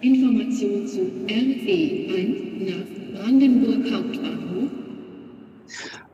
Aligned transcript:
Information 0.00 0.86
zu 0.86 1.00
RE1 1.28 2.64
nach 2.64 2.86
Brandenburg 3.20 3.92
Hauptbahnhof. 3.92 4.70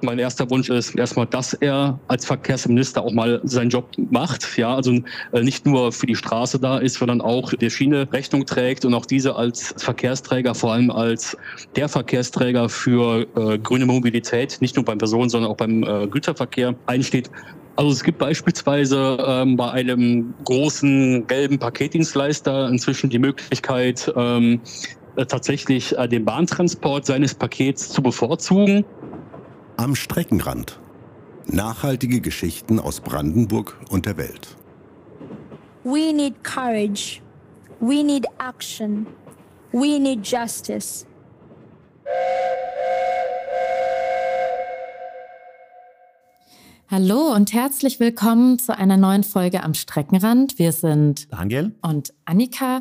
Mein 0.00 0.18
erster 0.18 0.50
Wunsch 0.50 0.68
ist 0.68 0.96
erstmal, 0.96 1.26
dass 1.26 1.54
er 1.54 2.00
als 2.08 2.26
Verkehrsminister 2.26 3.02
auch 3.02 3.12
mal 3.12 3.40
seinen 3.44 3.70
Job 3.70 3.88
macht. 4.10 4.58
Ja, 4.58 4.74
also 4.74 4.98
äh, 5.32 5.42
nicht 5.42 5.64
nur 5.64 5.92
für 5.92 6.06
die 6.06 6.16
Straße 6.16 6.58
da 6.58 6.78
ist, 6.78 6.94
sondern 6.94 7.20
auch 7.20 7.52
der 7.52 7.70
Schiene 7.70 8.12
Rechnung 8.12 8.44
trägt 8.44 8.84
und 8.84 8.94
auch 8.94 9.06
diese 9.06 9.36
als 9.36 9.74
Verkehrsträger, 9.76 10.56
vor 10.56 10.72
allem 10.72 10.90
als 10.90 11.36
der 11.76 11.88
Verkehrsträger 11.88 12.68
für 12.68 13.28
äh, 13.36 13.58
grüne 13.58 13.86
Mobilität, 13.86 14.58
nicht 14.60 14.74
nur 14.74 14.84
beim 14.84 14.98
Personen, 14.98 15.30
sondern 15.30 15.52
auch 15.52 15.56
beim 15.56 15.84
äh, 15.84 16.08
Güterverkehr 16.08 16.74
einsteht. 16.86 17.30
Also 17.78 17.92
es 17.92 18.02
gibt 18.02 18.18
beispielsweise 18.18 19.18
ähm, 19.24 19.56
bei 19.56 19.70
einem 19.70 20.34
großen 20.42 21.24
gelben 21.28 21.60
Paketdienstleister 21.60 22.68
inzwischen 22.68 23.08
die 23.08 23.20
Möglichkeit, 23.20 24.12
ähm, 24.16 24.60
äh, 25.14 25.24
tatsächlich 25.24 25.96
äh, 25.96 26.08
den 26.08 26.24
Bahntransport 26.24 27.06
seines 27.06 27.36
Pakets 27.36 27.90
zu 27.90 28.02
bevorzugen. 28.02 28.84
Am 29.76 29.94
Streckenrand. 29.94 30.80
Nachhaltige 31.46 32.20
Geschichten 32.20 32.80
aus 32.80 32.98
Brandenburg 33.00 33.78
und 33.90 34.06
der 34.06 34.16
Welt. 34.16 34.56
We 35.84 36.12
need 36.12 36.34
courage. 36.42 37.20
We 37.78 38.02
need 38.02 38.26
action. 38.40 39.06
We 39.70 40.00
need 40.00 40.26
justice. 40.26 41.06
Hallo 46.90 47.34
und 47.34 47.52
herzlich 47.52 48.00
willkommen 48.00 48.58
zu 48.58 48.74
einer 48.74 48.96
neuen 48.96 49.22
Folge 49.22 49.62
am 49.62 49.74
Streckenrand. 49.74 50.58
Wir 50.58 50.72
sind 50.72 51.30
Daniel 51.30 51.74
und 51.82 52.14
Annika 52.24 52.80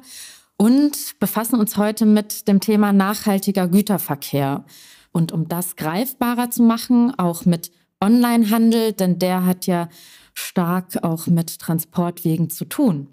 und 0.55 1.19
befassen 1.19 1.59
uns 1.59 1.75
heute 1.75 2.05
mit 2.05 2.47
dem 2.47 2.61
Thema 2.61 2.93
nachhaltiger 2.93 3.67
Güterverkehr. 3.67 4.63
Und 5.11 5.33
um 5.33 5.49
das 5.49 5.75
greifbarer 5.75 6.49
zu 6.51 6.63
machen, 6.63 7.19
auch 7.19 7.43
mit 7.43 7.69
Onlinehandel, 7.99 8.93
denn 8.93 9.19
der 9.19 9.45
hat 9.45 9.67
ja 9.67 9.89
stark 10.33 11.03
auch 11.03 11.27
mit 11.27 11.59
Transportwegen 11.59 12.49
zu 12.49 12.63
tun. 12.63 13.09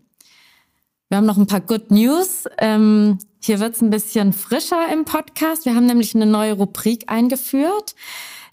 Wir 1.08 1.16
haben 1.16 1.27
noch 1.27 1.38
ein 1.38 1.48
paar 1.48 1.61
Good 1.61 1.90
News. 1.90 2.44
Ähm, 2.58 3.18
hier 3.42 3.58
wird 3.58 3.74
es 3.74 3.83
ein 3.83 3.90
bisschen 3.90 4.33
frischer 4.33 4.92
im 4.92 5.05
Podcast. 5.05 5.64
Wir 5.64 5.74
haben 5.74 5.86
nämlich 5.86 6.14
eine 6.14 6.27
neue 6.27 6.52
Rubrik 6.52 7.11
eingeführt. 7.11 7.96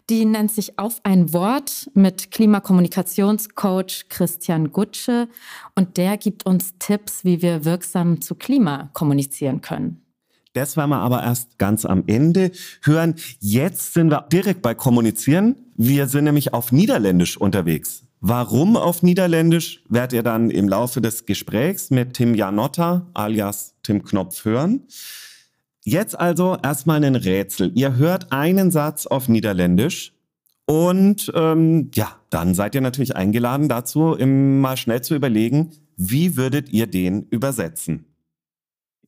Die 0.10 0.26
nennt 0.26 0.52
sich 0.52 0.78
Auf 0.78 1.00
ein 1.04 1.32
Wort 1.34 1.90
mit 1.94 2.32
Klimakommunikationscoach 2.32 4.10
Christian 4.10 4.72
Gutsche 4.72 5.30
und 5.76 5.98
der 5.98 6.18
gibt 6.18 6.46
uns 6.46 6.74
Tipps, 6.80 7.24
wie 7.24 7.42
wir 7.42 7.66
wirksam 7.66 8.22
zu 8.22 8.36
Klima 8.36 8.90
kommunizieren 8.94 9.62
können. 9.62 10.02
Das 10.54 10.76
werden 10.76 10.90
wir 10.90 11.00
aber 11.00 11.24
erst 11.24 11.58
ganz 11.60 11.86
am 11.86 12.04
Ende 12.08 12.52
hören. 12.84 13.16
Jetzt 13.40 13.94
sind 13.94 14.12
wir 14.12 14.28
direkt 14.32 14.62
bei 14.62 14.76
Kommunizieren. 14.76 15.56
Wir 15.78 16.08
sind 16.08 16.26
nämlich 16.26 16.54
auf 16.54 16.74
Niederländisch 16.74 17.38
unterwegs. 17.38 18.04
Warum 18.20 18.76
auf 18.78 19.02
Niederländisch, 19.02 19.82
werdet 19.90 20.14
ihr 20.14 20.24
dann 20.24 20.52
im 20.52 20.70
Laufe 20.70 21.02
des 21.02 21.26
Gesprächs 21.26 21.90
mit 21.90 22.14
Tim 22.16 22.36
Janotta 22.36 23.08
alias 23.14 23.74
Tim 23.82 24.04
Knopf 24.04 24.46
hören. 24.46 24.84
Jetzt 25.84 26.18
also 26.20 26.58
erstmal 26.62 27.04
ein 27.04 27.16
Rätsel. 27.16 27.72
Ihr 27.76 27.96
hört 27.96 28.32
einen 28.32 28.72
Satz 28.72 29.08
auf 29.08 29.28
Niederländisch 29.28 30.14
und 30.66 31.32
ähm, 31.36 31.90
ja, 31.96 32.16
dann 32.30 32.54
seid 32.54 32.76
ihr 32.76 32.82
natürlich 32.82 33.16
eingeladen 33.16 33.68
dazu, 33.68 34.16
mal 34.20 34.78
schnell 34.78 35.02
zu 35.02 35.16
überlegen, 35.16 35.72
wie 35.98 36.38
würdet 36.38 36.70
ihr 36.70 36.88
den 36.88 37.24
übersetzen? 37.30 38.06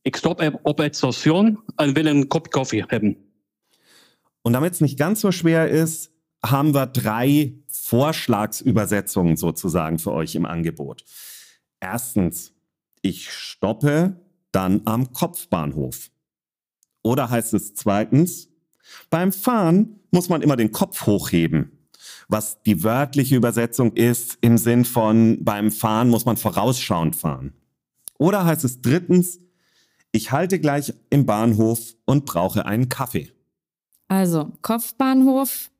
Ich 0.02 0.16
stoppe 0.16 0.60
op 0.64 0.80
het 0.80 0.96
station 0.96 1.58
en 1.78 1.96
will 1.96 2.08
einen 2.08 2.28
Kopf 2.28 2.50
Kaffee 2.50 2.82
haben. 2.82 3.16
Und 4.42 4.52
damit 4.52 4.74
es 4.74 4.80
nicht 4.82 4.98
ganz 4.98 5.22
so 5.22 5.32
schwer 5.32 5.70
ist, 5.70 6.10
haben 6.44 6.74
wir 6.74 6.86
drei 6.86 7.54
Vorschlagsübersetzungen 7.68 9.38
sozusagen 9.38 9.98
für 9.98 10.12
euch 10.12 10.34
im 10.34 10.44
Angebot. 10.44 11.04
Erstens, 11.80 12.52
ich 13.00 13.30
stoppe 13.30 14.20
dann 14.52 14.82
am 14.84 15.12
Kopfbahnhof. 15.14 16.10
Oder 17.04 17.30
heißt 17.30 17.54
es 17.54 17.74
zweitens, 17.74 18.48
beim 19.10 19.30
Fahren 19.30 20.00
muss 20.10 20.28
man 20.28 20.42
immer 20.42 20.56
den 20.56 20.72
Kopf 20.72 21.06
hochheben. 21.06 21.86
Was 22.28 22.62
die 22.62 22.82
wörtliche 22.82 23.36
Übersetzung 23.36 23.92
ist 23.92 24.38
im 24.40 24.56
Sinn 24.58 24.84
von 24.84 25.44
beim 25.44 25.70
Fahren 25.70 26.08
muss 26.08 26.24
man 26.24 26.36
vorausschauend 26.36 27.14
fahren. 27.14 27.52
Oder 28.18 28.46
heißt 28.46 28.64
es 28.64 28.80
drittens, 28.80 29.40
ich 30.12 30.32
halte 30.32 30.58
gleich 30.58 30.94
im 31.10 31.26
Bahnhof 31.26 31.94
und 32.06 32.24
brauche 32.24 32.64
einen 32.64 32.88
Kaffee. 32.88 33.30
Also 34.08 34.52
Kopfbahnhof, 34.62 35.70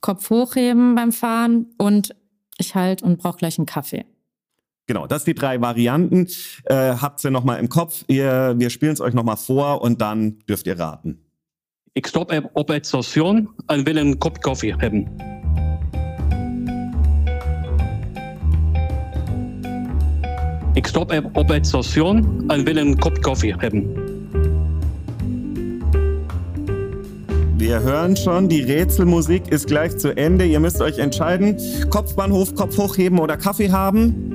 Kopf 0.00 0.30
hochheben 0.30 0.94
beim 0.94 1.10
Fahren 1.10 1.66
und 1.78 2.14
ich 2.58 2.74
halte 2.74 3.04
und 3.04 3.18
brauche 3.18 3.38
gleich 3.38 3.58
einen 3.58 3.66
Kaffee. 3.66 4.04
Genau, 4.86 5.06
das 5.06 5.24
sind 5.24 5.36
die 5.36 5.40
drei 5.40 5.60
Varianten. 5.60 6.26
Äh, 6.64 6.94
habt 7.00 7.24
ihr 7.24 7.30
nochmal 7.30 7.60
im 7.60 7.68
Kopf. 7.68 8.04
Ihr, 8.08 8.54
wir 8.56 8.70
spielen 8.70 8.92
es 8.92 9.00
euch 9.00 9.14
nochmal 9.14 9.36
vor 9.36 9.80
und 9.82 10.00
dann 10.00 10.40
dürft 10.48 10.66
ihr 10.66 10.78
raten. 10.78 11.18
Ich 11.94 12.06
stoppe 12.06 12.50
op 12.54 12.68
het 12.70 12.86
station 12.86 13.48
en 13.68 13.86
will 13.86 13.98
einen 13.98 14.18
Kopf 14.18 14.40
Kaffee 14.40 14.72
haben. 14.72 15.10
Ich 20.74 20.88
stoppe 20.88 21.30
op 21.34 21.48
het 21.50 21.66
station 21.66 22.48
en 22.48 22.66
will 22.66 22.78
einen 22.78 22.98
Kopf 22.98 23.20
Kaffee 23.20 23.52
haben. 23.52 23.94
Wir 27.58 27.80
hören 27.80 28.16
schon, 28.16 28.48
die 28.48 28.62
Rätselmusik 28.62 29.52
ist 29.52 29.66
gleich 29.66 29.96
zu 29.98 30.16
Ende. 30.16 30.46
Ihr 30.46 30.60
müsst 30.60 30.80
euch 30.80 30.98
entscheiden. 30.98 31.56
Kopfbahnhof, 31.90 32.54
Kopf 32.54 32.76
hochheben 32.78 33.18
oder 33.20 33.36
Kaffee 33.36 33.70
haben. 33.70 34.31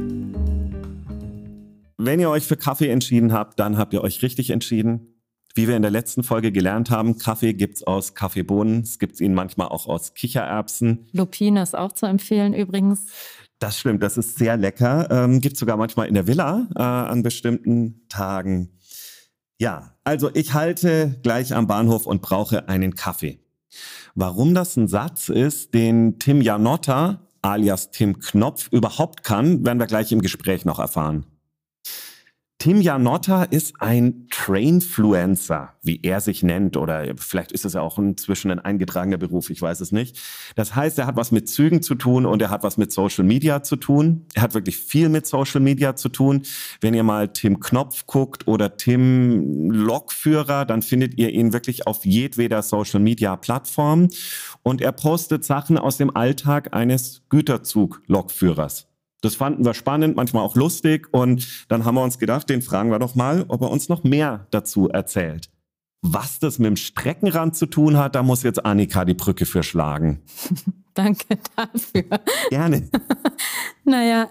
Wenn 2.07 2.21
ihr 2.21 2.29
euch 2.29 2.45
für 2.45 2.55
Kaffee 2.55 2.89
entschieden 2.89 3.33
habt, 3.33 3.59
dann 3.59 3.77
habt 3.77 3.91
ihr 3.91 4.01
euch 4.01 4.21
richtig 4.21 4.51
entschieden. 4.51 5.21
Wie 5.55 5.67
wir 5.67 5.75
in 5.75 5.81
der 5.81 5.91
letzten 5.91 6.23
Folge 6.23 6.53
gelernt 6.53 6.89
haben, 6.89 7.17
Kaffee 7.17 7.53
gibt's 7.53 7.83
aus 7.83 8.13
Kaffeebohnen, 8.13 8.79
es 8.79 8.97
gibt 8.97 9.19
ihn 9.19 9.33
manchmal 9.33 9.67
auch 9.67 9.87
aus 9.87 10.13
Kichererbsen. 10.13 11.09
Lupine 11.11 11.61
ist 11.61 11.75
auch 11.75 11.91
zu 11.91 12.05
empfehlen 12.05 12.53
übrigens. 12.53 13.07
Das 13.59 13.77
stimmt, 13.77 14.01
das 14.03 14.17
ist 14.17 14.37
sehr 14.37 14.55
lecker. 14.55 15.09
Ähm, 15.11 15.41
gibt 15.41 15.57
sogar 15.57 15.75
manchmal 15.75 16.07
in 16.07 16.13
der 16.13 16.27
Villa 16.27 16.69
äh, 16.77 16.81
an 16.81 17.23
bestimmten 17.23 18.07
Tagen. 18.07 18.69
Ja, 19.59 19.97
also 20.05 20.31
ich 20.33 20.53
halte 20.53 21.19
gleich 21.23 21.53
am 21.53 21.67
Bahnhof 21.67 22.05
und 22.05 22.21
brauche 22.21 22.69
einen 22.69 22.95
Kaffee. 22.95 23.41
Warum 24.15 24.53
das 24.53 24.77
ein 24.77 24.87
Satz 24.87 25.27
ist, 25.27 25.73
den 25.73 26.19
Tim 26.19 26.41
Janotta 26.41 27.27
alias 27.41 27.91
Tim 27.91 28.19
Knopf 28.19 28.69
überhaupt 28.71 29.25
kann, 29.25 29.65
werden 29.65 29.79
wir 29.79 29.87
gleich 29.87 30.13
im 30.13 30.21
Gespräch 30.21 30.63
noch 30.63 30.79
erfahren. 30.79 31.25
Tim 32.59 32.81
Janotta 32.81 33.43
ist 33.43 33.75
ein 33.81 34.27
Trainfluencer, 34.31 35.73
wie 35.83 35.99
er 36.01 36.21
sich 36.21 36.41
nennt, 36.41 36.75
oder 36.75 37.05
vielleicht 37.15 37.51
ist 37.51 37.65
es 37.65 37.73
ja 37.73 37.81
auch 37.81 37.99
inzwischen 37.99 38.49
ein 38.49 38.57
eingetragener 38.57 39.17
Beruf, 39.17 39.51
ich 39.51 39.61
weiß 39.61 39.79
es 39.79 39.91
nicht. 39.91 40.19
Das 40.55 40.75
heißt, 40.75 40.97
er 40.97 41.05
hat 41.05 41.17
was 41.17 41.31
mit 41.31 41.47
Zügen 41.47 41.83
zu 41.83 41.93
tun 41.93 42.25
und 42.25 42.41
er 42.41 42.49
hat 42.49 42.63
was 42.63 42.77
mit 42.77 42.91
Social 42.91 43.23
Media 43.23 43.61
zu 43.61 43.75
tun. 43.75 44.25
Er 44.33 44.41
hat 44.41 44.55
wirklich 44.55 44.77
viel 44.77 45.07
mit 45.09 45.27
Social 45.27 45.61
Media 45.61 45.95
zu 45.95 46.09
tun. 46.09 46.41
Wenn 46.81 46.95
ihr 46.95 47.03
mal 47.03 47.27
Tim 47.27 47.59
Knopf 47.59 48.07
guckt 48.07 48.47
oder 48.47 48.75
Tim 48.75 49.69
Lokführer, 49.69 50.65
dann 50.65 50.81
findet 50.81 51.15
ihr 51.19 51.29
ihn 51.29 51.53
wirklich 51.53 51.85
auf 51.85 52.05
jedweder 52.05 52.63
Social 52.63 52.99
Media 52.99 53.35
Plattform 53.35 54.07
und 54.63 54.81
er 54.81 54.93
postet 54.93 55.45
Sachen 55.45 55.77
aus 55.77 55.97
dem 55.97 56.15
Alltag 56.15 56.73
eines 56.73 57.21
Güterzug-Lokführers. 57.29 58.86
Das 59.21 59.35
fanden 59.35 59.65
wir 59.65 59.73
spannend, 59.73 60.15
manchmal 60.15 60.43
auch 60.43 60.55
lustig. 60.55 61.07
Und 61.11 61.65
dann 61.69 61.85
haben 61.85 61.95
wir 61.95 62.03
uns 62.03 62.19
gedacht, 62.19 62.49
den 62.49 62.61
fragen 62.61 62.91
wir 62.91 62.99
doch 62.99 63.15
mal, 63.15 63.45
ob 63.47 63.61
er 63.61 63.71
uns 63.71 63.89
noch 63.89 64.03
mehr 64.03 64.47
dazu 64.51 64.89
erzählt. 64.89 65.49
Was 66.01 66.39
das 66.39 66.59
mit 66.59 66.67
dem 66.67 66.75
Streckenrand 66.75 67.55
zu 67.55 67.65
tun 67.65 67.97
hat, 67.97 68.15
da 68.15 68.21
muss 68.21 68.43
jetzt 68.43 68.63
Annika 68.63 69.03
die 69.03 69.15
Brücke 69.15 69.45
für 69.45 69.63
schlagen. 69.63 70.21
Danke 70.93 71.37
dafür. 71.55 72.19
Gerne. 72.49 72.89
naja, 73.83 74.29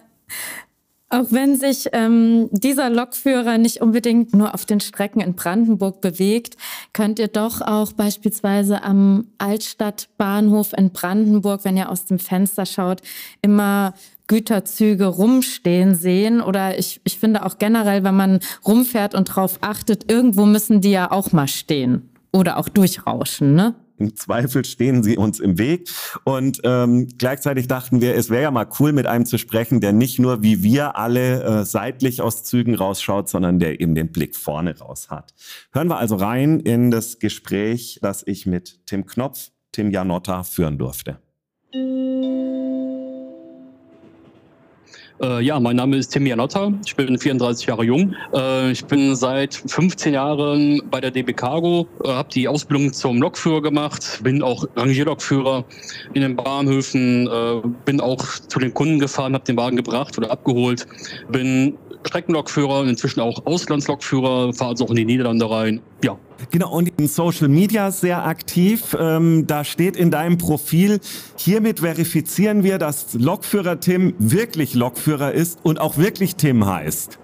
auch 1.08 1.30
wenn 1.30 1.56
sich 1.56 1.88
ähm, 1.92 2.48
dieser 2.50 2.90
Lokführer 2.90 3.58
nicht 3.58 3.80
unbedingt 3.80 4.34
nur 4.34 4.54
auf 4.54 4.64
den 4.64 4.80
Strecken 4.80 5.20
in 5.20 5.34
Brandenburg 5.34 6.00
bewegt, 6.00 6.56
könnt 6.92 7.20
ihr 7.20 7.28
doch 7.28 7.60
auch 7.60 7.92
beispielsweise 7.92 8.82
am 8.82 9.28
Altstadtbahnhof 9.38 10.72
in 10.72 10.90
Brandenburg, 10.90 11.64
wenn 11.64 11.76
ihr 11.76 11.90
aus 11.90 12.06
dem 12.06 12.18
Fenster 12.18 12.66
schaut, 12.66 13.02
immer 13.40 13.94
Güterzüge 14.26 15.06
rumstehen 15.06 15.94
sehen. 15.94 16.40
Oder 16.40 16.78
ich, 16.78 17.00
ich 17.05 17.19
finde 17.19 17.44
auch 17.44 17.58
generell, 17.58 18.05
wenn 18.05 18.17
man 18.17 18.40
rumfährt 18.67 19.14
und 19.14 19.25
drauf 19.25 19.58
achtet, 19.61 20.11
irgendwo 20.11 20.46
müssen 20.46 20.81
die 20.81 20.90
ja 20.90 21.11
auch 21.11 21.32
mal 21.32 21.49
stehen 21.49 22.11
oder 22.32 22.58
auch 22.58 22.69
durchrauschen, 22.69 23.55
ne? 23.55 23.75
Im 23.99 24.14
Zweifel 24.14 24.64
stehen 24.64 25.02
sie 25.02 25.17
uns 25.17 25.40
im 25.40 25.58
Weg. 25.58 25.88
Und 26.25 26.61
ähm, 26.64 27.08
gleichzeitig 27.17 27.67
dachten 27.67 28.00
wir, 28.00 28.14
es 28.14 28.28
wäre 28.28 28.43
ja 28.43 28.50
mal 28.50 28.69
cool, 28.78 28.93
mit 28.93 29.06
einem 29.06 29.25
zu 29.25 29.38
sprechen, 29.38 29.81
der 29.81 29.93
nicht 29.93 30.19
nur 30.19 30.43
wie 30.43 30.62
wir 30.62 30.96
alle 30.96 31.43
äh, 31.43 31.64
seitlich 31.64 32.20
aus 32.20 32.44
Zügen 32.44 32.75
rausschaut, 32.75 33.28
sondern 33.28 33.58
der 33.58 33.81
eben 33.81 33.94
den 33.94 34.12
Blick 34.12 34.37
vorne 34.37 34.78
raus 34.78 35.08
hat. 35.08 35.32
Hören 35.73 35.88
wir 35.88 35.99
also 35.99 36.17
rein 36.17 36.61
in 36.61 36.90
das 36.90 37.19
Gespräch, 37.19 37.99
das 38.02 38.23
ich 38.26 38.44
mit 38.44 38.81
Tim 38.87 39.06
Knopf, 39.06 39.50
Tim 39.73 39.90
Janotta 39.90 40.43
führen 40.43 40.76
durfte. 40.76 41.19
Äh, 45.20 45.42
ja, 45.42 45.58
mein 45.58 45.76
Name 45.76 45.96
ist 45.96 46.08
Tim 46.08 46.26
Janotta. 46.26 46.72
Ich 46.84 46.94
bin 46.94 47.18
34 47.18 47.66
Jahre 47.66 47.84
jung. 47.84 48.14
Äh, 48.34 48.72
ich 48.72 48.84
bin 48.84 49.16
seit 49.16 49.54
15 49.54 50.12
Jahren 50.12 50.82
bei 50.90 51.00
der 51.00 51.10
DB 51.10 51.32
Cargo, 51.32 51.86
äh, 52.04 52.08
habe 52.08 52.28
die 52.30 52.46
Ausbildung 52.46 52.92
zum 52.92 53.22
Lokführer 53.22 53.62
gemacht, 53.62 54.20
bin 54.22 54.42
auch 54.42 54.66
Rangierlokführer 54.76 55.64
in 56.12 56.20
den 56.20 56.36
Bahnhöfen, 56.36 57.28
äh, 57.28 57.62
bin 57.86 58.00
auch 58.00 58.22
zu 58.48 58.58
den 58.58 58.74
Kunden 58.74 58.98
gefahren, 58.98 59.32
habe 59.32 59.44
den 59.44 59.56
Wagen 59.56 59.76
gebracht 59.76 60.18
oder 60.18 60.30
abgeholt, 60.30 60.86
bin 61.30 61.78
Streckenlokführer, 62.06 62.84
inzwischen 62.86 63.20
auch 63.20 63.46
Auslandslokführer, 63.46 64.52
fahre 64.52 64.70
also 64.72 64.84
auch 64.84 64.90
in 64.90 64.96
die 64.96 65.04
Niederlande 65.06 65.50
rein. 65.50 65.80
Ja. 66.04 66.18
Genau, 66.50 66.70
und 66.70 66.88
in 66.98 67.08
Social 67.08 67.48
Media 67.48 67.90
sehr 67.90 68.24
aktiv. 68.26 68.96
Ähm, 68.98 69.46
da 69.46 69.64
steht 69.64 69.96
in 69.96 70.10
deinem 70.10 70.38
Profil, 70.38 71.00
hiermit 71.36 71.80
verifizieren 71.80 72.62
wir, 72.62 72.78
dass 72.78 73.14
Lokführer 73.14 73.80
Tim 73.80 74.14
wirklich 74.18 74.74
Lokführer 74.74 75.32
ist 75.32 75.58
und 75.62 75.80
auch 75.80 75.96
wirklich 75.96 76.36
Tim 76.36 76.66
heißt. 76.66 77.18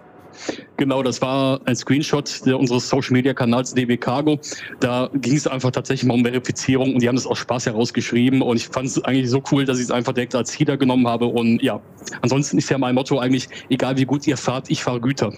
Genau, 0.76 1.02
das 1.02 1.22
war 1.22 1.60
ein 1.66 1.76
Screenshot 1.76 2.42
unseres 2.46 2.88
Social 2.88 3.12
Media 3.12 3.32
Kanals 3.34 3.74
DB 3.74 3.96
Cargo. 3.96 4.40
Da 4.80 5.08
ging 5.14 5.36
es 5.36 5.46
einfach 5.46 5.70
tatsächlich 5.70 6.08
mal 6.08 6.14
um 6.14 6.24
Verifizierung 6.24 6.94
und 6.94 7.02
die 7.02 7.08
haben 7.08 7.16
das 7.16 7.26
aus 7.26 7.38
Spaß 7.38 7.66
herausgeschrieben 7.66 8.42
und 8.42 8.56
ich 8.56 8.66
fand 8.68 8.88
es 8.88 9.04
eigentlich 9.04 9.30
so 9.30 9.42
cool, 9.52 9.64
dass 9.64 9.78
ich 9.78 9.84
es 9.84 9.90
einfach 9.90 10.12
direkt 10.12 10.34
als 10.34 10.58
Header 10.58 10.76
genommen 10.76 11.06
habe 11.06 11.26
und 11.26 11.62
ja, 11.62 11.80
ansonsten 12.22 12.58
ist 12.58 12.70
ja 12.70 12.78
mein 12.78 12.94
Motto 12.94 13.18
eigentlich, 13.18 13.48
egal 13.68 13.96
wie 13.96 14.04
gut 14.04 14.26
ihr 14.26 14.36
fahrt, 14.36 14.70
ich 14.70 14.82
fahre 14.82 15.00
Güter. 15.00 15.32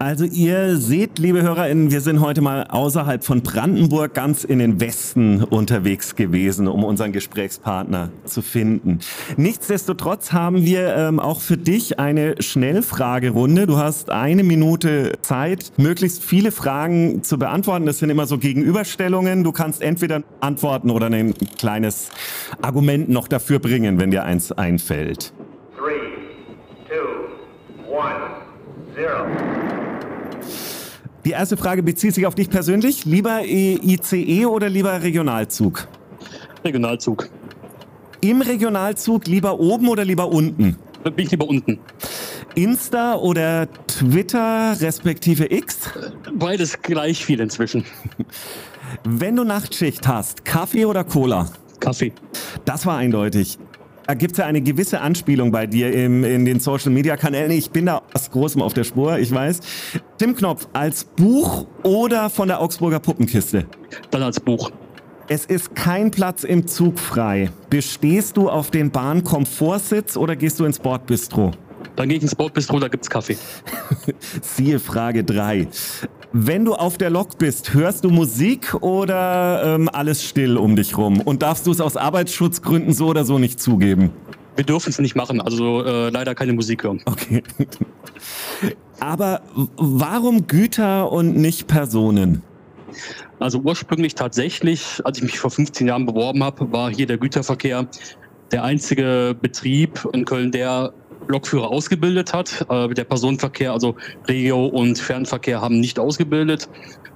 Also 0.00 0.24
ihr 0.24 0.76
seht, 0.76 1.18
liebe 1.18 1.42
HörerInnen, 1.42 1.90
wir 1.90 2.00
sind 2.00 2.20
heute 2.20 2.40
mal 2.40 2.68
außerhalb 2.68 3.24
von 3.24 3.42
Brandenburg 3.42 4.14
ganz 4.14 4.44
in 4.44 4.60
den 4.60 4.80
Westen 4.80 5.42
unterwegs 5.42 6.14
gewesen, 6.14 6.68
um 6.68 6.84
unseren 6.84 7.10
Gesprächspartner 7.10 8.10
zu 8.24 8.40
finden. 8.40 9.00
Nichtsdestotrotz 9.36 10.32
haben 10.32 10.64
wir 10.64 10.94
ähm, 10.94 11.18
auch 11.18 11.40
für 11.40 11.56
dich 11.56 11.98
eine 11.98 12.40
Schnellfragerunde. 12.40 13.66
Du 13.66 13.78
hast 13.78 14.10
eine 14.10 14.44
Minute 14.44 15.14
Zeit, 15.22 15.72
möglichst 15.78 16.22
viele 16.22 16.52
Fragen 16.52 17.24
zu 17.24 17.36
beantworten. 17.36 17.84
Das 17.84 17.98
sind 17.98 18.10
immer 18.10 18.26
so 18.26 18.38
Gegenüberstellungen. 18.38 19.42
Du 19.42 19.50
kannst 19.50 19.82
entweder 19.82 20.22
antworten 20.38 20.90
oder 20.90 21.06
ein 21.06 21.34
kleines 21.58 22.10
Argument 22.62 23.08
noch 23.08 23.26
dafür 23.26 23.58
bringen, 23.58 23.98
wenn 23.98 24.12
dir 24.12 24.22
eins 24.22 24.52
einfällt. 24.52 25.32
Three, 25.76 26.12
two, 26.88 27.90
one, 27.92 28.14
zero. 28.94 29.77
Die 31.28 31.32
erste 31.32 31.58
Frage 31.58 31.82
bezieht 31.82 32.14
sich 32.14 32.24
auf 32.24 32.34
dich 32.34 32.48
persönlich. 32.48 33.04
Lieber 33.04 33.42
ICE 33.44 34.46
oder 34.46 34.70
lieber 34.70 35.02
Regionalzug? 35.02 35.86
Regionalzug. 36.64 37.28
Im 38.22 38.40
Regionalzug 38.40 39.26
lieber 39.26 39.60
oben 39.60 39.88
oder 39.88 40.06
lieber 40.06 40.28
unten? 40.28 40.78
Bin 41.04 41.12
ich 41.18 41.30
lieber 41.30 41.46
unten. 41.46 41.80
Insta 42.54 43.16
oder 43.16 43.68
Twitter 43.86 44.74
respektive 44.80 45.52
X? 45.52 45.90
Beides 46.32 46.80
gleich 46.80 47.22
viel 47.22 47.40
inzwischen. 47.40 47.84
Wenn 49.04 49.36
du 49.36 49.44
Nachtschicht 49.44 50.08
hast, 50.08 50.46
Kaffee 50.46 50.86
oder 50.86 51.04
Cola? 51.04 51.50
Kaffee. 51.78 52.14
Das 52.64 52.86
war 52.86 52.96
eindeutig. 52.96 53.58
Da 54.08 54.14
gibt 54.14 54.32
es 54.32 54.38
ja 54.38 54.46
eine 54.46 54.62
gewisse 54.62 55.02
Anspielung 55.02 55.50
bei 55.50 55.66
dir 55.66 55.92
im, 55.92 56.24
in 56.24 56.46
den 56.46 56.60
Social 56.60 56.90
Media 56.90 57.18
Kanälen. 57.18 57.50
Ich 57.50 57.70
bin 57.70 57.84
da 57.84 58.00
aus 58.14 58.30
Großem 58.30 58.62
auf 58.62 58.72
der 58.72 58.84
Spur, 58.84 59.18
ich 59.18 59.30
weiß. 59.30 59.60
Tim 60.16 60.34
Knopf, 60.34 60.66
als 60.72 61.04
Buch 61.04 61.66
oder 61.82 62.30
von 62.30 62.48
der 62.48 62.58
Augsburger 62.62 63.00
Puppenkiste? 63.00 63.66
Dann 64.10 64.22
als 64.22 64.40
Buch. 64.40 64.70
Es 65.28 65.44
ist 65.44 65.74
kein 65.74 66.10
Platz 66.10 66.42
im 66.44 66.66
Zug 66.66 66.98
frei. 66.98 67.50
Bestehst 67.68 68.38
du 68.38 68.48
auf 68.48 68.70
den 68.70 68.90
Bahnkomfortsitz 68.90 70.16
oder 70.16 70.36
gehst 70.36 70.58
du 70.58 70.64
ins 70.64 70.78
Bordbistro? 70.78 71.50
Dann 71.94 72.08
gehe 72.08 72.16
ich 72.16 72.22
ins 72.22 72.34
Bordbistro, 72.34 72.80
da 72.80 72.88
gibt's 72.88 73.10
Kaffee. 73.10 73.36
Siehe 74.40 74.78
Frage 74.78 75.22
3. 75.22 75.68
Wenn 76.32 76.66
du 76.66 76.74
auf 76.74 76.98
der 76.98 77.08
Lok 77.08 77.38
bist, 77.38 77.72
hörst 77.72 78.04
du 78.04 78.10
Musik 78.10 78.74
oder 78.82 79.76
ähm, 79.76 79.88
alles 79.90 80.22
still 80.22 80.58
um 80.58 80.76
dich 80.76 80.96
rum? 80.98 81.22
Und 81.22 81.42
darfst 81.42 81.66
du 81.66 81.70
es 81.70 81.80
aus 81.80 81.96
Arbeitsschutzgründen 81.96 82.92
so 82.92 83.06
oder 83.06 83.24
so 83.24 83.38
nicht 83.38 83.60
zugeben? 83.60 84.10
Wir 84.54 84.64
dürfen 84.64 84.90
es 84.90 84.98
nicht 84.98 85.16
machen, 85.16 85.40
also 85.40 85.84
äh, 85.84 86.10
leider 86.10 86.34
keine 86.34 86.52
Musik 86.52 86.84
hören. 86.84 87.00
Okay. 87.06 87.42
Aber 89.00 89.40
warum 89.76 90.46
Güter 90.46 91.10
und 91.10 91.36
nicht 91.36 91.66
Personen? 91.66 92.42
Also 93.38 93.60
ursprünglich 93.60 94.14
tatsächlich, 94.14 95.00
als 95.04 95.18
ich 95.18 95.24
mich 95.24 95.38
vor 95.38 95.50
15 95.50 95.86
Jahren 95.86 96.04
beworben 96.04 96.42
habe, 96.42 96.70
war 96.72 96.90
hier 96.90 97.06
der 97.06 97.16
Güterverkehr 97.16 97.86
der 98.50 98.64
einzige 98.64 99.36
Betrieb 99.40 100.06
in 100.12 100.24
Köln, 100.24 100.50
der 100.50 100.92
Lokführer 101.28 101.68
ausgebildet 101.70 102.32
hat. 102.32 102.66
Äh, 102.68 102.88
der 102.88 103.04
Personenverkehr, 103.04 103.72
also 103.72 103.96
Regio 104.26 104.66
und 104.66 104.98
Fernverkehr 104.98 105.60
haben 105.60 105.80
nicht 105.80 105.98
ausgebildet. 105.98 106.68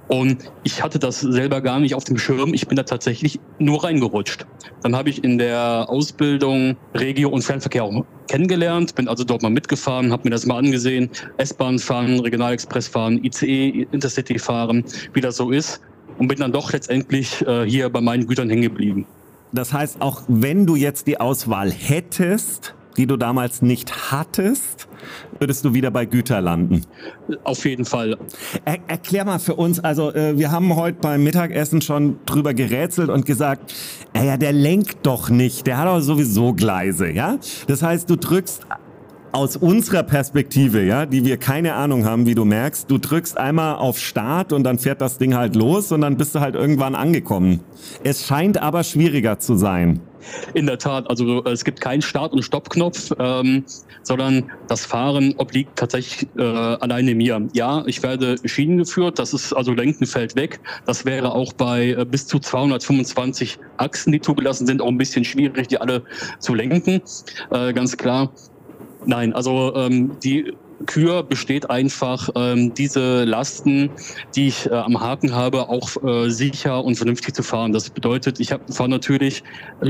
Und 0.07 0.51
ich 0.63 0.83
hatte 0.83 0.99
das 0.99 1.21
selber 1.21 1.61
gar 1.61 1.79
nicht 1.79 1.95
auf 1.95 2.03
dem 2.03 2.17
Schirm. 2.17 2.53
Ich 2.53 2.67
bin 2.67 2.75
da 2.75 2.83
tatsächlich 2.83 3.39
nur 3.57 3.83
reingerutscht. 3.83 4.45
Dann 4.81 4.95
habe 4.95 5.09
ich 5.09 5.23
in 5.23 5.37
der 5.37 5.85
Ausbildung 5.87 6.75
Regio 6.93 7.29
und 7.29 7.43
Fernverkehr 7.43 7.83
auch 7.83 8.05
kennengelernt, 8.27 8.95
bin 8.95 9.07
also 9.07 9.23
dort 9.23 9.41
mal 9.41 9.49
mitgefahren, 9.49 10.11
habe 10.11 10.23
mir 10.25 10.31
das 10.31 10.45
mal 10.45 10.57
angesehen. 10.57 11.09
S-Bahn 11.37 11.79
fahren, 11.79 12.19
Regionalexpress 12.19 12.87
fahren, 12.87 13.23
ICE, 13.23 13.87
Intercity 13.91 14.39
fahren, 14.39 14.83
wie 15.13 15.21
das 15.21 15.37
so 15.37 15.51
ist. 15.51 15.81
Und 16.17 16.27
bin 16.27 16.37
dann 16.37 16.51
doch 16.51 16.71
letztendlich 16.73 17.45
äh, 17.47 17.65
hier 17.65 17.89
bei 17.89 18.01
meinen 18.01 18.27
Gütern 18.27 18.49
hängen 18.49 18.63
geblieben. 18.63 19.05
Das 19.53 19.71
heißt, 19.71 20.01
auch 20.01 20.23
wenn 20.27 20.65
du 20.65 20.75
jetzt 20.75 21.07
die 21.07 21.19
Auswahl 21.19 21.71
hättest, 21.71 22.75
die 22.97 23.07
du 23.07 23.17
damals 23.17 23.61
nicht 23.61 24.11
hattest, 24.11 24.87
würdest 25.39 25.65
du 25.65 25.73
wieder 25.73 25.91
bei 25.91 26.05
Güter 26.05 26.41
landen. 26.41 26.85
Auf 27.43 27.65
jeden 27.65 27.85
Fall. 27.85 28.17
Er, 28.65 28.77
erklär 28.87 29.25
mal 29.25 29.39
für 29.39 29.55
uns, 29.55 29.79
also 29.79 30.13
äh, 30.13 30.37
wir 30.37 30.51
haben 30.51 30.75
heute 30.75 30.99
beim 31.01 31.23
Mittagessen 31.23 31.81
schon 31.81 32.17
drüber 32.25 32.53
gerätselt 32.53 33.09
und 33.09 33.25
gesagt, 33.25 33.73
ja, 34.15 34.37
der 34.37 34.53
lenkt 34.53 35.05
doch 35.05 35.29
nicht, 35.29 35.67
der 35.67 35.77
hat 35.77 35.87
aber 35.87 36.01
sowieso 36.01 36.53
Gleise, 36.53 37.09
ja? 37.09 37.37
Das 37.67 37.81
heißt, 37.81 38.09
du 38.09 38.15
drückst 38.15 38.65
aus 39.33 39.57
unserer 39.57 40.03
Perspektive, 40.03 40.83
ja, 40.83 41.07
die 41.07 41.25
wir 41.25 41.37
keine 41.37 41.73
Ahnung 41.73 42.05
haben, 42.05 42.27
wie 42.27 42.35
du 42.35 42.45
merkst, 42.45 42.89
du 42.89 42.99
drückst 42.99 43.35
einmal 43.35 43.75
auf 43.75 43.97
Start 43.97 44.53
und 44.53 44.63
dann 44.63 44.77
fährt 44.77 45.01
das 45.01 45.17
Ding 45.17 45.33
halt 45.33 45.55
los 45.55 45.91
und 45.91 46.01
dann 46.01 46.17
bist 46.17 46.35
du 46.35 46.39
halt 46.39 46.53
irgendwann 46.53 46.93
angekommen. 46.93 47.61
Es 48.03 48.27
scheint 48.27 48.61
aber 48.61 48.83
schwieriger 48.83 49.39
zu 49.39 49.55
sein. 49.55 50.01
In 50.53 50.65
der 50.65 50.77
Tat, 50.77 51.09
also 51.09 51.43
es 51.45 51.63
gibt 51.63 51.81
keinen 51.81 52.01
Start- 52.01 52.33
und 52.33 52.43
Stoppknopf, 52.43 53.11
ähm, 53.19 53.65
sondern 54.03 54.51
das 54.67 54.85
Fahren 54.85 55.33
obliegt 55.37 55.77
tatsächlich 55.77 56.29
äh, 56.37 56.41
alleine 56.41 57.15
mir. 57.15 57.47
Ja, 57.53 57.83
ich 57.85 58.03
werde 58.03 58.35
Schienen 58.45 58.77
geführt, 58.77 59.19
das 59.19 59.33
ist 59.33 59.53
also 59.53 59.73
Lenken 59.73 60.05
fällt 60.05 60.35
weg. 60.35 60.59
Das 60.85 61.05
wäre 61.05 61.33
auch 61.33 61.53
bei 61.53 61.89
äh, 61.89 62.05
bis 62.05 62.27
zu 62.27 62.39
225 62.39 63.59
Achsen, 63.77 64.11
die 64.11 64.21
zugelassen 64.21 64.67
sind, 64.67 64.81
auch 64.81 64.87
ein 64.87 64.97
bisschen 64.97 65.23
schwierig, 65.23 65.67
die 65.67 65.77
alle 65.79 66.03
zu 66.39 66.53
lenken, 66.53 67.01
äh, 67.51 67.73
ganz 67.73 67.97
klar. 67.97 68.31
Nein, 69.05 69.33
also 69.33 69.75
ähm, 69.75 70.17
die 70.23 70.53
Kür 70.85 71.23
besteht 71.23 71.69
einfach, 71.69 72.29
ähm, 72.35 72.73
diese 72.73 73.23
Lasten, 73.23 73.89
die 74.35 74.47
ich 74.47 74.65
äh, 74.65 74.73
am 74.73 74.99
Haken 74.99 75.33
habe, 75.33 75.69
auch 75.69 76.03
äh, 76.03 76.29
sicher 76.29 76.83
und 76.83 76.95
vernünftig 76.95 77.33
zu 77.35 77.43
fahren. 77.43 77.73
Das 77.73 77.89
bedeutet, 77.89 78.39
ich 78.39 78.53
fahre 78.69 78.89
natürlich 78.89 79.43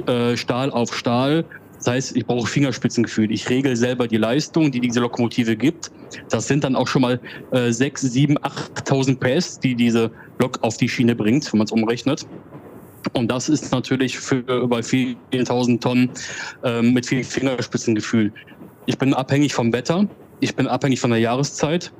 äh, 0.08 0.38
Stahl 0.38 0.72
auf 0.72 0.96
Stahl. 0.96 1.46
Das 1.78 1.88
heißt, 1.88 2.16
ich 2.16 2.26
brauche 2.26 2.48
Fingerspitzengefühl. 2.48 3.32
Ich 3.32 3.50
regel 3.50 3.76
selber 3.76 4.08
die 4.08 4.18
Leistung, 4.18 4.72
die 4.72 4.80
diese 4.80 5.02
Lokomotive 5.02 5.58
gibt. 5.58 5.92
Das 6.30 6.48
sind 6.48 6.64
dann 6.64 6.76
auch 6.76 6.88
schon 6.88 7.02
mal 7.02 7.20
äh, 7.52 7.72
6, 7.72 8.02
7, 8.02 8.38
8.000 8.38 9.20
PS, 9.20 9.60
die 9.60 9.76
diese 9.76 10.10
Lok 10.40 10.60
auf 10.62 10.78
die 10.78 10.88
Schiene 10.88 11.16
bringt, 11.16 11.52
wenn 11.52 11.58
man 11.58 11.66
es 11.66 11.72
umrechnet. 11.72 12.26
Und 13.12 13.30
das 13.30 13.50
ist 13.50 13.72
natürlich 13.72 14.18
für 14.18 14.68
bei 14.68 14.82
vielen 14.82 15.18
tausend 15.46 15.84
Tonnen 15.84 16.10
ähm, 16.64 16.94
mit 16.94 17.06
viel 17.06 17.24
Fingerspitzengefühl. 17.24 18.32
Ich 18.86 18.98
bin 18.98 19.14
abhängig 19.14 19.54
vom 19.54 19.74
Wetter, 19.74 20.08
ich 20.44 20.56
bin 20.56 20.68
abhängig 20.68 21.00
von 21.00 21.10
der 21.10 21.20
Jahreszeit. 21.20 21.92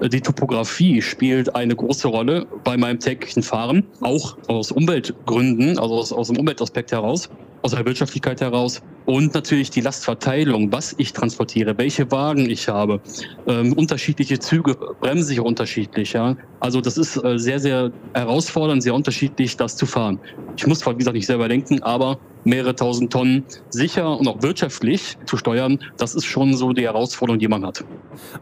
Äh, 0.00 0.08
die 0.08 0.20
Topografie 0.20 1.02
spielt 1.02 1.54
eine 1.54 1.76
große 1.76 2.08
Rolle 2.08 2.46
bei 2.64 2.76
meinem 2.76 2.98
täglichen 2.98 3.42
Fahren, 3.42 3.84
auch 4.00 4.36
aus 4.48 4.72
Umweltgründen, 4.72 5.78
also 5.78 5.94
aus, 5.94 6.12
aus 6.12 6.28
dem 6.28 6.38
Umweltaspekt 6.38 6.92
heraus, 6.92 7.28
aus 7.62 7.72
der 7.72 7.84
Wirtschaftlichkeit 7.84 8.40
heraus. 8.40 8.82
Und 9.06 9.34
natürlich 9.34 9.70
die 9.70 9.80
Lastverteilung, 9.80 10.72
was 10.72 10.94
ich 10.96 11.12
transportiere, 11.12 11.76
welche 11.76 12.10
Wagen 12.10 12.48
ich 12.48 12.68
habe. 12.68 13.00
Ähm, 13.46 13.72
unterschiedliche 13.72 14.38
Züge 14.38 14.76
bremsen 15.00 15.26
sich 15.26 15.40
unterschiedlich. 15.40 16.12
Ja? 16.12 16.36
Also 16.60 16.80
das 16.80 16.96
ist 16.96 17.16
äh, 17.16 17.38
sehr, 17.38 17.58
sehr 17.58 17.90
herausfordernd, 18.14 18.82
sehr 18.82 18.94
unterschiedlich, 18.94 19.56
das 19.56 19.76
zu 19.76 19.86
fahren. 19.86 20.20
Ich 20.56 20.66
muss 20.66 20.80
zwar, 20.80 20.94
wie 20.94 20.98
gesagt, 20.98 21.16
nicht 21.16 21.26
selber 21.26 21.48
denken, 21.48 21.82
aber 21.82 22.18
mehrere 22.44 22.74
tausend 22.74 23.12
Tonnen 23.12 23.44
sicher 23.70 24.18
und 24.18 24.26
auch 24.28 24.42
wirtschaftlich 24.42 25.18
zu 25.26 25.36
steuern, 25.36 25.78
das 25.96 26.14
ist 26.14 26.24
schon 26.24 26.54
so 26.54 26.72
die 26.72 26.84
Herausforderung, 26.84 27.38
die 27.38 27.48
man 27.48 27.64
hat. 27.64 27.84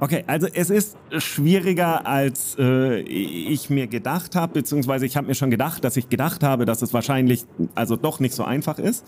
Okay, 0.00 0.24
also 0.26 0.46
es 0.52 0.70
ist 0.70 0.96
schwieriger, 1.18 2.06
als 2.06 2.56
äh, 2.58 3.00
ich 3.00 3.70
mir 3.70 3.86
gedacht 3.86 4.34
habe, 4.34 4.54
beziehungsweise 4.54 5.06
ich 5.06 5.16
habe 5.16 5.26
mir 5.26 5.34
schon 5.34 5.50
gedacht, 5.50 5.84
dass 5.84 5.96
ich 5.96 6.08
gedacht 6.08 6.42
habe, 6.42 6.64
dass 6.64 6.82
es 6.82 6.92
wahrscheinlich 6.92 7.44
also 7.74 7.96
doch 7.96 8.20
nicht 8.20 8.34
so 8.34 8.44
einfach 8.44 8.78
ist. 8.78 9.04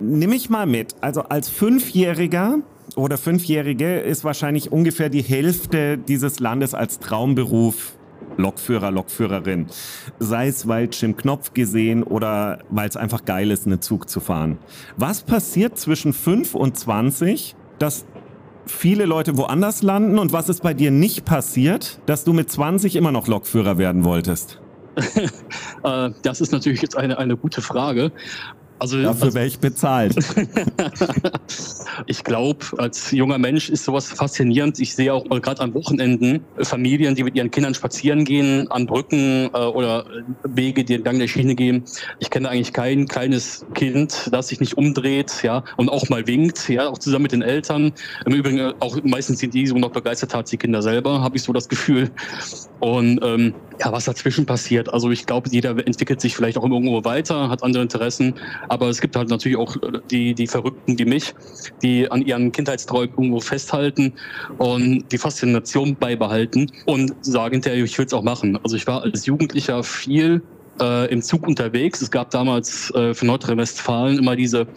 Nimm 0.00 0.32
ich 0.32 0.50
mal 0.50 0.66
mit. 0.66 0.94
Also 1.00 1.22
als 1.22 1.48
Fünfjähriger 1.48 2.58
oder 2.96 3.18
Fünfjährige 3.18 4.00
ist 4.00 4.24
wahrscheinlich 4.24 4.72
ungefähr 4.72 5.08
die 5.08 5.22
Hälfte 5.22 5.98
dieses 5.98 6.40
Landes 6.40 6.74
als 6.74 6.98
Traumberuf 6.98 7.94
Lokführer, 8.36 8.90
Lokführerin. 8.90 9.66
Sei 10.18 10.48
es, 10.48 10.66
weil 10.68 10.88
Jim 10.90 11.16
Knopf 11.16 11.52
gesehen 11.54 12.02
oder 12.02 12.58
weil 12.70 12.88
es 12.88 12.96
einfach 12.96 13.24
geil 13.24 13.50
ist, 13.50 13.66
einen 13.66 13.80
Zug 13.80 14.08
zu 14.08 14.20
fahren. 14.20 14.58
Was 14.96 15.22
passiert 15.22 15.78
zwischen 15.78 16.12
5 16.12 16.54
und 16.54 16.76
20, 16.78 17.56
dass 17.78 18.06
viele 18.66 19.04
Leute 19.04 19.36
woanders 19.36 19.82
landen 19.82 20.18
und 20.18 20.32
was 20.32 20.48
ist 20.48 20.62
bei 20.62 20.74
dir 20.74 20.90
nicht 20.90 21.24
passiert, 21.24 22.00
dass 22.06 22.24
du 22.24 22.32
mit 22.32 22.50
20 22.50 22.96
immer 22.96 23.12
noch 23.12 23.26
Lokführer 23.26 23.78
werden 23.78 24.04
wolltest? 24.04 24.60
Äh, 25.82 26.10
das 26.22 26.42
ist 26.42 26.52
natürlich 26.52 26.82
jetzt 26.82 26.94
eine, 26.94 27.16
eine 27.16 27.38
gute 27.38 27.62
Frage. 27.62 28.12
Also, 28.80 29.02
Dafür 29.02 29.24
also, 29.24 29.34
wäre 29.34 29.46
ich 29.46 29.58
bezahlt. 29.58 30.16
ich 32.06 32.24
glaube, 32.24 32.64
als 32.78 33.10
junger 33.10 33.36
Mensch 33.36 33.68
ist 33.68 33.84
sowas 33.84 34.06
faszinierend. 34.08 34.80
Ich 34.80 34.94
sehe 34.94 35.12
auch 35.12 35.24
gerade 35.28 35.60
an 35.60 35.74
Wochenenden 35.74 36.42
Familien, 36.62 37.14
die 37.14 37.22
mit 37.22 37.34
ihren 37.34 37.50
Kindern 37.50 37.74
spazieren 37.74 38.24
gehen, 38.24 38.70
an 38.70 38.86
Brücken 38.86 39.50
äh, 39.52 39.58
oder 39.58 40.06
Wege, 40.44 40.82
die 40.82 40.94
entlang 40.94 41.18
der 41.18 41.28
Schiene 41.28 41.54
gehen. 41.54 41.84
Ich 42.20 42.30
kenne 42.30 42.48
eigentlich 42.48 42.72
kein 42.72 43.06
kleines 43.06 43.66
Kind, 43.74 44.30
das 44.32 44.48
sich 44.48 44.60
nicht 44.60 44.78
umdreht, 44.78 45.42
ja, 45.42 45.62
und 45.76 45.90
auch 45.90 46.08
mal 46.08 46.26
winkt, 46.26 46.70
ja, 46.70 46.88
auch 46.88 46.96
zusammen 46.96 47.24
mit 47.24 47.32
den 47.32 47.42
Eltern. 47.42 47.92
Im 48.24 48.32
Übrigen 48.32 48.58
äh, 48.60 48.72
auch 48.80 48.96
meistens 49.04 49.40
sind 49.40 49.52
die 49.52 49.66
so 49.66 49.76
noch 49.76 49.90
begeistert 49.90 50.34
als 50.34 50.48
die 50.48 50.56
Kinder 50.56 50.80
selber, 50.80 51.20
habe 51.20 51.36
ich 51.36 51.42
so 51.42 51.52
das 51.52 51.68
Gefühl. 51.68 52.10
Und 52.80 53.20
ähm, 53.22 53.52
ja, 53.80 53.92
was 53.92 54.04
dazwischen 54.04 54.46
passiert. 54.46 54.92
Also 54.92 55.10
ich 55.10 55.26
glaube, 55.26 55.48
jeder 55.50 55.70
entwickelt 55.70 56.20
sich 56.20 56.36
vielleicht 56.36 56.58
auch 56.58 56.64
irgendwo 56.64 57.04
weiter, 57.04 57.48
hat 57.48 57.62
andere 57.62 57.82
Interessen. 57.82 58.34
Aber 58.70 58.88
es 58.88 59.00
gibt 59.00 59.16
halt 59.16 59.28
natürlich 59.28 59.58
auch 59.58 59.76
die, 60.12 60.32
die 60.32 60.46
Verrückten 60.46 60.96
wie 60.96 61.04
mich, 61.04 61.34
die 61.82 62.08
an 62.08 62.22
ihren 62.22 62.52
Kindheitsträumen 62.52 63.10
irgendwo 63.10 63.40
festhalten 63.40 64.14
und 64.58 65.10
die 65.10 65.18
Faszination 65.18 65.96
beibehalten 65.96 66.70
und 66.86 67.12
sagen 67.20 67.60
ich 67.66 67.98
will 67.98 68.06
es 68.06 68.12
auch 68.12 68.22
machen. 68.22 68.58
Also 68.62 68.76
ich 68.76 68.86
war 68.86 69.02
als 69.02 69.26
Jugendlicher 69.26 69.82
viel 69.82 70.40
äh, 70.80 71.12
im 71.12 71.20
Zug 71.20 71.48
unterwegs. 71.48 72.00
Es 72.00 72.12
gab 72.12 72.30
damals 72.30 72.94
äh, 72.94 73.12
für 73.12 73.26
Nordrhein-Westfalen 73.26 74.18
immer 74.18 74.36
diese 74.36 74.68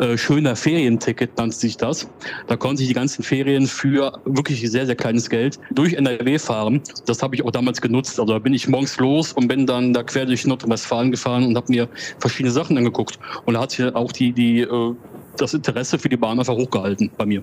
äh, 0.00 0.16
schöner 0.16 0.56
Ferienticket 0.56 1.36
nannte 1.36 1.56
sich 1.56 1.76
das. 1.76 2.08
Da 2.46 2.56
konnte 2.56 2.82
ich 2.82 2.88
die 2.88 2.94
ganzen 2.94 3.22
Ferien 3.22 3.66
für 3.66 4.18
wirklich 4.24 4.68
sehr, 4.70 4.86
sehr 4.86 4.96
kleines 4.96 5.28
Geld 5.28 5.58
durch 5.70 5.94
NRW 5.94 6.38
fahren. 6.38 6.80
Das 7.06 7.22
habe 7.22 7.34
ich 7.34 7.44
auch 7.44 7.50
damals 7.50 7.80
genutzt. 7.80 8.18
Also 8.18 8.32
da 8.32 8.38
bin 8.38 8.54
ich 8.54 8.66
morgens 8.66 8.98
los 8.98 9.32
und 9.32 9.48
bin 9.48 9.66
dann 9.66 9.92
da 9.92 10.02
quer 10.02 10.26
durch 10.26 10.46
Nordrhein-Westfalen 10.46 11.10
gefahren 11.10 11.44
und 11.46 11.56
habe 11.56 11.66
mir 11.70 11.88
verschiedene 12.18 12.50
Sachen 12.50 12.78
angeguckt. 12.78 13.18
Und 13.44 13.54
da 13.54 13.60
hat 13.60 13.72
sich 13.72 13.94
auch 13.94 14.12
die, 14.12 14.32
die, 14.32 14.60
äh, 14.60 14.94
das 15.36 15.54
Interesse 15.54 15.98
für 15.98 16.08
die 16.08 16.16
Bahn 16.16 16.38
einfach 16.38 16.56
hochgehalten 16.56 17.10
bei 17.16 17.26
mir. 17.26 17.42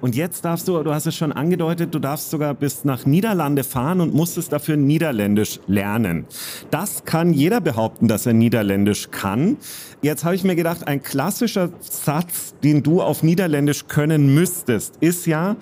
Und 0.00 0.14
jetzt 0.14 0.44
darfst 0.44 0.68
du, 0.68 0.82
du 0.82 0.92
hast 0.92 1.06
es 1.06 1.14
schon 1.14 1.32
angedeutet, 1.32 1.94
du 1.94 1.98
darfst 1.98 2.30
sogar 2.30 2.54
bis 2.54 2.84
nach 2.84 3.06
Niederlande 3.06 3.64
fahren 3.64 4.00
und 4.00 4.14
musstest 4.14 4.52
dafür 4.52 4.76
Niederländisch 4.76 5.60
lernen. 5.66 6.26
Das 6.70 7.04
kann 7.04 7.32
jeder 7.32 7.60
behaupten, 7.60 8.08
dass 8.08 8.26
er 8.26 8.32
Niederländisch 8.32 9.10
kann. 9.10 9.56
Jetzt 10.02 10.24
habe 10.24 10.34
ich 10.34 10.44
mir 10.44 10.56
gedacht, 10.56 10.86
ein 10.86 11.02
klassischer 11.02 11.70
Satz, 11.80 12.54
den 12.62 12.82
du 12.82 13.02
auf 13.02 13.22
Niederländisch 13.22 13.86
können 13.88 14.34
müsstest, 14.34 14.96
ist 15.00 15.26
ja, 15.26 15.56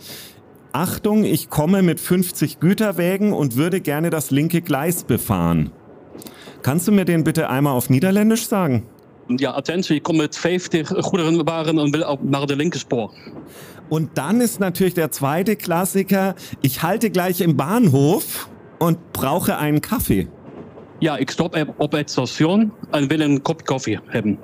Achtung, 0.72 1.24
ich 1.24 1.50
komme 1.50 1.82
mit 1.82 1.98
50 1.98 2.60
Güterwägen 2.60 3.32
und 3.32 3.56
würde 3.56 3.80
gerne 3.80 4.10
das 4.10 4.30
linke 4.30 4.62
Gleis 4.62 5.02
befahren. 5.02 5.72
Kannst 6.62 6.86
du 6.86 6.92
mir 6.92 7.04
den 7.04 7.24
bitte 7.24 7.48
einmal 7.50 7.72
auf 7.72 7.90
Niederländisch 7.90 8.46
sagen? 8.46 8.84
Ja, 9.28 9.56
attentie, 9.56 9.94
ich 9.94 10.02
komme 10.02 10.22
mit 10.22 10.34
50 10.34 10.88
Goederenwagen 10.88 11.78
und 11.78 11.94
will 11.94 12.04
auch 12.04 12.18
nach 12.22 12.46
der 12.46 12.56
linken 12.56 12.78
Spur. 12.78 13.12
Und 13.90 14.16
dann 14.16 14.40
ist 14.40 14.60
natürlich 14.60 14.94
der 14.94 15.10
zweite 15.10 15.56
Klassiker, 15.56 16.36
ich 16.62 16.82
halte 16.82 17.10
gleich 17.10 17.40
im 17.40 17.56
Bahnhof 17.56 18.48
und 18.78 19.12
brauche 19.12 19.58
einen 19.58 19.82
Kaffee. 19.82 20.28
Ja, 21.00 21.18
ich 21.18 21.30
stoppe 21.32 21.66
auf 21.76 21.90
der 21.90 22.06
Station 22.08 22.70
und 22.92 23.10
will 23.10 23.22
einen 23.22 23.42
Kopf 23.42 23.64
Kaffee 23.64 23.98
haben. 24.12 24.38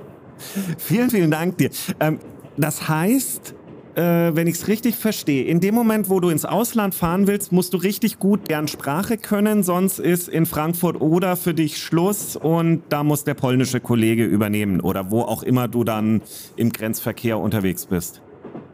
Vielen, 0.78 1.10
vielen 1.10 1.30
Dank 1.30 1.58
dir. 1.58 1.70
Ähm, 2.00 2.18
das 2.56 2.88
heißt, 2.88 3.54
äh, 3.94 4.02
wenn 4.34 4.46
ich 4.46 4.56
es 4.56 4.68
richtig 4.68 4.96
verstehe, 4.96 5.44
in 5.44 5.60
dem 5.60 5.74
Moment, 5.74 6.10
wo 6.10 6.18
du 6.20 6.28
ins 6.28 6.44
Ausland 6.44 6.94
fahren 6.94 7.26
willst, 7.26 7.52
musst 7.52 7.72
du 7.72 7.78
richtig 7.78 8.18
gut 8.18 8.48
deren 8.50 8.68
Sprache 8.68 9.16
können, 9.16 9.62
sonst 9.62 9.98
ist 9.98 10.28
in 10.28 10.44
Frankfurt 10.44 11.00
oder 11.00 11.36
für 11.36 11.54
dich 11.54 11.78
Schluss 11.78 12.36
und 12.36 12.82
da 12.88 13.04
muss 13.04 13.24
der 13.24 13.34
polnische 13.34 13.80
Kollege 13.80 14.24
übernehmen 14.24 14.80
oder 14.80 15.10
wo 15.10 15.22
auch 15.22 15.42
immer 15.42 15.68
du 15.68 15.84
dann 15.84 16.20
im 16.56 16.72
Grenzverkehr 16.72 17.38
unterwegs 17.38 17.86
bist. 17.86 18.22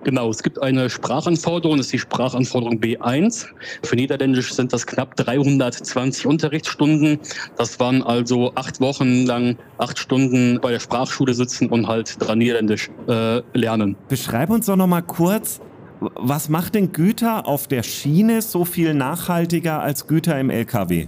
Genau, 0.05 0.31
es 0.31 0.43
gibt 0.43 0.61
eine 0.61 0.91
Sprachanforderung, 0.91 1.77
das 1.77 1.87
ist 1.87 1.93
die 1.93 1.99
Sprachanforderung 2.01 2.81
B1. 2.81 3.47
Für 3.83 3.97
Niederländisch 3.97 4.53
sind 4.53 4.73
das 4.73 4.87
knapp 4.87 5.17
320 5.17 6.27
Unterrichtsstunden. 6.27 7.19
Das 7.57 7.79
waren 7.79 8.03
also 8.03 8.53
acht 8.55 8.81
Wochen 8.81 9.25
lang, 9.27 9.57
acht 9.79 9.99
Stunden 9.99 10.59
bei 10.61 10.73
der 10.73 10.81
Sprachschule 10.81 11.35
sitzen 11.35 11.69
und 11.69 11.87
halt 11.87 12.17
dran 12.21 12.39
Niederländisch 12.39 12.91
äh, 13.09 13.43
lernen. 13.55 13.97
Beschreib 14.09 14.51
uns 14.51 14.67
doch 14.67 14.77
nochmal 14.77 15.03
kurz, 15.03 15.61
was 16.01 16.49
macht 16.49 16.75
denn 16.75 16.93
Güter 16.93 17.47
auf 17.47 17.69
der 17.69 17.85
Schiene 17.85 18.43
so 18.43 18.65
viel 18.65 18.95
nachhaltiger 18.95 19.81
als 19.81 20.09
Güter 20.09 20.39
im 20.41 20.51
LKW? 20.51 21.07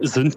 sind 0.00 0.36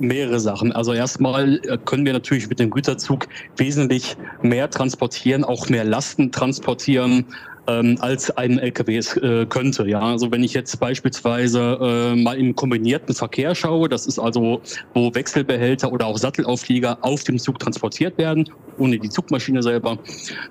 mehrere 0.00 0.40
Sachen. 0.40 0.72
Also 0.72 0.92
erstmal 0.92 1.60
äh, 1.64 1.78
können 1.84 2.04
wir 2.04 2.12
natürlich 2.12 2.48
mit 2.48 2.58
dem 2.58 2.70
Güterzug 2.70 3.28
wesentlich 3.56 4.16
mehr 4.42 4.70
transportieren, 4.70 5.44
auch 5.44 5.68
mehr 5.68 5.84
Lasten 5.84 6.32
transportieren 6.32 7.26
ähm, 7.70 7.96
als 8.00 8.30
ein 8.36 8.58
LKW 8.58 8.96
es 8.96 9.16
äh, 9.16 9.46
könnte. 9.46 9.86
Ja, 9.86 10.00
also 10.00 10.30
wenn 10.30 10.42
ich 10.42 10.54
jetzt 10.54 10.78
beispielsweise 10.80 11.78
äh, 11.80 12.16
mal 12.16 12.38
im 12.38 12.54
kombinierten 12.54 13.14
Verkehr 13.14 13.54
schaue, 13.54 13.88
das 13.88 14.06
ist 14.06 14.18
also, 14.18 14.60
wo 14.94 15.14
Wechselbehälter 15.14 15.92
oder 15.92 16.06
auch 16.06 16.18
Sattelauflieger 16.18 16.98
auf 17.02 17.24
dem 17.24 17.38
Zug 17.38 17.58
transportiert 17.58 18.18
werden, 18.18 18.48
ohne 18.78 18.98
die 18.98 19.08
Zugmaschine 19.08 19.62
selber, 19.62 19.98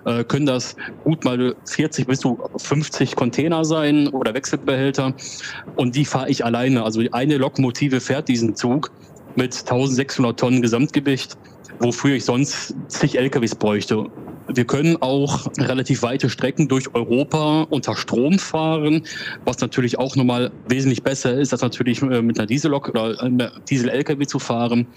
äh, 0.05 0.23
können 0.23 0.45
das 0.45 0.75
gut 1.03 1.25
mal 1.25 1.55
40 1.65 2.07
bis 2.07 2.19
zu 2.19 2.39
50 2.57 3.15
Container 3.15 3.65
sein 3.65 4.07
oder 4.09 4.33
Wechselbehälter. 4.33 5.13
Und 5.75 5.95
die 5.95 6.05
fahre 6.05 6.29
ich 6.29 6.45
alleine. 6.45 6.83
Also 6.83 7.01
eine 7.11 7.37
Lokomotive 7.37 7.99
fährt 7.99 8.27
diesen 8.27 8.55
Zug 8.55 8.91
mit 9.39 9.57
1600 9.57 10.37
Tonnen 10.37 10.61
Gesamtgewicht, 10.61 11.37
wofür 11.79 12.15
ich 12.15 12.25
sonst 12.25 12.75
zig 12.89 13.17
LKWs 13.17 13.55
bräuchte. 13.55 14.07
Wir 14.53 14.65
können 14.65 14.97
auch 15.01 15.47
relativ 15.57 16.01
weite 16.01 16.29
Strecken 16.29 16.67
durch 16.67 16.93
Europa 16.93 17.67
unter 17.69 17.95
Strom 17.95 18.37
fahren, 18.37 19.03
was 19.45 19.59
natürlich 19.61 19.97
auch 19.97 20.17
nochmal 20.17 20.51
wesentlich 20.67 21.03
besser 21.03 21.35
ist, 21.35 21.53
als 21.53 21.61
natürlich 21.61 22.01
äh, 22.01 22.21
mit 22.21 22.37
einer 22.37 22.47
Diesellok 22.47 22.89
oder 22.89 23.21
einer 23.21 23.51
Diesel-LKW 23.69 24.25
zu 24.25 24.39
fahren. 24.39 24.87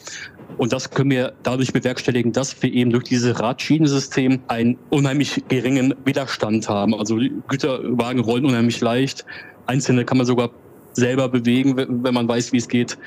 Und 0.57 0.73
das 0.73 0.91
können 0.91 1.11
wir 1.11 1.35
dadurch 1.45 1.73
bewerkstelligen, 1.73 2.33
dass 2.33 2.61
wir 2.63 2.73
eben 2.73 2.91
durch 2.91 3.05
dieses 3.05 3.39
Radschienensystem 3.39 4.41
einen 4.49 4.77
unheimlich 4.91 5.45
geringen 5.49 5.95
Widerstand 6.05 6.69
haben. 6.69 6.95
Also 6.95 7.21
Güterwagen 7.47 8.21
rollen 8.21 8.47
unheimlich 8.47 8.81
leicht. 8.81 9.25
Einzelne 9.67 10.05
kann 10.05 10.17
man 10.17 10.27
sogar 10.27 10.51
selber 10.95 11.29
bewegen, 11.29 11.77
wenn 11.77 12.15
man 12.15 12.27
weiß, 12.27 12.53
wie 12.53 12.59
es 12.59 12.69
geht. 12.69 12.99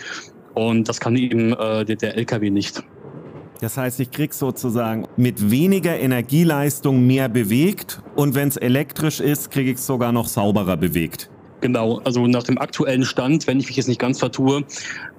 Und 0.55 0.89
das 0.89 0.99
kann 0.99 1.15
eben 1.15 1.53
äh, 1.53 1.85
der, 1.85 1.95
der 1.95 2.17
LKW 2.17 2.49
nicht. 2.49 2.83
Das 3.61 3.77
heißt, 3.77 3.99
ich 3.99 4.11
krieg 4.11 4.33
sozusagen 4.33 5.07
mit 5.15 5.49
weniger 5.49 5.97
Energieleistung 5.97 7.05
mehr 7.05 7.29
bewegt 7.29 8.01
und 8.15 8.35
wenn 8.35 8.49
es 8.49 8.57
elektrisch 8.57 9.19
ist, 9.19 9.51
kriege 9.51 9.71
ich 9.71 9.77
es 9.77 9.85
sogar 9.85 10.11
noch 10.11 10.27
sauberer 10.27 10.75
bewegt. 10.75 11.29
Genau, 11.61 11.99
also 12.03 12.27
nach 12.27 12.43
dem 12.43 12.57
aktuellen 12.57 13.05
Stand, 13.05 13.47
wenn 13.47 13.59
ich 13.59 13.67
mich 13.67 13.77
jetzt 13.77 13.87
nicht 13.87 13.99
ganz 13.99 14.19
vertue, 14.19 14.63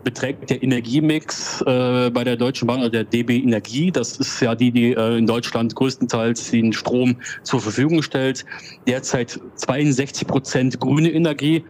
beträgt 0.04 0.50
der 0.50 0.62
Energiemix 0.62 1.62
äh, 1.62 2.10
bei 2.10 2.22
der 2.22 2.36
Deutschen 2.36 2.68
Bahn, 2.68 2.78
also 2.78 2.90
der 2.90 3.04
DB 3.04 3.38
Energie, 3.38 3.90
das 3.90 4.18
ist 4.18 4.40
ja 4.40 4.54
die, 4.54 4.70
die 4.70 4.92
äh, 4.92 5.16
in 5.16 5.26
Deutschland 5.26 5.74
größtenteils 5.74 6.50
den 6.50 6.72
Strom 6.72 7.16
zur 7.42 7.60
Verfügung 7.60 8.02
stellt, 8.02 8.44
derzeit 8.86 9.40
62 9.56 10.28
Prozent 10.28 10.78
grüne 10.78 11.10
Energie, 11.10 11.64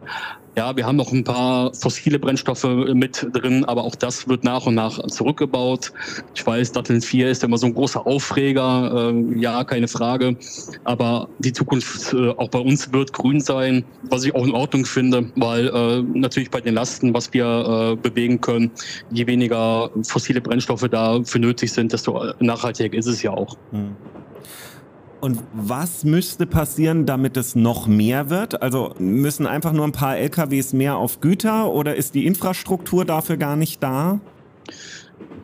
Ja, 0.57 0.75
wir 0.75 0.87
haben 0.87 0.97
noch 0.97 1.13
ein 1.13 1.23
paar 1.23 1.75
fossile 1.75 2.19
Brennstoffe 2.19 2.65
mit 2.65 3.27
drin, 3.33 3.67
aber 3.67 3.85
auch 3.85 3.95
das 3.95 4.27
wird 4.27 4.43
nach 4.43 4.65
und 4.65 4.75
nach 4.75 5.07
zurückgebaut. 5.09 5.93
Ich 6.35 6.47
weiß, 6.47 6.73
Datteln 6.73 7.03
4 7.03 7.29
ist 7.29 7.45
immer 7.45 7.59
so 7.59 7.67
ein 7.67 7.75
großer 7.75 8.07
Aufreger. 8.07 9.13
Äh, 9.13 9.39
ja, 9.39 9.65
keine 9.65 9.87
Frage. 9.87 10.35
Aber 10.85 11.29
die 11.41 11.53
Zukunft 11.53 12.15
äh, 12.15 12.31
auch 12.31 12.49
bei 12.49 12.59
uns 12.59 12.91
wird 12.91 13.13
grün 13.13 13.41
sein, 13.41 13.85
was 14.05 14.25
ich 14.25 14.35
auch 14.35 14.47
in 14.47 14.53
Ordnung 14.53 14.87
finde, 14.87 15.31
weil 15.37 15.69
äh, 15.69 16.03
natürlich 16.19 16.51
bei 16.51 16.63
den 16.63 16.73
Lasten, 16.73 17.13
was 17.13 17.35
wir 17.35 17.93
äh, 17.93 17.97
bewegen 17.97 18.41
können, 18.41 18.71
je 19.11 19.27
weniger 19.27 19.91
fossile 20.05 20.41
Brennstoffe 20.41 20.89
dafür 20.89 21.41
nötig 21.43 21.71
sind, 21.71 21.93
desto 21.93 22.33
nachhaltiger 22.41 22.97
ist 22.97 23.07
es 23.07 23.23
ja 23.23 23.31
auch. 23.31 23.59
Hm. 23.73 23.95
Und 25.26 25.42
was 25.52 26.04
müsste 26.04 26.47
passieren, 26.47 27.04
damit 27.04 27.37
es 27.37 27.56
noch 27.56 27.88
mehr 27.88 28.30
wird? 28.30 28.62
Also 28.62 28.95
müssen 29.00 29.45
einfach 29.49 29.73
nur 29.73 29.85
ein 29.85 29.90
paar 29.90 30.16
LKWs 30.16 30.73
mehr 30.73 30.99
auf 30.99 31.21
Güter 31.21 31.73
oder 31.73 31.97
ist 31.97 32.14
die 32.14 32.26
Infrastruktur 32.26 33.04
dafür 33.04 33.37
gar 33.37 33.56
nicht 33.56 33.83
da? 33.83 34.21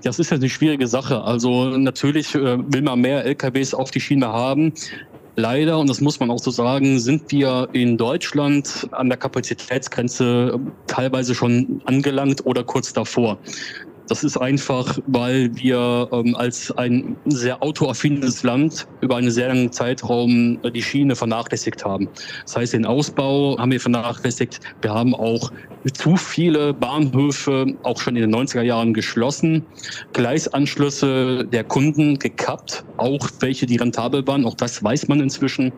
Das 0.04 0.20
ist 0.20 0.30
ja 0.30 0.36
eine 0.36 0.48
schwierige 0.48 0.86
Sache. 0.86 1.22
Also 1.22 1.76
natürlich 1.76 2.32
äh, 2.36 2.58
will 2.72 2.82
man 2.82 3.00
mehr 3.00 3.24
LKWs 3.24 3.74
auf 3.74 3.90
die 3.90 3.98
Schiene 3.98 4.28
haben. 4.28 4.72
Leider, 5.34 5.80
und 5.80 5.90
das 5.90 6.00
muss 6.00 6.20
man 6.20 6.30
auch 6.30 6.38
so 6.38 6.52
sagen, 6.52 7.00
sind 7.00 7.32
wir 7.32 7.68
in 7.72 7.96
Deutschland 7.96 8.86
an 8.92 9.08
der 9.08 9.18
Kapazitätsgrenze 9.18 10.60
teilweise 10.86 11.34
schon 11.34 11.82
angelangt 11.86 12.46
oder 12.46 12.62
kurz 12.62 12.92
davor. 12.92 13.36
Das 14.08 14.24
ist 14.24 14.36
einfach, 14.36 14.98
weil 15.06 15.54
wir 15.56 16.08
ähm, 16.12 16.34
als 16.34 16.70
ein 16.72 17.16
sehr 17.26 17.62
autoaffines 17.62 18.42
Land 18.42 18.86
über 19.00 19.16
einen 19.16 19.30
sehr 19.30 19.48
langen 19.48 19.70
Zeitraum 19.70 20.58
äh, 20.62 20.70
die 20.70 20.82
Schiene 20.82 21.14
vernachlässigt 21.14 21.84
haben. 21.84 22.08
Das 22.44 22.56
heißt, 22.56 22.72
den 22.72 22.84
Ausbau 22.84 23.56
haben 23.58 23.70
wir 23.70 23.80
vernachlässigt. 23.80 24.60
Wir 24.80 24.92
haben 24.92 25.14
auch 25.14 25.52
zu 25.94 26.16
viele 26.16 26.74
Bahnhöfe 26.74 27.74
auch 27.82 28.00
schon 28.00 28.16
in 28.16 28.22
den 28.22 28.34
90er 28.34 28.62
Jahren 28.62 28.92
geschlossen, 28.92 29.64
Gleisanschlüsse 30.12 31.44
der 31.44 31.64
Kunden 31.64 32.18
gekappt, 32.18 32.84
auch 32.96 33.28
welche, 33.40 33.66
die 33.66 33.76
rentabel 33.76 34.26
waren. 34.26 34.44
Auch 34.44 34.54
das 34.54 34.82
weiß 34.82 35.08
man 35.08 35.20
inzwischen. 35.20 35.72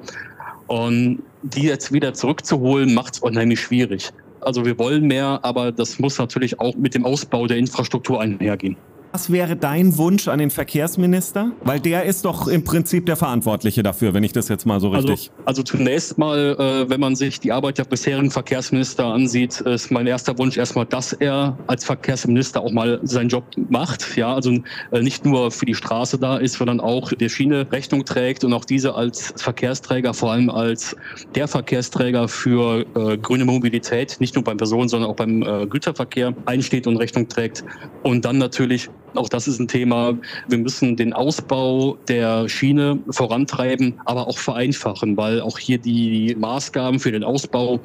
Und 0.66 1.22
die 1.42 1.64
jetzt 1.64 1.92
wieder 1.92 2.14
zurückzuholen, 2.14 2.94
macht 2.94 3.14
es 3.14 3.20
unheimlich 3.20 3.60
schwierig. 3.60 4.10
Also 4.44 4.64
wir 4.64 4.78
wollen 4.78 5.06
mehr, 5.06 5.40
aber 5.42 5.72
das 5.72 5.98
muss 5.98 6.18
natürlich 6.18 6.60
auch 6.60 6.74
mit 6.76 6.94
dem 6.94 7.04
Ausbau 7.04 7.46
der 7.46 7.56
Infrastruktur 7.56 8.20
einhergehen. 8.20 8.76
Was 9.14 9.30
wäre 9.30 9.54
dein 9.54 9.96
Wunsch 9.96 10.26
an 10.26 10.40
den 10.40 10.50
Verkehrsminister? 10.50 11.52
Weil 11.62 11.78
der 11.78 12.02
ist 12.02 12.24
doch 12.24 12.48
im 12.48 12.64
Prinzip 12.64 13.06
der 13.06 13.14
Verantwortliche 13.14 13.84
dafür, 13.84 14.12
wenn 14.12 14.24
ich 14.24 14.32
das 14.32 14.48
jetzt 14.48 14.66
mal 14.66 14.80
so 14.80 14.90
also, 14.90 15.06
richtig. 15.06 15.30
Also, 15.30 15.46
also 15.46 15.62
zunächst 15.62 16.18
mal, 16.18 16.56
äh, 16.58 16.90
wenn 16.90 16.98
man 16.98 17.14
sich 17.14 17.38
die 17.38 17.52
Arbeit 17.52 17.78
der 17.78 17.84
bisherigen 17.84 18.32
Verkehrsminister 18.32 19.04
ansieht, 19.04 19.60
ist 19.60 19.92
mein 19.92 20.08
erster 20.08 20.36
Wunsch 20.36 20.56
erstmal, 20.56 20.86
dass 20.86 21.12
er 21.12 21.56
als 21.68 21.84
Verkehrsminister 21.84 22.60
auch 22.60 22.72
mal 22.72 22.98
seinen 23.04 23.28
Job 23.28 23.44
macht. 23.70 24.16
Ja, 24.16 24.34
also 24.34 24.50
äh, 24.90 25.00
nicht 25.00 25.24
nur 25.24 25.52
für 25.52 25.66
die 25.66 25.76
Straße 25.76 26.18
da 26.18 26.38
ist, 26.38 26.54
sondern 26.54 26.80
auch 26.80 27.12
der 27.12 27.28
Schiene 27.28 27.70
Rechnung 27.70 28.04
trägt 28.04 28.42
und 28.42 28.52
auch 28.52 28.64
diese 28.64 28.96
als 28.96 29.32
Verkehrsträger, 29.36 30.12
vor 30.12 30.32
allem 30.32 30.50
als 30.50 30.96
der 31.36 31.46
Verkehrsträger 31.46 32.26
für 32.26 32.84
äh, 32.96 33.16
grüne 33.16 33.44
Mobilität, 33.44 34.16
nicht 34.18 34.34
nur 34.34 34.42
beim 34.42 34.56
Personen, 34.56 34.88
sondern 34.88 35.08
auch 35.08 35.16
beim 35.16 35.42
äh, 35.42 35.68
Güterverkehr 35.68 36.34
einsteht 36.46 36.88
und 36.88 36.96
Rechnung 36.96 37.28
trägt. 37.28 37.62
Und 38.02 38.24
dann 38.24 38.38
natürlich 38.38 38.90
auch 39.16 39.28
das 39.28 39.48
ist 39.48 39.58
ein 39.58 39.68
Thema. 39.68 40.14
Wir 40.48 40.58
müssen 40.58 40.96
den 40.96 41.12
Ausbau 41.12 41.96
der 42.08 42.48
Schiene 42.48 42.98
vorantreiben, 43.10 44.00
aber 44.04 44.26
auch 44.26 44.38
vereinfachen, 44.38 45.16
weil 45.16 45.40
auch 45.40 45.58
hier 45.58 45.78
die 45.78 46.36
Maßgaben 46.38 47.00
für 47.00 47.12
den 47.12 47.24
Ausbau 47.24 47.80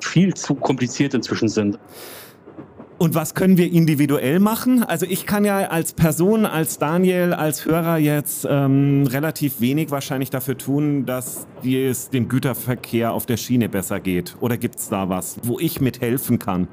viel 0.00 0.34
zu 0.34 0.54
kompliziert 0.54 1.14
inzwischen 1.14 1.48
sind. 1.48 1.78
Und 3.00 3.14
was 3.14 3.34
können 3.34 3.56
wir 3.56 3.72
individuell 3.72 4.40
machen? 4.40 4.82
Also 4.82 5.06
ich 5.08 5.24
kann 5.24 5.46
ja 5.46 5.68
als 5.68 5.94
Person, 5.94 6.44
als 6.44 6.76
Daniel, 6.76 7.32
als 7.32 7.64
Hörer 7.64 7.96
jetzt 7.96 8.46
ähm, 8.46 9.06
relativ 9.06 9.62
wenig 9.62 9.90
wahrscheinlich 9.90 10.28
dafür 10.28 10.58
tun, 10.58 11.06
dass 11.06 11.46
es 11.64 12.10
dem 12.10 12.28
Güterverkehr 12.28 13.14
auf 13.14 13.24
der 13.24 13.38
Schiene 13.38 13.70
besser 13.70 14.00
geht. 14.00 14.36
Oder 14.40 14.58
gibt 14.58 14.80
es 14.80 14.90
da 14.90 15.08
was, 15.08 15.38
wo 15.44 15.58
ich 15.58 15.80
mithelfen 15.80 16.38
kann? 16.38 16.68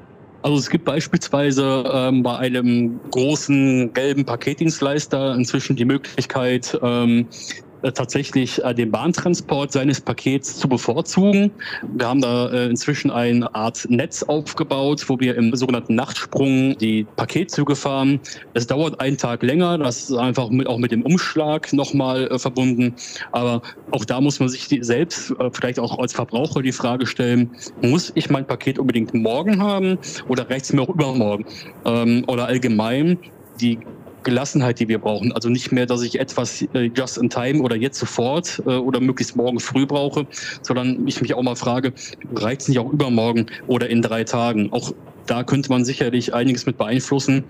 Also 0.48 0.60
es 0.60 0.70
gibt 0.70 0.86
beispielsweise 0.86 1.84
ähm, 1.92 2.22
bei 2.22 2.38
einem 2.38 2.98
großen 3.10 3.92
gelben 3.92 4.24
Paketdienstleister 4.24 5.34
inzwischen 5.34 5.76
die 5.76 5.84
Möglichkeit, 5.84 6.78
ähm, 6.82 7.28
äh, 7.28 7.67
tatsächlich 7.82 8.62
äh, 8.64 8.74
den 8.74 8.90
Bahntransport 8.90 9.72
seines 9.72 10.00
Pakets 10.00 10.58
zu 10.58 10.68
bevorzugen. 10.68 11.50
Wir 11.96 12.08
haben 12.08 12.20
da 12.20 12.48
äh, 12.50 12.66
inzwischen 12.66 13.10
eine 13.10 13.54
Art 13.54 13.86
Netz 13.88 14.22
aufgebaut, 14.22 15.04
wo 15.08 15.18
wir 15.20 15.36
im 15.36 15.54
sogenannten 15.54 15.94
Nachtsprung 15.94 16.76
die 16.78 17.06
Paketzüge 17.16 17.76
fahren. 17.76 18.20
Es 18.54 18.66
dauert 18.66 19.00
einen 19.00 19.16
Tag 19.16 19.42
länger, 19.42 19.78
das 19.78 20.10
ist 20.10 20.16
einfach 20.16 20.50
mit, 20.50 20.66
auch 20.66 20.78
mit 20.78 20.92
dem 20.92 21.02
Umschlag 21.02 21.72
nochmal 21.72 22.38
verbunden. 22.38 22.94
Aber 23.32 23.62
auch 23.90 24.04
da 24.04 24.20
muss 24.20 24.40
man 24.40 24.48
sich 24.48 24.68
selbst 24.80 25.34
vielleicht 25.52 25.78
auch 25.78 25.98
als 25.98 26.12
Verbraucher 26.12 26.62
die 26.62 26.72
Frage 26.72 27.06
stellen, 27.06 27.50
muss 27.82 28.12
ich 28.14 28.30
mein 28.30 28.46
Paket 28.46 28.78
unbedingt 28.78 29.14
morgen 29.14 29.62
haben 29.62 29.98
oder 30.28 30.48
reicht 30.48 30.72
mir 30.72 30.82
auch 30.82 30.88
übermorgen? 30.88 31.44
Ähm, 31.84 32.24
oder 32.26 32.46
allgemein 32.46 33.18
die 33.60 33.78
Gelassenheit, 34.22 34.80
die 34.80 34.88
wir 34.88 34.98
brauchen. 34.98 35.32
Also 35.32 35.48
nicht 35.48 35.72
mehr, 35.72 35.86
dass 35.86 36.02
ich 36.02 36.20
etwas 36.20 36.62
äh, 36.74 36.90
just 36.94 37.18
in 37.18 37.30
time 37.30 37.62
oder 37.62 37.76
jetzt 37.76 37.98
sofort 37.98 38.62
äh, 38.66 38.70
oder 38.70 39.00
möglichst 39.00 39.36
morgen 39.36 39.60
früh 39.60 39.86
brauche, 39.86 40.26
sondern 40.62 41.06
ich 41.06 41.20
mich 41.20 41.34
auch 41.34 41.42
mal 41.42 41.56
frage, 41.56 41.92
reicht 42.34 42.62
es 42.62 42.68
nicht 42.68 42.78
auch 42.78 42.92
übermorgen 42.92 43.46
oder 43.66 43.88
in 43.88 44.02
drei 44.02 44.24
Tagen? 44.24 44.72
Auch 44.72 44.92
da 45.28 45.44
könnte 45.44 45.68
man 45.70 45.84
sicherlich 45.84 46.34
einiges 46.34 46.66
mit 46.66 46.78
beeinflussen, 46.78 47.44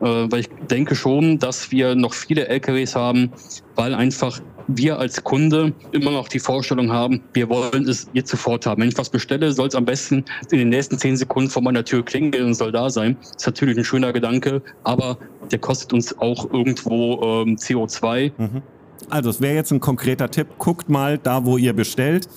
äh, 0.00 0.04
weil 0.04 0.40
ich 0.40 0.48
denke 0.68 0.94
schon, 0.94 1.38
dass 1.38 1.70
wir 1.70 1.94
noch 1.94 2.12
viele 2.12 2.48
LKWs 2.48 2.96
haben, 2.96 3.32
weil 3.76 3.94
einfach 3.94 4.40
wir 4.68 4.98
als 4.98 5.22
Kunde 5.22 5.72
immer 5.92 6.10
noch 6.10 6.28
die 6.28 6.38
Vorstellung 6.38 6.92
haben, 6.92 7.20
wir 7.32 7.48
wollen 7.48 7.88
es 7.88 8.08
jetzt 8.12 8.30
sofort 8.30 8.66
haben. 8.66 8.82
Wenn 8.82 8.88
ich 8.88 8.98
was 8.98 9.10
bestelle, 9.10 9.52
soll 9.52 9.68
es 9.68 9.74
am 9.74 9.84
besten 9.84 10.24
in 10.50 10.58
den 10.58 10.68
nächsten 10.68 10.98
zehn 10.98 11.16
Sekunden 11.16 11.50
vor 11.50 11.62
meiner 11.62 11.84
Tür 11.84 12.04
klingeln 12.04 12.46
und 12.46 12.54
soll 12.54 12.72
da 12.72 12.90
sein. 12.90 13.16
Das 13.20 13.30
ist 13.36 13.46
natürlich 13.46 13.78
ein 13.78 13.84
schöner 13.84 14.12
Gedanke, 14.12 14.62
aber 14.84 15.18
der 15.50 15.58
kostet 15.58 15.92
uns 15.92 16.16
auch 16.18 16.52
irgendwo 16.52 17.44
ähm, 17.44 17.56
CO2. 17.56 18.32
Mhm. 18.36 18.62
Also 19.08 19.30
es 19.30 19.40
wäre 19.40 19.54
jetzt 19.54 19.72
ein 19.72 19.80
konkreter 19.80 20.30
Tipp, 20.30 20.48
guckt 20.58 20.88
mal 20.88 21.18
da, 21.18 21.44
wo 21.44 21.56
ihr 21.56 21.72
bestellt. 21.72 22.28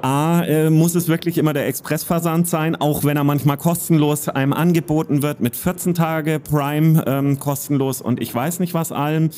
A, 0.00 0.42
äh, 0.44 0.70
muss 0.70 0.94
es 0.94 1.08
wirklich 1.08 1.38
immer 1.38 1.52
der 1.52 1.66
Expressversand 1.66 2.46
sein, 2.46 2.76
auch 2.76 3.02
wenn 3.02 3.16
er 3.16 3.24
manchmal 3.24 3.56
kostenlos 3.56 4.28
einem 4.28 4.52
angeboten 4.52 5.22
wird 5.22 5.40
mit 5.40 5.56
14 5.56 5.94
Tage 5.94 6.38
Prime 6.38 7.02
ähm, 7.06 7.40
kostenlos 7.40 8.00
und 8.00 8.22
ich 8.22 8.32
weiß 8.32 8.60
nicht 8.60 8.74
was 8.74 8.92
allem. 8.92 9.30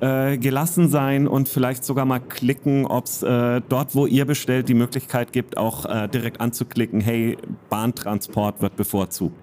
Äh, 0.00 0.38
gelassen 0.38 0.88
sein 0.88 1.28
und 1.28 1.48
vielleicht 1.50 1.84
sogar 1.84 2.06
mal 2.06 2.20
klicken, 2.20 2.86
ob 2.86 3.04
es 3.04 3.22
äh, 3.22 3.60
dort, 3.68 3.94
wo 3.94 4.06
ihr 4.06 4.24
bestellt, 4.24 4.68
die 4.70 4.74
Möglichkeit 4.74 5.32
gibt, 5.32 5.58
auch 5.58 5.84
äh, 5.84 6.08
direkt 6.08 6.40
anzuklicken, 6.40 7.00
hey, 7.00 7.36
Bahntransport 7.68 8.62
wird 8.62 8.76
bevorzugt. 8.76 9.36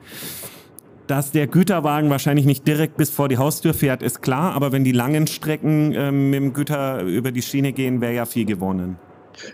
Dass 1.08 1.32
der 1.32 1.48
Güterwagen 1.48 2.10
wahrscheinlich 2.10 2.46
nicht 2.46 2.66
direkt 2.66 2.96
bis 2.98 3.10
vor 3.10 3.28
die 3.28 3.38
Haustür 3.38 3.74
fährt, 3.74 4.02
ist 4.02 4.22
klar, 4.22 4.54
aber 4.54 4.72
wenn 4.72 4.84
die 4.84 4.94
langen 4.94 5.28
Strecken 5.28 5.94
ähm, 5.94 6.30
mit 6.30 6.40
dem 6.40 6.54
Güter 6.54 7.02
über 7.02 7.32
die 7.32 7.42
Schiene 7.42 7.74
gehen, 7.74 8.00
wäre 8.00 8.14
ja 8.14 8.26
viel 8.26 8.46
gewonnen. 8.46 8.98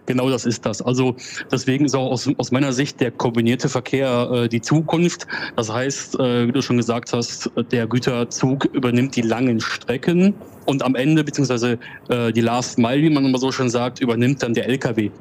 Genau 0.05 0.29
das 0.29 0.45
ist 0.45 0.65
das. 0.65 0.81
Also 0.81 1.15
deswegen 1.51 1.85
ist 1.85 1.95
auch 1.95 2.11
aus, 2.11 2.29
aus 2.37 2.51
meiner 2.51 2.73
Sicht 2.73 2.99
der 2.99 3.11
kombinierte 3.11 3.69
Verkehr 3.69 4.29
äh, 4.31 4.49
die 4.49 4.61
Zukunft. 4.61 5.27
Das 5.55 5.71
heißt, 5.71 6.19
äh, 6.19 6.47
wie 6.47 6.51
du 6.51 6.61
schon 6.61 6.77
gesagt 6.77 7.13
hast, 7.13 7.49
der 7.71 7.87
Güterzug 7.87 8.65
übernimmt 8.65 9.15
die 9.15 9.21
langen 9.21 9.59
Strecken 9.59 10.33
und 10.65 10.83
am 10.83 10.95
Ende, 10.95 11.23
beziehungsweise 11.23 11.79
äh, 12.09 12.31
die 12.31 12.41
Last 12.41 12.77
Mile, 12.77 13.01
wie 13.01 13.09
man 13.09 13.25
immer 13.25 13.39
so 13.39 13.51
schön 13.51 13.69
sagt, 13.69 14.01
übernimmt 14.01 14.43
dann 14.43 14.53
der 14.53 14.67
Lkw. 14.67 15.11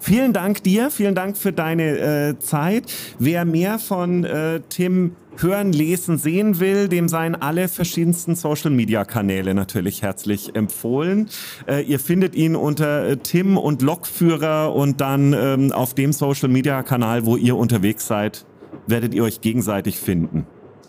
Vielen 0.00 0.32
Dank 0.32 0.62
dir, 0.62 0.90
vielen 0.90 1.14
Dank 1.14 1.36
für 1.36 1.52
deine 1.52 1.98
äh, 1.98 2.38
Zeit. 2.38 2.84
Wer 3.18 3.44
mehr 3.44 3.78
von 3.78 4.24
äh, 4.24 4.60
Tim 4.68 5.16
hören, 5.38 5.72
lesen, 5.72 6.18
sehen 6.18 6.60
will, 6.60 6.88
dem 6.88 7.08
seien 7.08 7.34
alle 7.34 7.68
verschiedensten 7.68 8.34
Social-Media-Kanäle 8.34 9.54
natürlich 9.54 10.02
herzlich 10.02 10.54
empfohlen. 10.54 11.28
Äh, 11.66 11.82
ihr 11.82 12.00
findet 12.00 12.34
ihn 12.34 12.56
unter 12.56 13.06
äh, 13.06 13.16
Tim 13.16 13.56
und 13.56 13.82
Lokführer 13.82 14.74
und 14.74 15.00
dann 15.00 15.32
ähm, 15.32 15.72
auf 15.72 15.94
dem 15.94 16.12
Social-Media-Kanal, 16.12 17.26
wo 17.26 17.36
ihr 17.36 17.56
unterwegs 17.56 18.06
seid, 18.06 18.46
werdet 18.86 19.14
ihr 19.14 19.24
euch 19.24 19.40
gegenseitig 19.40 19.98
finden. 19.98 20.46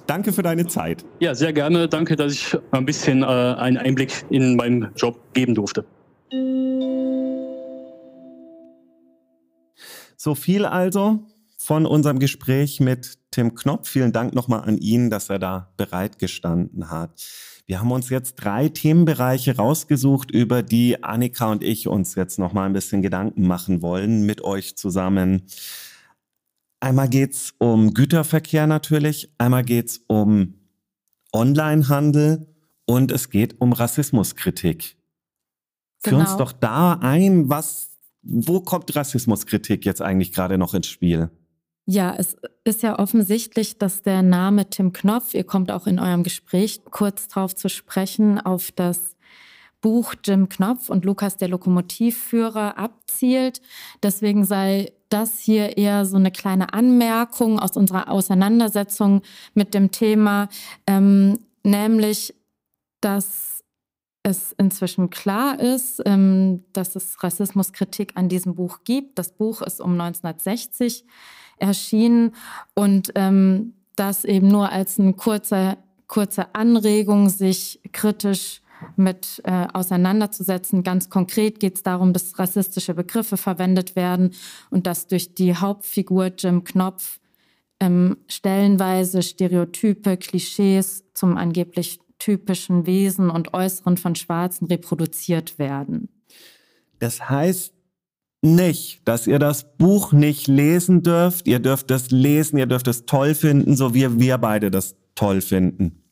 Danke 0.08 0.32
für 0.32 0.42
deine 0.42 0.68
Zeit. 0.68 1.04
Ja, 1.20 1.36
sehr 1.36 1.52
gerne. 1.52 1.90
Danke, 1.90 2.16
dass 2.16 2.32
ich 2.32 2.58
ein 2.72 2.86
bisschen 2.86 3.24
äh, 3.24 3.26
einen 3.26 3.78
Einblick 3.78 4.26
in 4.30 4.56
meinen 4.56 4.90
Job 4.96 5.20
geben 5.34 5.54
durfte. 5.54 5.86
So 10.16 10.34
viel 10.34 10.66
also 10.66 11.20
von 11.68 11.86
unserem 11.86 12.20
Gespräch 12.20 12.80
mit 12.80 13.20
Tim 13.30 13.54
Knopf. 13.54 13.90
Vielen 13.90 14.14
Dank 14.14 14.34
nochmal 14.34 14.62
an 14.62 14.78
ihn, 14.78 15.10
dass 15.10 15.30
er 15.30 15.38
da 15.38 15.74
bereitgestanden 15.76 16.90
hat. 16.90 17.22
Wir 17.66 17.82
haben 17.82 17.92
uns 17.92 18.10
jetzt 18.10 18.36
drei 18.36 18.70
Themenbereiche 18.70 19.58
rausgesucht, 19.58 20.32
über 20.32 20.64
die 20.64 21.04
Annika 21.04 21.52
und 21.52 21.66
ich 21.66 21.90
uns 21.90 22.16
jetzt 22.16 22.40
nochmal 22.40 22.68
ein 22.68 22.74
bisschen 22.74 23.02
Gedanken 23.02 23.46
machen 23.46 23.82
wollen 23.82 24.26
mit 24.26 24.42
euch 24.46 24.78
zusammen. 24.78 25.44
Einmal 26.80 27.10
geht's 27.10 27.54
um 27.58 27.94
Güterverkehr 27.94 28.66
natürlich, 28.66 29.30
einmal 29.38 29.66
geht's 29.66 30.00
um 30.08 30.54
Onlinehandel 31.34 32.48
und 32.86 33.12
es 33.12 33.30
geht 33.30 33.60
um 33.60 33.74
Rassismuskritik. 33.74 34.96
Genau. 36.04 36.20
Führ 36.20 36.30
uns 36.30 36.38
doch 36.38 36.54
da 36.54 36.94
ein, 36.94 37.50
was, 37.50 37.90
wo 38.22 38.62
kommt 38.62 38.96
Rassismuskritik 38.96 39.84
jetzt 39.84 40.02
eigentlich 40.02 40.32
gerade 40.32 40.58
noch 40.58 40.74
ins 40.74 40.88
Spiel? 40.88 41.30
Ja, 41.90 42.14
es 42.18 42.36
ist 42.66 42.84
ja 42.84 43.00
offensichtlich, 43.00 43.78
dass 43.78 44.02
der 44.02 44.22
Name 44.22 44.70
Tim 44.70 44.92
Knopf, 44.92 45.34
ihr 45.34 45.46
kommt 45.46 45.72
auch 45.72 45.88
in 45.88 46.00
eurem 46.00 46.24
Gespräch 46.24 46.82
kurz 46.92 47.30
drauf 47.30 47.56
zu 47.56 47.70
sprechen, 47.70 48.42
auf 48.42 48.72
das 48.72 49.16
Buch 49.80 50.14
Jim 50.22 50.50
Knopf 50.50 50.90
und 50.90 51.06
Lukas 51.06 51.38
der 51.38 51.48
Lokomotivführer 51.48 52.78
abzielt. 52.78 53.62
Deswegen 54.04 54.44
sei 54.44 54.92
das 55.08 55.40
hier 55.40 55.78
eher 55.78 56.06
so 56.06 56.18
eine 56.18 56.30
kleine 56.30 56.74
Anmerkung 56.74 57.58
aus 57.58 57.78
unserer 57.78 58.12
Auseinandersetzung 58.12 59.22
mit 59.54 59.74
dem 59.74 59.90
Thema, 59.92 60.50
ähm, 60.88 61.40
nämlich, 61.64 62.36
dass 63.00 63.64
es 64.24 64.52
inzwischen 64.58 65.10
klar 65.10 65.58
ist, 65.58 66.02
ähm, 66.06 66.66
dass 66.74 66.98
es 66.98 67.24
Rassismuskritik 67.24 68.12
an 68.16 68.28
diesem 68.28 68.56
Buch 68.56 68.80
gibt. 68.84 69.18
Das 69.18 69.32
Buch 69.32 69.62
ist 69.62 69.80
um 69.80 69.94
1960 69.94 71.06
erschienen 71.58 72.34
und 72.74 73.12
ähm, 73.16 73.74
das 73.96 74.26
eben 74.26 74.48
nur 74.48 74.72
als 74.72 75.00
eine 75.00 75.14
kurze, 75.14 75.78
kurze 76.08 76.54
Anregung, 76.56 77.30
sich 77.30 77.80
kritisch 77.92 78.62
mit 78.96 79.42
äh, 79.44 79.68
auseinanderzusetzen. 79.74 80.84
Ganz 80.84 81.10
konkret 81.10 81.60
geht 81.60 81.78
es 81.78 81.84
darum, 81.84 82.14
dass 82.14 82.38
rassistische 82.38 82.94
Begriffe 82.94 83.38
verwendet 83.38 83.96
werden 83.96 84.34
und 84.70 84.88
dass 84.88 85.08
durch 85.08 85.34
die 85.34 85.56
Hauptfigur 85.56 86.28
Jim 86.38 86.64
Knopf 86.64 87.20
ähm, 87.80 88.18
stellenweise 88.28 89.22
Stereotype, 89.22 90.18
Klischees 90.18 91.04
zum 91.14 91.38
angeblich 91.38 92.00
typischen 92.20 92.86
Wesen 92.86 93.30
und 93.30 93.54
Äußeren 93.54 93.98
von 93.98 94.16
Schwarzen 94.16 94.68
reproduziert 94.68 95.60
werden. 95.60 96.10
Das 97.00 97.30
heißt, 97.30 97.74
nicht, 98.42 99.08
dass 99.08 99.28
ihr 99.28 99.40
das 99.40 99.78
Buch 99.78 100.12
nicht 100.12 100.48
lesen 100.48 101.04
dürft. 101.04 101.48
Ihr 101.48 101.60
dürft 101.60 101.92
es 101.92 102.12
lesen, 102.12 102.58
ihr 102.58 102.68
dürft 102.68 102.88
es 102.88 103.06
toll 103.06 103.36
finden, 103.36 103.76
so 103.76 103.94
wie 103.94 104.20
wir 104.20 104.38
beide 104.38 104.72
das 104.72 104.96
toll 105.16 105.42
finden. 105.42 106.04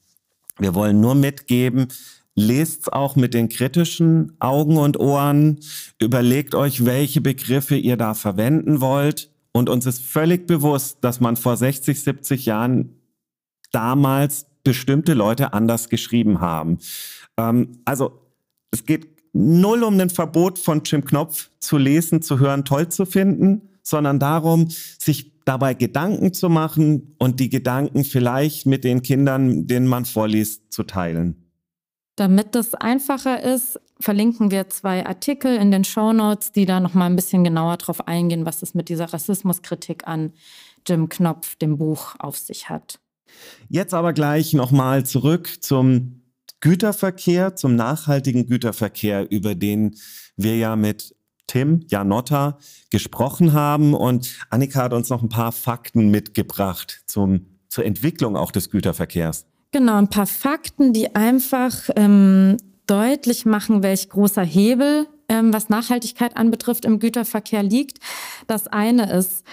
Wir 0.58 0.74
wollen 0.74 1.02
nur 1.02 1.16
mitgeben, 1.16 1.88
lest's 2.36 2.90
auch 2.90 3.16
mit 3.16 3.34
den 3.34 3.50
kritischen 3.50 4.34
Augen 4.40 4.78
und 4.78 5.00
Ohren, 5.00 5.60
überlegt 6.00 6.56
euch, 6.56 6.86
welche 6.86 7.22
Begriffe 7.22 7.76
ihr 7.76 7.98
da 7.98 8.14
verwenden 8.14 8.82
wollt. 8.82 9.32
Und 9.52 9.70
uns 9.70 9.86
ist 9.86 10.04
völlig 10.04 10.48
bewusst, 10.48 10.98
dass 11.02 11.20
man 11.20 11.38
vor 11.38 11.56
60, 11.56 12.02
70 12.02 12.46
Jahren 12.46 13.02
damals 13.72 14.48
bestimmte 14.64 15.14
Leute 15.14 15.54
anders 15.54 15.90
geschrieben 15.90 16.42
haben. 16.42 16.80
Ähm, 17.38 17.80
also 17.86 18.22
es 18.72 18.86
geht 18.86 19.15
null 19.36 19.84
um 19.84 20.00
ein 20.00 20.10
Verbot 20.10 20.58
von 20.58 20.82
Jim 20.86 21.04
Knopf 21.04 21.50
zu 21.60 21.78
lesen, 21.78 22.22
zu 22.22 22.40
hören, 22.40 22.64
toll 22.64 22.88
zu 22.88 23.06
finden, 23.06 23.70
sondern 23.84 24.18
darum, 24.18 24.70
sich 24.70 25.34
dabei 25.44 25.74
Gedanken 25.74 26.34
zu 26.34 26.50
machen 26.50 27.16
und 27.20 27.40
die 27.40 27.50
Gedanken 27.50 28.06
vielleicht 28.06 28.66
mit 28.66 28.84
den 28.84 29.02
Kindern, 29.02 29.68
denen 29.68 29.88
man 29.88 30.06
vorliest, 30.06 30.72
zu 30.74 30.84
teilen. 30.84 31.52
Damit 32.16 32.56
das 32.56 32.74
einfacher 32.74 33.44
ist, 33.44 33.78
verlinken 34.00 34.50
wir 34.50 34.70
zwei 34.70 35.06
Artikel 35.06 35.58
in 35.58 35.70
den 35.70 35.84
Show 35.84 36.14
Notes, 36.14 36.54
die 36.54 36.66
da 36.66 36.80
noch 36.80 36.94
mal 36.94 37.08
ein 37.08 37.18
bisschen 37.18 37.44
genauer 37.44 37.76
drauf 37.76 38.08
eingehen, 38.08 38.46
was 38.46 38.62
es 38.62 38.74
mit 38.74 38.88
dieser 38.88 39.12
Rassismuskritik 39.12 40.08
an 40.08 40.32
Jim 40.88 41.10
Knopf, 41.10 41.58
dem 41.58 41.78
Buch, 41.78 42.16
auf 42.20 42.38
sich 42.38 42.70
hat. 42.70 43.00
Jetzt 43.68 43.94
aber 43.94 44.14
gleich 44.14 44.54
noch 44.54 44.72
mal 44.72 45.06
zurück 45.06 45.62
zum 45.62 46.22
Güterverkehr, 46.66 47.56
zum 47.56 47.76
nachhaltigen 47.76 48.48
Güterverkehr, 48.48 49.30
über 49.30 49.54
den 49.54 49.96
wir 50.36 50.58
ja 50.58 50.76
mit 50.76 51.16
Tim 51.46 51.86
Janotta 51.90 52.58
gesprochen 52.90 53.54
haben. 53.54 53.94
Und 53.94 54.40
Annika 54.50 54.82
hat 54.82 54.94
uns 54.94 55.12
noch 55.12 55.22
ein 55.22 55.30
paar 55.30 55.52
Fakten 55.52 56.10
mitgebracht 56.10 57.04
zum, 57.06 57.46
zur 57.70 57.86
Entwicklung 57.86 58.36
auch 58.36 58.50
des 58.50 58.72
Güterverkehrs. 58.72 59.46
Genau, 59.74 59.98
ein 59.98 60.10
paar 60.10 60.26
Fakten, 60.26 60.92
die 60.92 61.14
einfach 61.14 61.76
ähm, 61.96 62.58
deutlich 62.88 63.46
machen, 63.46 63.84
welch 63.84 64.10
großer 64.10 64.44
Hebel, 64.44 65.06
ähm, 65.30 65.54
was 65.54 65.70
Nachhaltigkeit 65.70 66.36
anbetrifft, 66.36 66.86
im 66.86 66.98
Güterverkehr 66.98 67.62
liegt. 67.62 68.00
Das 68.48 68.66
eine 68.66 69.14
ist, 69.14 69.44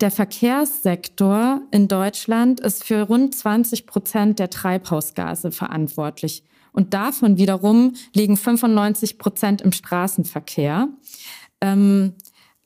der 0.00 0.10
Verkehrssektor 0.10 1.60
in 1.70 1.88
Deutschland 1.88 2.60
ist 2.60 2.82
für 2.82 3.02
rund 3.02 3.34
20 3.34 3.86
Prozent 3.86 4.38
der 4.38 4.48
Treibhausgase 4.48 5.52
verantwortlich. 5.52 6.44
Und 6.72 6.94
davon 6.94 7.36
wiederum 7.36 7.94
liegen 8.14 8.36
95 8.36 9.18
Prozent 9.18 9.60
im 9.60 9.72
Straßenverkehr. 9.72 10.88
Ähm, 11.60 12.14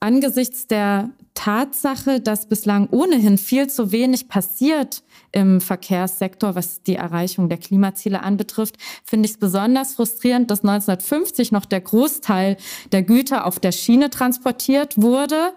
angesichts 0.00 0.66
der 0.66 1.10
Tatsache, 1.34 2.20
dass 2.20 2.48
bislang 2.48 2.88
ohnehin 2.90 3.36
viel 3.36 3.68
zu 3.68 3.92
wenig 3.92 4.28
passiert 4.28 5.02
im 5.32 5.60
Verkehrssektor, 5.60 6.54
was 6.54 6.82
die 6.82 6.96
Erreichung 6.96 7.48
der 7.48 7.58
Klimaziele 7.58 8.22
anbetrifft, 8.22 8.76
finde 9.04 9.26
ich 9.26 9.32
es 9.32 9.38
besonders 9.38 9.94
frustrierend, 9.94 10.50
dass 10.50 10.60
1950 10.60 11.52
noch 11.52 11.66
der 11.66 11.82
Großteil 11.82 12.56
der 12.92 13.02
Güter 13.02 13.46
auf 13.46 13.60
der 13.60 13.72
Schiene 13.72 14.08
transportiert 14.08 15.00
wurde 15.00 15.52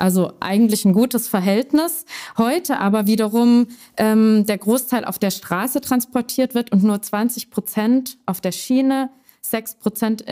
also 0.00 0.32
eigentlich 0.40 0.84
ein 0.84 0.92
gutes 0.92 1.28
Verhältnis. 1.28 2.04
Heute 2.38 2.78
aber 2.78 3.06
wiederum 3.06 3.68
ähm, 3.96 4.46
der 4.46 4.58
Großteil 4.58 5.04
auf 5.04 5.18
der 5.18 5.30
Straße 5.30 5.80
transportiert 5.80 6.54
wird 6.54 6.72
und 6.72 6.82
nur 6.82 7.00
20 7.00 7.50
Prozent 7.50 8.18
auf 8.26 8.40
der 8.40 8.52
Schiene, 8.52 9.10
6 9.42 9.76
Prozent 9.76 10.24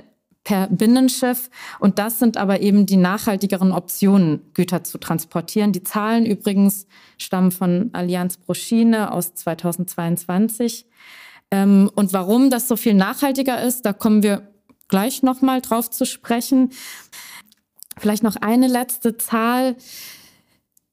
per 0.45 0.69
Binnenschiff. 0.69 1.51
Und 1.79 1.99
das 1.99 2.19
sind 2.19 2.39
aber 2.39 2.61
eben 2.61 2.87
die 2.87 2.97
nachhaltigeren 2.97 3.73
Optionen, 3.73 4.41
Güter 4.55 4.83
zu 4.83 4.97
transportieren. 4.97 5.73
Die 5.73 5.83
Zahlen 5.83 6.25
übrigens 6.25 6.87
stammen 7.19 7.51
von 7.51 7.91
Allianz 7.93 8.39
pro 8.39 8.55
Schiene 8.55 9.13
aus 9.13 9.35
2022. 9.35 10.87
Ähm, 11.51 11.91
und 11.95 12.15
warum 12.15 12.49
das 12.49 12.69
so 12.69 12.77
viel 12.77 12.95
nachhaltiger 12.95 13.63
ist, 13.63 13.85
da 13.85 13.93
kommen 13.93 14.23
wir 14.23 14.49
gleich 14.89 15.23
nochmal 15.23 15.61
drauf 15.61 15.91
zu 15.91 16.07
sprechen. 16.07 16.71
Vielleicht 18.01 18.23
noch 18.23 18.37
eine 18.37 18.67
letzte 18.67 19.17
Zahl. 19.17 19.77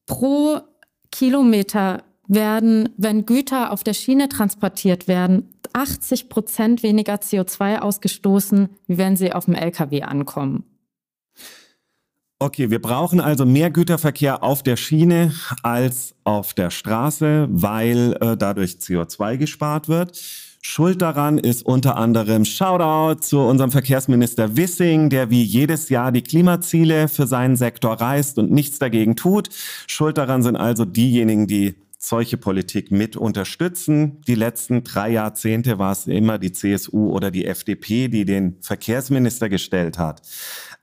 Pro 0.06 0.60
Kilometer 1.10 2.02
werden, 2.28 2.88
wenn 2.96 3.26
Güter 3.26 3.72
auf 3.72 3.84
der 3.84 3.94
Schiene 3.94 4.28
transportiert 4.28 5.08
werden, 5.08 5.48
80 5.72 6.28
Prozent 6.28 6.82
weniger 6.82 7.16
CO2 7.16 7.78
ausgestoßen, 7.78 8.68
wie 8.86 8.98
wenn 8.98 9.16
sie 9.16 9.32
auf 9.32 9.44
dem 9.44 9.54
Lkw 9.54 10.02
ankommen. 10.02 10.64
Okay, 12.38 12.70
wir 12.70 12.82
brauchen 12.82 13.20
also 13.20 13.46
mehr 13.46 13.70
Güterverkehr 13.70 14.42
auf 14.42 14.62
der 14.62 14.76
Schiene 14.76 15.32
als 15.62 16.14
auf 16.24 16.52
der 16.52 16.68
Straße, 16.68 17.48
weil 17.50 18.14
äh, 18.20 18.36
dadurch 18.36 18.72
CO2 18.72 19.38
gespart 19.38 19.88
wird. 19.88 20.22
Schuld 20.68 21.00
daran 21.00 21.38
ist 21.38 21.64
unter 21.64 21.96
anderem 21.96 22.44
Shoutout 22.44 23.20
zu 23.20 23.38
unserem 23.38 23.70
Verkehrsminister 23.70 24.56
Wissing, 24.56 25.10
der 25.10 25.30
wie 25.30 25.44
jedes 25.44 25.90
Jahr 25.90 26.10
die 26.10 26.22
Klimaziele 26.22 27.06
für 27.06 27.28
seinen 27.28 27.54
Sektor 27.54 27.94
reißt 27.94 28.36
und 28.40 28.50
nichts 28.50 28.80
dagegen 28.80 29.14
tut. 29.14 29.48
Schuld 29.86 30.18
daran 30.18 30.42
sind 30.42 30.56
also 30.56 30.84
diejenigen, 30.84 31.46
die 31.46 31.76
solche 31.98 32.36
Politik 32.36 32.90
mit 32.90 33.16
unterstützen. 33.16 34.20
Die 34.26 34.34
letzten 34.34 34.82
drei 34.82 35.12
Jahrzehnte 35.12 35.78
war 35.78 35.92
es 35.92 36.08
immer 36.08 36.36
die 36.36 36.50
CSU 36.50 37.12
oder 37.12 37.30
die 37.30 37.46
FDP, 37.46 38.08
die 38.08 38.24
den 38.24 38.56
Verkehrsminister 38.60 39.48
gestellt 39.48 39.98
hat. 39.98 40.20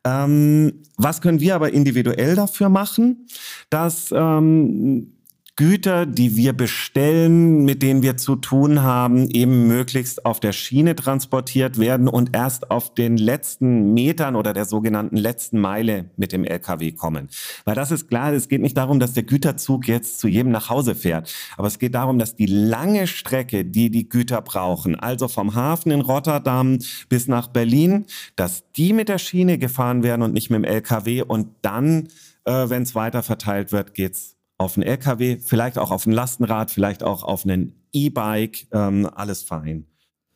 Ähm, 0.06 0.82
was 0.96 1.20
können 1.20 1.42
wir 1.42 1.56
aber 1.56 1.74
individuell 1.74 2.36
dafür 2.36 2.70
machen, 2.70 3.28
dass 3.70 4.14
ähm, 4.16 5.14
Güter, 5.56 6.08
die 6.08 6.36
wir 6.36 6.54
bestellen, 6.54 7.64
mit 7.64 7.84
denen 7.84 8.02
wir 8.02 8.18
zu 8.18 8.36
tun 8.36 8.82
haben, 8.82 9.30
eben 9.30 9.68
möglichst 9.68 10.26
auf 10.26 10.40
der 10.40 10.52
Schiene 10.52 10.96
transportiert 10.96 11.78
werden 11.78 12.08
und 12.08 12.36
erst 12.36 12.72
auf 12.72 12.96
den 12.96 13.18
letzten 13.18 13.94
Metern 13.94 14.36
oder 14.36 14.54
der 14.54 14.66
sogenannten 14.66 15.16
letzten 15.16 15.60
Meile 15.60 16.10
mit 16.18 16.32
dem 16.32 16.44
LKW 16.44 16.94
kommen. 16.94 17.30
Weil 17.66 17.76
das 17.76 17.92
ist 17.92 18.08
klar, 18.08 18.34
es 18.34 18.50
geht 18.50 18.62
nicht 18.62 18.78
darum, 18.78 19.00
dass 19.00 19.14
der 19.14 19.22
Güterzug 19.22 19.88
jetzt 19.88 20.20
zu 20.20 20.28
jedem 20.28 20.52
nach 20.52 20.72
Hause 20.72 20.96
fährt, 20.96 21.32
aber 21.56 21.68
es 21.68 21.78
geht 21.78 21.94
darum, 21.94 22.18
dass 22.18 22.36
die 22.36 22.48
lange 22.48 23.06
Strecke, 23.06 23.64
die 23.64 23.92
die 23.92 24.10
Güter 24.10 24.42
brauchen, 24.42 24.96
also 24.96 25.28
vom 25.28 25.54
Hafen 25.54 25.92
in 25.92 26.02
Rotterdam 26.02 26.80
bis 27.10 27.28
nach 27.28 27.46
Berlin, 27.46 28.06
dass 28.36 28.64
die 28.72 28.92
mit 28.92 29.08
der 29.08 29.20
Schiene 29.20 29.60
gefahren 29.60 30.02
werden 30.02 30.24
und 30.24 30.34
nicht 30.34 30.50
mit 30.50 30.64
dem 30.64 30.64
LKW 30.64 31.22
und 31.22 31.50
dann, 31.62 32.08
äh, 32.46 32.70
wenn 32.70 32.82
es 32.82 32.96
weiter 32.96 33.22
verteilt 33.22 33.72
wird, 33.72 33.94
geht's 33.94 34.33
auf 34.64 34.78
einen 34.78 34.88
LKW, 34.88 35.38
vielleicht 35.40 35.78
auch 35.78 35.92
auf 35.92 36.06
ein 36.06 36.12
Lastenrad, 36.12 36.72
vielleicht 36.72 37.04
auch 37.04 37.24
auf 37.24 37.46
einen 37.46 37.84
E-Bike, 37.92 38.68
ähm, 38.72 39.10
alles 39.14 39.44
fein. 39.44 39.86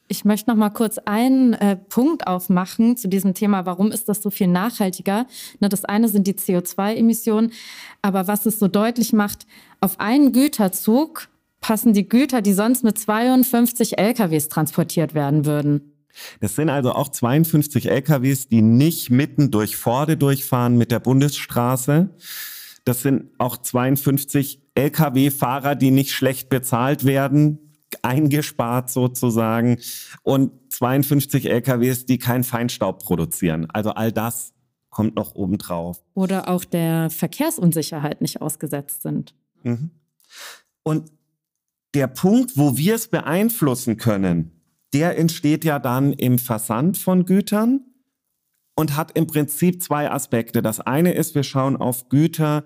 Ich 0.09 0.23
möchte 0.23 0.49
noch 0.49 0.57
mal 0.57 0.69
kurz 0.69 0.99
einen 0.99 1.53
äh, 1.53 1.75
Punkt 1.75 2.27
aufmachen 2.27 2.95
zu 2.95 3.09
diesem 3.09 3.33
Thema. 3.33 3.65
Warum 3.65 3.91
ist 3.91 4.07
das 4.07 4.21
so 4.21 4.29
viel 4.29 4.47
nachhaltiger? 4.47 5.27
Ne, 5.59 5.67
das 5.67 5.83
eine 5.83 6.07
sind 6.07 6.27
die 6.27 6.33
CO2-Emissionen, 6.33 7.51
aber 8.01 8.27
was 8.27 8.45
es 8.45 8.57
so 8.57 8.69
deutlich 8.69 9.11
macht, 9.11 9.45
auf 9.81 9.99
einen 9.99 10.31
Güterzug 10.31 11.27
passen 11.59 11.91
die 11.91 12.07
Güter, 12.07 12.41
die 12.41 12.53
sonst 12.53 12.83
mit 12.85 12.97
52 12.97 13.97
LKWs 13.97 14.47
transportiert 14.47 15.13
werden 15.13 15.45
würden. 15.45 15.93
Das 16.39 16.55
sind 16.55 16.69
also 16.69 16.93
auch 16.93 17.09
52 17.09 17.89
LKWs, 17.89 18.47
die 18.47 18.61
nicht 18.61 19.09
mitten 19.09 19.51
durch 19.51 19.75
Forde 19.75 20.17
durchfahren 20.17 20.77
mit 20.77 20.91
der 20.91 20.99
Bundesstraße. 20.99 22.09
Das 22.87 23.01
sind 23.01 23.31
auch 23.37 23.57
52 23.57 24.61
Lkw-Fahrer, 24.75 25.75
die 25.75 25.91
nicht 25.91 26.13
schlecht 26.13 26.47
bezahlt 26.47 27.03
werden, 27.03 27.59
eingespart 28.01 28.89
sozusagen 28.89 29.79
und 30.23 30.53
52 30.71 31.49
LKWs, 31.49 32.05
die 32.05 32.17
keinen 32.17 32.45
Feinstaub 32.45 33.03
produzieren. 33.03 33.69
Also 33.71 33.89
all 33.89 34.13
das 34.13 34.53
kommt 34.89 35.15
noch 35.15 35.35
obendrauf. 35.35 36.01
Oder 36.13 36.47
auch 36.47 36.63
der 36.63 37.09
Verkehrsunsicherheit 37.09 38.21
nicht 38.21 38.41
ausgesetzt 38.41 39.01
sind. 39.01 39.35
Mhm. 39.63 39.91
Und 40.83 41.11
der 41.93 42.07
Punkt, 42.07 42.55
wo 42.55 42.77
wir 42.77 42.95
es 42.95 43.09
beeinflussen 43.09 43.97
können, 43.97 44.51
der 44.93 45.17
entsteht 45.17 45.65
ja 45.65 45.79
dann 45.79 46.13
im 46.13 46.39
Versand 46.39 46.97
von 46.97 47.25
Gütern 47.25 47.81
und 48.77 48.95
hat 48.95 49.11
im 49.17 49.27
Prinzip 49.27 49.83
zwei 49.83 50.09
Aspekte. 50.09 50.61
Das 50.61 50.79
eine 50.79 51.11
ist, 51.11 51.35
wir 51.35 51.43
schauen 51.43 51.75
auf 51.75 52.07
Güter, 52.07 52.63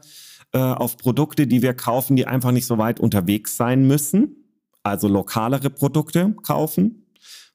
äh, 0.54 0.60
auf 0.60 0.98
Produkte, 0.98 1.48
die 1.48 1.64
wir 1.64 1.74
kaufen, 1.74 2.16
die 2.16 2.28
einfach 2.28 2.52
nicht 2.52 2.68
so 2.68 2.78
weit 2.78 3.00
unterwegs 3.00 3.58
sein 3.58 3.88
müssen 3.88 4.36
also 4.84 5.08
lokalere 5.08 5.70
Produkte 5.70 6.36
kaufen, 6.44 7.06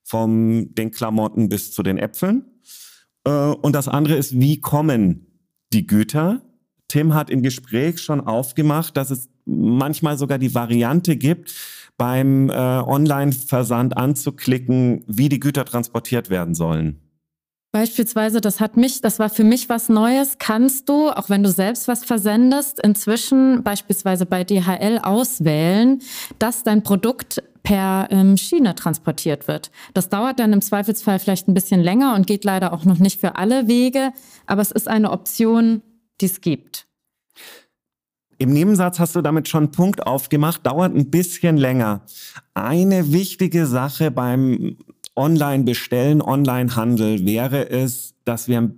von 0.02 0.74
den 0.74 0.90
Klamotten 0.92 1.48
bis 1.48 1.72
zu 1.72 1.82
den 1.82 1.98
Äpfeln. 1.98 2.44
Äh, 3.24 3.30
und 3.30 3.74
das 3.74 3.88
andere 3.88 4.16
ist, 4.16 4.38
wie 4.38 4.60
kommen 4.60 5.26
die 5.72 5.86
Güter? 5.86 6.42
Tim 6.88 7.14
hat 7.14 7.30
im 7.30 7.42
Gespräch 7.42 8.00
schon 8.00 8.20
aufgemacht, 8.20 8.96
dass 8.96 9.10
es 9.10 9.28
manchmal 9.44 10.16
sogar 10.16 10.38
die 10.38 10.54
Variante 10.54 11.16
gibt, 11.16 11.54
beim 11.96 12.50
äh, 12.50 12.52
Online-Versand 12.52 13.96
anzuklicken, 13.96 15.02
wie 15.08 15.28
die 15.28 15.40
Güter 15.40 15.64
transportiert 15.64 16.30
werden 16.30 16.54
sollen. 16.54 17.00
Beispielsweise, 17.76 18.40
das 18.40 18.58
hat 18.58 18.78
mich, 18.78 19.02
das 19.02 19.18
war 19.18 19.28
für 19.28 19.44
mich 19.44 19.68
was 19.68 19.90
Neues, 19.90 20.38
kannst 20.38 20.88
du, 20.88 21.10
auch 21.10 21.28
wenn 21.28 21.42
du 21.42 21.50
selbst 21.50 21.88
was 21.88 22.06
versendest, 22.06 22.80
inzwischen 22.80 23.62
beispielsweise 23.62 24.24
bei 24.24 24.44
DHL 24.44 24.98
auswählen, 25.02 26.00
dass 26.38 26.62
dein 26.62 26.82
Produkt 26.82 27.42
per 27.62 28.08
ähm, 28.10 28.38
Schiene 28.38 28.76
transportiert 28.76 29.46
wird. 29.46 29.70
Das 29.92 30.08
dauert 30.08 30.40
dann 30.40 30.54
im 30.54 30.62
Zweifelsfall 30.62 31.18
vielleicht 31.18 31.48
ein 31.48 31.52
bisschen 31.52 31.82
länger 31.82 32.14
und 32.14 32.26
geht 32.26 32.44
leider 32.46 32.72
auch 32.72 32.86
noch 32.86 32.96
nicht 32.96 33.20
für 33.20 33.36
alle 33.36 33.68
Wege, 33.68 34.14
aber 34.46 34.62
es 34.62 34.70
ist 34.70 34.88
eine 34.88 35.10
Option, 35.10 35.82
die 36.22 36.26
es 36.26 36.40
gibt. 36.40 36.86
Im 38.38 38.54
Nebensatz 38.54 38.98
hast 38.98 39.16
du 39.16 39.20
damit 39.20 39.48
schon 39.48 39.64
einen 39.64 39.72
Punkt 39.72 40.06
aufgemacht, 40.06 40.66
dauert 40.66 40.94
ein 40.94 41.10
bisschen 41.10 41.58
länger. 41.58 42.06
Eine 42.54 43.12
wichtige 43.12 43.66
Sache 43.66 44.10
beim 44.10 44.78
Online-Bestellen, 45.16 46.22
Online-Handel 46.22 47.24
wäre 47.24 47.70
es, 47.70 48.14
dass 48.24 48.48
wir 48.48 48.74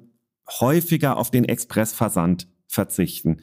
häufiger 0.60 1.16
auf 1.16 1.30
den 1.30 1.44
Expressversand 1.44 2.48
verzichten. 2.66 3.38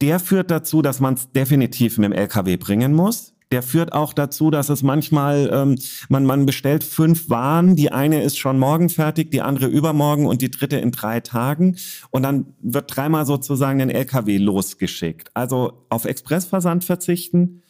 Der 0.00 0.20
führt 0.20 0.50
dazu, 0.50 0.82
dass 0.82 1.00
man 1.00 1.14
es 1.14 1.32
definitiv 1.32 1.98
mit 1.98 2.06
dem 2.06 2.12
LKW 2.12 2.56
bringen 2.56 2.92
muss. 2.92 3.32
Der 3.52 3.62
führt 3.62 3.92
auch 3.92 4.12
dazu, 4.12 4.50
dass 4.50 4.68
es 4.68 4.82
manchmal, 4.82 5.48
ähm, 5.52 5.78
man, 6.08 6.26
man 6.26 6.46
bestellt 6.46 6.82
fünf 6.82 7.30
Waren, 7.30 7.76
die 7.76 7.92
eine 7.92 8.22
ist 8.22 8.38
schon 8.38 8.58
morgen 8.58 8.88
fertig, 8.88 9.30
die 9.30 9.40
andere 9.40 9.66
übermorgen 9.66 10.26
und 10.26 10.42
die 10.42 10.50
dritte 10.50 10.78
in 10.78 10.90
drei 10.90 11.20
Tagen. 11.20 11.76
Und 12.10 12.24
dann 12.24 12.54
wird 12.60 12.94
dreimal 12.94 13.24
sozusagen 13.24 13.80
ein 13.80 13.90
LKW 13.90 14.38
losgeschickt. 14.38 15.30
Also 15.34 15.84
auf 15.90 16.06
Expressversand 16.06 16.84
verzichten, 16.84 17.62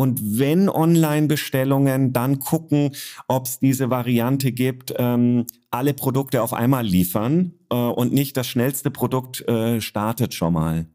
und 0.00 0.38
wenn 0.38 0.70
Online-Bestellungen, 0.70 2.14
dann 2.14 2.38
gucken, 2.38 2.92
ob 3.28 3.44
es 3.44 3.58
diese 3.58 3.90
Variante 3.90 4.50
gibt, 4.50 4.94
ähm, 4.96 5.44
alle 5.70 5.92
Produkte 5.92 6.40
auf 6.40 6.54
einmal 6.54 6.86
liefern 6.86 7.52
äh, 7.68 7.74
und 7.74 8.10
nicht 8.10 8.34
das 8.38 8.46
schnellste 8.46 8.90
Produkt 8.90 9.46
äh, 9.46 9.78
startet 9.82 10.32
schon 10.32 10.54
mal. 10.54 10.86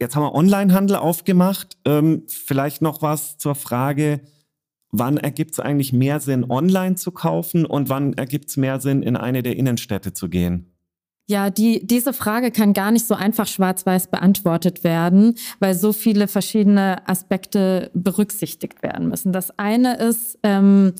Jetzt 0.00 0.16
haben 0.16 0.24
wir 0.24 0.34
Online-Handel 0.34 0.96
aufgemacht. 0.96 1.78
Ähm, 1.84 2.24
vielleicht 2.26 2.82
noch 2.82 3.00
was 3.00 3.38
zur 3.38 3.54
Frage, 3.54 4.22
wann 4.90 5.16
ergibt 5.16 5.52
es 5.52 5.60
eigentlich 5.60 5.92
mehr 5.92 6.18
Sinn, 6.18 6.50
online 6.50 6.96
zu 6.96 7.12
kaufen 7.12 7.64
und 7.64 7.90
wann 7.90 8.14
ergibt 8.14 8.50
es 8.50 8.56
mehr 8.56 8.80
Sinn, 8.80 9.04
in 9.04 9.16
eine 9.16 9.44
der 9.44 9.54
Innenstädte 9.54 10.12
zu 10.12 10.28
gehen? 10.28 10.73
Ja, 11.26 11.48
die, 11.48 11.86
diese 11.86 12.12
Frage 12.12 12.50
kann 12.50 12.74
gar 12.74 12.90
nicht 12.90 13.06
so 13.06 13.14
einfach 13.14 13.46
schwarz-weiß 13.46 14.08
beantwortet 14.08 14.84
werden, 14.84 15.36
weil 15.58 15.74
so 15.74 15.94
viele 15.94 16.28
verschiedene 16.28 17.08
Aspekte 17.08 17.90
berücksichtigt 17.94 18.82
werden 18.82 19.08
müssen. 19.08 19.32
Das 19.32 19.58
eine 19.58 19.96
ist, 19.96 20.38
ähm, 20.42 20.92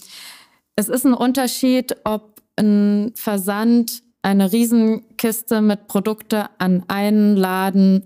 es 0.76 0.88
ist 0.88 1.04
ein 1.04 1.12
Unterschied, 1.12 1.96
ob 2.04 2.40
ein 2.56 3.12
Versand 3.14 4.02
eine 4.22 4.50
Riesenkiste 4.50 5.60
mit 5.60 5.88
Produkte 5.88 6.46
an 6.58 6.84
einen 6.88 7.36
Laden 7.36 8.04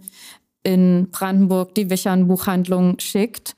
in 0.65 1.11
Brandenburg, 1.13 1.77
die 1.77 1.89
Wichern 1.89 2.27
Buchhandlung 2.27 2.99
schickt. 2.99 3.55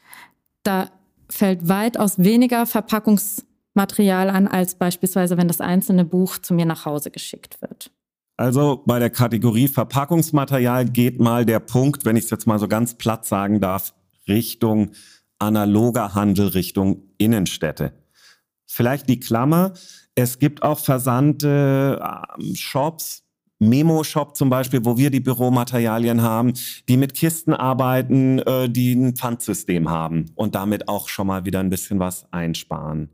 Da 0.65 0.91
fällt 1.31 1.69
weitaus 1.69 2.19
weniger 2.19 2.67
Verpackungsmaterial 2.67 4.29
an, 4.29 4.47
als 4.47 4.75
beispielsweise, 4.75 5.39
wenn 5.39 5.49
das 5.49 5.63
einzelne 5.63 6.05
Buch 6.05 6.37
zu 6.37 6.53
mir 6.53 6.67
nach 6.67 6.85
Hause 6.85 7.11
geschickt 7.11 7.63
wird. 7.63 7.91
Also 8.41 8.83
bei 8.87 8.99
der 8.99 9.11
Kategorie 9.11 9.69
Verpackungsmaterial 9.69 10.87
geht 10.87 11.21
mal 11.21 11.45
der 11.45 11.61
Punkt, 11.61 12.07
wenn 12.07 12.17
ich 12.17 12.25
es 12.25 12.31
jetzt 12.31 12.47
mal 12.47 12.59
so 12.59 12.69
ganz 12.69 12.95
platt 12.95 13.27
sagen 13.27 13.61
darf, 13.61 13.93
Richtung 14.29 14.93
analoger 15.39 16.15
Handel, 16.15 16.49
Richtung 16.49 17.03
Innenstädte. 17.19 17.93
Vielleicht 18.65 19.11
die 19.11 19.21
Klammer, 19.21 19.75
es 20.15 20.39
gibt 20.39 20.63
auch 20.63 20.79
versandte 20.79 22.01
äh, 22.03 22.55
Shops, 22.55 23.25
Memo-Shop 23.59 24.35
zum 24.35 24.49
Beispiel, 24.49 24.87
wo 24.87 24.97
wir 24.97 25.11
die 25.11 25.21
Büromaterialien 25.21 26.23
haben, 26.23 26.55
die 26.89 26.97
mit 26.97 27.13
Kisten 27.13 27.53
arbeiten, 27.53 28.39
äh, 28.39 28.71
die 28.71 28.95
ein 28.95 29.17
Pfandsystem 29.17 29.91
haben 29.91 30.31
und 30.35 30.55
damit 30.55 30.89
auch 30.89 31.11
schon 31.11 31.27
mal 31.27 31.45
wieder 31.45 31.61
ein 31.61 31.69
bisschen 31.69 31.99
was 31.99 32.33
einsparen. 32.33 33.11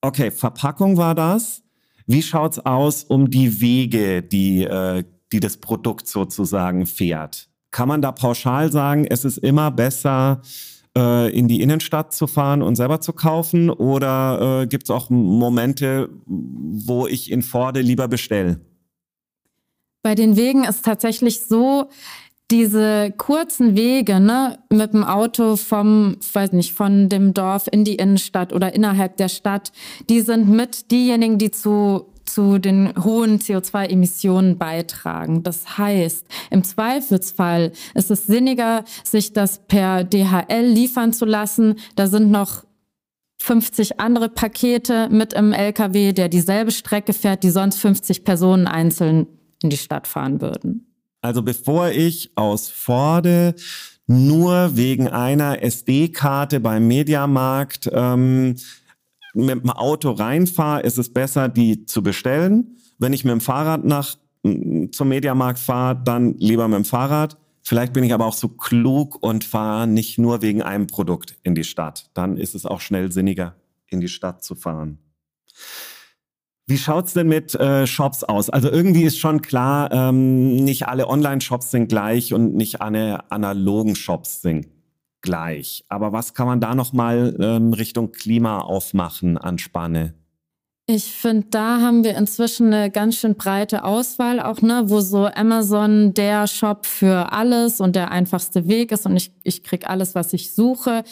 Okay, 0.00 0.32
Verpackung 0.32 0.96
war 0.96 1.14
das. 1.14 1.62
Wie 2.08 2.22
schaut's 2.22 2.58
aus 2.58 3.04
um 3.04 3.28
die 3.28 3.60
Wege, 3.60 4.22
die, 4.22 4.64
äh, 4.64 5.04
die 5.30 5.40
das 5.40 5.58
Produkt 5.58 6.08
sozusagen 6.08 6.86
fährt? 6.86 7.50
Kann 7.70 7.86
man 7.86 8.00
da 8.00 8.12
pauschal 8.12 8.72
sagen, 8.72 9.04
es 9.04 9.26
ist 9.26 9.36
immer 9.36 9.70
besser, 9.70 10.40
äh, 10.96 11.30
in 11.30 11.48
die 11.48 11.60
Innenstadt 11.60 12.14
zu 12.14 12.26
fahren 12.26 12.62
und 12.62 12.76
selber 12.76 13.02
zu 13.02 13.12
kaufen? 13.12 13.68
Oder 13.68 14.62
äh, 14.62 14.66
gibt 14.66 14.84
es 14.84 14.90
auch 14.90 15.10
Momente, 15.10 16.08
wo 16.24 17.06
ich 17.06 17.30
in 17.30 17.42
Forde 17.42 17.82
lieber 17.82 18.08
bestelle? 18.08 18.58
Bei 20.02 20.14
den 20.14 20.34
Wegen 20.38 20.64
ist 20.64 20.86
tatsächlich 20.86 21.40
so, 21.40 21.90
diese 22.50 23.12
kurzen 23.16 23.76
Wege, 23.76 24.20
ne, 24.20 24.58
mit 24.70 24.94
dem 24.94 25.04
Auto 25.04 25.56
vom, 25.56 26.16
weiß 26.32 26.52
nicht, 26.52 26.72
von 26.72 27.08
dem 27.08 27.34
Dorf 27.34 27.68
in 27.70 27.84
die 27.84 27.96
Innenstadt 27.96 28.52
oder 28.52 28.74
innerhalb 28.74 29.16
der 29.18 29.28
Stadt, 29.28 29.72
die 30.08 30.22
sind 30.22 30.48
mit 30.48 30.90
diejenigen, 30.90 31.38
die 31.38 31.50
zu 31.50 32.06
zu 32.28 32.58
den 32.58 32.92
hohen 33.02 33.38
CO2-Emissionen 33.38 34.58
beitragen. 34.58 35.42
Das 35.42 35.78
heißt, 35.78 36.26
im 36.50 36.62
Zweifelsfall 36.62 37.72
ist 37.94 38.10
es 38.10 38.26
sinniger, 38.26 38.84
sich 39.02 39.32
das 39.32 39.66
per 39.66 40.04
DHL 40.04 40.66
liefern 40.66 41.12
zu 41.12 41.24
lassen. 41.24 41.76
Da 41.96 42.06
sind 42.06 42.30
noch 42.30 42.64
50 43.40 43.98
andere 43.98 44.28
Pakete 44.28 45.08
mit 45.10 45.32
im 45.32 45.52
LKW, 45.52 46.12
der 46.12 46.28
dieselbe 46.28 46.70
Strecke 46.70 47.12
fährt, 47.12 47.42
die 47.44 47.50
sonst 47.50 47.78
50 47.78 48.24
Personen 48.24 48.66
einzeln 48.66 49.26
in 49.62 49.70
die 49.70 49.76
Stadt 49.76 50.06
fahren 50.06 50.40
würden. 50.40 50.87
Also 51.20 51.42
bevor 51.42 51.90
ich 51.90 52.32
aus 52.36 52.68
Forde 52.68 53.54
nur 54.06 54.76
wegen 54.76 55.08
einer 55.08 55.62
SD-Karte 55.62 56.60
beim 56.60 56.86
Mediamarkt 56.86 57.90
ähm, 57.92 58.56
mit 59.34 59.62
dem 59.62 59.70
Auto 59.70 60.12
reinfahre, 60.12 60.82
ist 60.82 60.98
es 60.98 61.12
besser, 61.12 61.48
die 61.48 61.84
zu 61.84 62.02
bestellen. 62.02 62.76
Wenn 62.98 63.12
ich 63.12 63.24
mit 63.24 63.32
dem 63.32 63.40
Fahrrad 63.40 63.84
nach 63.84 64.16
zum 64.92 65.08
Mediamarkt 65.08 65.58
fahre, 65.58 66.00
dann 66.02 66.34
lieber 66.38 66.68
mit 66.68 66.76
dem 66.76 66.84
Fahrrad. 66.84 67.36
Vielleicht 67.62 67.92
bin 67.92 68.04
ich 68.04 68.14
aber 68.14 68.24
auch 68.24 68.34
so 68.34 68.48
klug 68.48 69.22
und 69.22 69.44
fahre 69.44 69.86
nicht 69.86 70.16
nur 70.18 70.40
wegen 70.40 70.62
einem 70.62 70.86
Produkt 70.86 71.36
in 71.42 71.54
die 71.54 71.64
Stadt. 71.64 72.08
Dann 72.14 72.38
ist 72.38 72.54
es 72.54 72.64
auch 72.64 72.80
schnell 72.80 73.12
sinniger, 73.12 73.56
in 73.88 74.00
die 74.00 74.08
Stadt 74.08 74.42
zu 74.42 74.54
fahren. 74.54 74.98
Wie 76.68 76.76
schaut's 76.76 77.14
denn 77.14 77.28
mit 77.28 77.54
äh, 77.54 77.86
Shops 77.86 78.24
aus? 78.24 78.50
Also 78.50 78.70
irgendwie 78.70 79.04
ist 79.04 79.18
schon 79.18 79.40
klar, 79.40 79.90
ähm, 79.90 80.54
nicht 80.56 80.86
alle 80.86 81.08
Online-Shops 81.08 81.70
sind 81.70 81.88
gleich 81.88 82.34
und 82.34 82.54
nicht 82.54 82.82
alle 82.82 83.30
analogen 83.32 83.96
Shops 83.96 84.42
sind 84.42 84.68
gleich. 85.22 85.86
Aber 85.88 86.12
was 86.12 86.34
kann 86.34 86.46
man 86.46 86.60
da 86.60 86.74
nochmal 86.74 87.34
ähm, 87.40 87.72
Richtung 87.72 88.12
Klima 88.12 88.60
aufmachen 88.60 89.38
an 89.38 89.56
Spanne? 89.56 90.12
Ich 90.90 91.12
finde, 91.12 91.48
da 91.50 91.82
haben 91.82 92.02
wir 92.02 92.16
inzwischen 92.16 92.72
eine 92.72 92.90
ganz 92.90 93.16
schön 93.16 93.34
breite 93.34 93.84
Auswahl 93.84 94.40
auch, 94.40 94.62
ne, 94.62 94.84
wo 94.86 95.00
so 95.00 95.26
Amazon 95.26 96.14
der 96.14 96.46
Shop 96.46 96.86
für 96.86 97.30
alles 97.30 97.82
und 97.82 97.94
der 97.94 98.10
einfachste 98.10 98.68
Weg 98.68 98.90
ist 98.90 99.04
und 99.04 99.14
ich, 99.14 99.30
ich 99.42 99.62
krieg 99.62 99.86
alles, 99.86 100.14
was 100.14 100.32
ich 100.32 100.54
suche. 100.54 101.04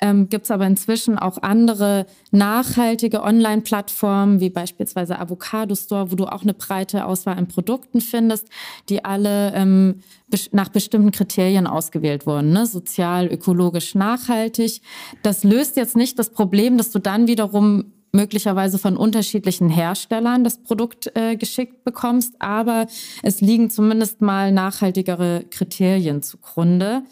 Ähm, 0.00 0.28
Gibt 0.28 0.44
es 0.44 0.52
aber 0.52 0.68
inzwischen 0.68 1.18
auch 1.18 1.42
andere 1.42 2.06
nachhaltige 2.30 3.24
Online-Plattformen, 3.24 4.38
wie 4.38 4.50
beispielsweise 4.50 5.18
Avocado 5.18 5.74
Store, 5.74 6.12
wo 6.12 6.14
du 6.14 6.26
auch 6.26 6.42
eine 6.42 6.54
breite 6.54 7.04
Auswahl 7.04 7.36
an 7.36 7.48
Produkten 7.48 8.00
findest, 8.00 8.46
die 8.88 9.04
alle 9.04 9.52
ähm, 9.54 10.04
nach 10.52 10.68
bestimmten 10.68 11.10
Kriterien 11.10 11.66
ausgewählt 11.66 12.24
wurden, 12.24 12.52
ne? 12.52 12.66
sozial, 12.66 13.26
ökologisch, 13.26 13.96
nachhaltig. 13.96 14.80
Das 15.24 15.42
löst 15.42 15.76
jetzt 15.76 15.96
nicht 15.96 16.20
das 16.20 16.30
Problem, 16.30 16.78
dass 16.78 16.92
du 16.92 17.00
dann 17.00 17.26
wiederum 17.26 17.93
möglicherweise 18.14 18.78
von 18.78 18.96
unterschiedlichen 18.96 19.68
Herstellern 19.68 20.44
das 20.44 20.62
Produkt 20.62 21.10
äh, 21.14 21.36
geschickt 21.36 21.84
bekommst, 21.84 22.34
aber 22.38 22.86
es 23.22 23.40
liegen 23.40 23.70
zumindest 23.70 24.22
mal 24.22 24.52
nachhaltigere 24.52 25.44
Kriterien 25.50 26.22
zugrunde. 26.22 27.02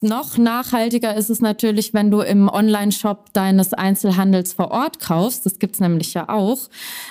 Noch 0.00 0.36
nachhaltiger 0.36 1.16
ist 1.16 1.30
es 1.30 1.40
natürlich, 1.40 1.94
wenn 1.94 2.10
du 2.10 2.20
im 2.20 2.50
Online-Shop 2.50 3.32
deines 3.32 3.72
Einzelhandels 3.72 4.52
vor 4.52 4.70
Ort 4.70 5.00
kaufst. 5.00 5.46
Das 5.46 5.58
gibt's 5.58 5.80
nämlich 5.80 6.12
ja 6.12 6.28
auch, 6.28 6.68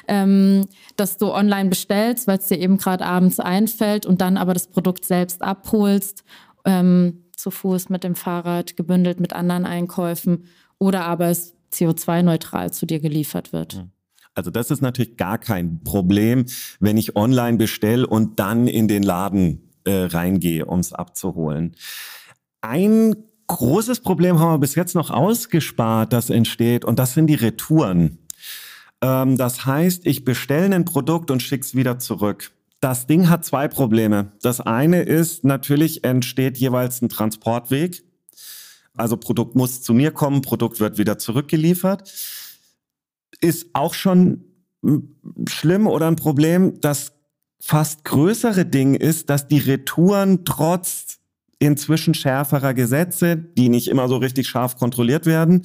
ähm, 0.08 0.68
dass 0.96 1.18
du 1.18 1.34
online 1.34 1.70
bestellst, 1.70 2.28
weil 2.28 2.38
es 2.38 2.50
dir 2.50 2.60
eben 2.60 2.78
gerade 2.78 3.04
abends 3.04 3.40
einfällt 3.40 4.06
und 4.06 4.22
dann 4.22 4.38
aber 4.38 4.54
das 4.54 4.68
Produkt 4.68 5.06
selbst 5.06 5.42
abholst, 5.42 6.24
ähm, 6.66 7.24
zu 7.36 7.50
Fuß 7.50 7.90
mit 7.90 8.04
dem 8.04 8.14
Fahrrad, 8.14 8.78
gebündelt 8.78 9.20
mit 9.20 9.34
anderen 9.34 9.66
Einkäufen. 9.66 10.46
Oder 10.78 11.06
aber 11.06 11.30
es 11.30 11.56
CO2-neutral 11.74 12.72
zu 12.72 12.86
dir 12.86 13.00
geliefert 13.00 13.54
wird. 13.54 13.74
Hm. 13.74 13.92
Also 14.36 14.50
das 14.50 14.72
ist 14.72 14.82
natürlich 14.82 15.18
gar 15.18 15.38
kein 15.38 15.84
Problem, 15.84 16.46
wenn 16.80 16.98
ich 16.98 17.16
online 17.16 17.58
bestelle 17.58 18.08
und 18.08 18.40
dann 18.40 18.68
in 18.68 18.88
den 18.88 19.04
Laden 19.04 19.70
äh, 19.84 20.06
reingehe, 20.06 20.66
um 20.66 20.80
es 20.80 20.92
abzuholen. 20.92 21.76
Ein 22.62 23.16
großes 23.48 24.00
Problem 24.00 24.40
haben 24.40 24.54
wir 24.54 24.60
bis 24.60 24.76
jetzt 24.76 24.96
noch 24.96 25.12
ausgespart, 25.12 26.14
das 26.14 26.30
entsteht, 26.30 26.86
und 26.86 26.98
das 26.98 27.14
sind 27.14 27.28
die 27.28 27.36
Retouren. 27.36 28.20
Ähm, 29.02 29.38
das 29.38 29.66
heißt, 29.66 30.06
ich 30.06 30.24
bestelle 30.24 30.74
ein 30.74 30.86
Produkt 30.86 31.30
und 31.30 31.42
schicke 31.42 31.66
es 31.66 31.76
wieder 31.76 32.00
zurück. 32.00 32.52
Das 32.80 33.08
Ding 33.08 33.30
hat 33.30 33.46
zwei 33.46 33.68
Probleme. 33.68 34.34
Das 34.42 34.60
eine 34.60 35.04
ist, 35.04 35.44
natürlich 35.44 36.04
entsteht 36.04 36.58
jeweils 36.58 37.02
ein 37.02 37.10
Transportweg. 37.10 38.04
Also 38.96 39.18
Produkt 39.18 39.56
muss 39.56 39.82
zu 39.82 39.94
mir 39.94 40.12
kommen, 40.12 40.42
Produkt 40.42 40.80
wird 40.80 40.98
wieder 40.98 41.18
zurückgeliefert. 41.18 42.12
Ist 43.42 43.68
auch 43.74 43.94
schon 43.94 44.46
schlimm 45.48 45.88
oder 45.88 46.08
ein 46.08 46.16
Problem. 46.16 46.80
Das 46.82 47.14
fast 47.60 48.04
größere 48.04 48.66
Ding 48.66 48.94
ist, 48.94 49.30
dass 49.30 49.48
die 49.48 49.60
Retouren 49.60 50.46
trotz 50.46 51.20
inzwischen 51.60 52.14
schärferer 52.14 52.74
Gesetze, 52.74 53.38
die 53.38 53.70
nicht 53.70 53.88
immer 53.88 54.08
so 54.08 54.18
richtig 54.18 54.48
scharf 54.48 54.76
kontrolliert 54.76 55.26
werden, 55.26 55.62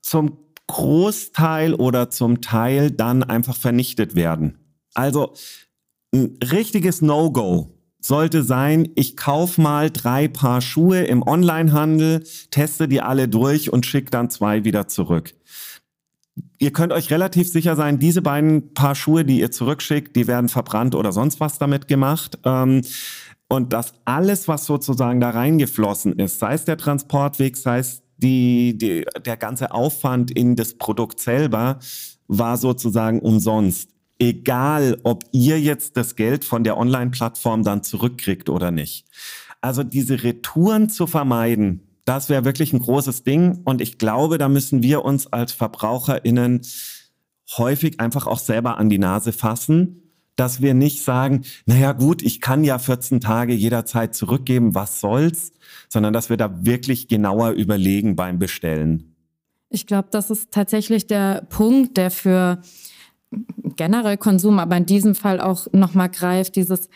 zum 0.00 0.38
Großteil 0.66 1.74
oder 1.74 2.08
zum 2.08 2.40
Teil 2.40 2.90
dann 2.90 3.22
einfach 3.22 3.56
vernichtet 3.56 4.14
werden. 4.14 4.58
Also 4.94 5.34
ein 6.14 6.38
richtiges 6.42 7.02
No-Go 7.02 7.73
sollte 8.04 8.42
sein, 8.42 8.90
ich 8.96 9.16
kauf 9.16 9.56
mal 9.56 9.90
drei 9.90 10.28
Paar 10.28 10.60
Schuhe 10.60 11.04
im 11.04 11.26
Onlinehandel, 11.26 12.22
teste 12.50 12.86
die 12.86 13.00
alle 13.00 13.28
durch 13.28 13.72
und 13.72 13.86
schicke 13.86 14.10
dann 14.10 14.28
zwei 14.28 14.64
wieder 14.64 14.88
zurück. 14.88 15.34
Ihr 16.58 16.72
könnt 16.72 16.92
euch 16.92 17.10
relativ 17.10 17.48
sicher 17.48 17.76
sein, 17.76 17.98
diese 17.98 18.20
beiden 18.20 18.74
Paar 18.74 18.94
Schuhe, 18.94 19.24
die 19.24 19.40
ihr 19.40 19.50
zurückschickt, 19.50 20.16
die 20.16 20.26
werden 20.26 20.50
verbrannt 20.50 20.94
oder 20.94 21.12
sonst 21.12 21.40
was 21.40 21.58
damit 21.58 21.88
gemacht. 21.88 22.38
Ähm, 22.44 22.82
und 23.48 23.72
das 23.72 23.94
alles, 24.04 24.48
was 24.48 24.66
sozusagen 24.66 25.20
da 25.20 25.30
reingeflossen 25.30 26.12
ist, 26.18 26.38
sei 26.40 26.54
es 26.54 26.66
der 26.66 26.76
Transportweg, 26.76 27.56
sei 27.56 27.78
es 27.78 28.02
die, 28.18 28.76
die, 28.76 29.06
der 29.24 29.38
ganze 29.38 29.72
Aufwand 29.72 30.30
in 30.30 30.56
das 30.56 30.74
Produkt 30.74 31.20
selber, 31.20 31.78
war 32.28 32.58
sozusagen 32.58 33.20
umsonst 33.20 33.93
egal 34.18 34.98
ob 35.02 35.24
ihr 35.32 35.60
jetzt 35.60 35.96
das 35.96 36.16
Geld 36.16 36.44
von 36.44 36.64
der 36.64 36.76
Online-Plattform 36.76 37.64
dann 37.64 37.82
zurückkriegt 37.82 38.48
oder 38.48 38.70
nicht. 38.70 39.06
Also 39.60 39.82
diese 39.82 40.22
Retouren 40.22 40.88
zu 40.88 41.06
vermeiden, 41.06 41.80
das 42.04 42.28
wäre 42.28 42.44
wirklich 42.44 42.72
ein 42.72 42.80
großes 42.80 43.22
Ding. 43.24 43.62
Und 43.64 43.80
ich 43.80 43.98
glaube, 43.98 44.38
da 44.38 44.48
müssen 44.48 44.82
wir 44.82 45.04
uns 45.04 45.26
als 45.26 45.52
VerbraucherInnen 45.52 46.60
häufig 47.56 48.00
einfach 48.00 48.26
auch 48.26 48.38
selber 48.38 48.78
an 48.78 48.88
die 48.88 48.98
Nase 48.98 49.32
fassen, 49.32 50.02
dass 50.36 50.60
wir 50.60 50.74
nicht 50.74 51.02
sagen, 51.02 51.44
naja 51.66 51.92
gut, 51.92 52.22
ich 52.22 52.40
kann 52.40 52.64
ja 52.64 52.78
14 52.78 53.20
Tage 53.20 53.54
jederzeit 53.54 54.14
zurückgeben, 54.14 54.74
was 54.74 55.00
soll's, 55.00 55.52
sondern 55.88 56.12
dass 56.12 56.28
wir 56.28 56.36
da 56.36 56.64
wirklich 56.64 57.08
genauer 57.08 57.50
überlegen 57.50 58.16
beim 58.16 58.38
Bestellen. 58.38 59.14
Ich 59.70 59.86
glaube, 59.86 60.08
das 60.10 60.30
ist 60.30 60.50
tatsächlich 60.50 61.06
der 61.06 61.46
Punkt, 61.48 61.96
der 61.96 62.10
für 62.10 62.60
generell 63.76 64.16
Konsum, 64.16 64.58
aber 64.58 64.76
in 64.76 64.86
diesem 64.86 65.14
Fall 65.14 65.40
auch 65.40 65.66
nochmal 65.72 66.08
greift, 66.08 66.56
dieses 66.56 66.88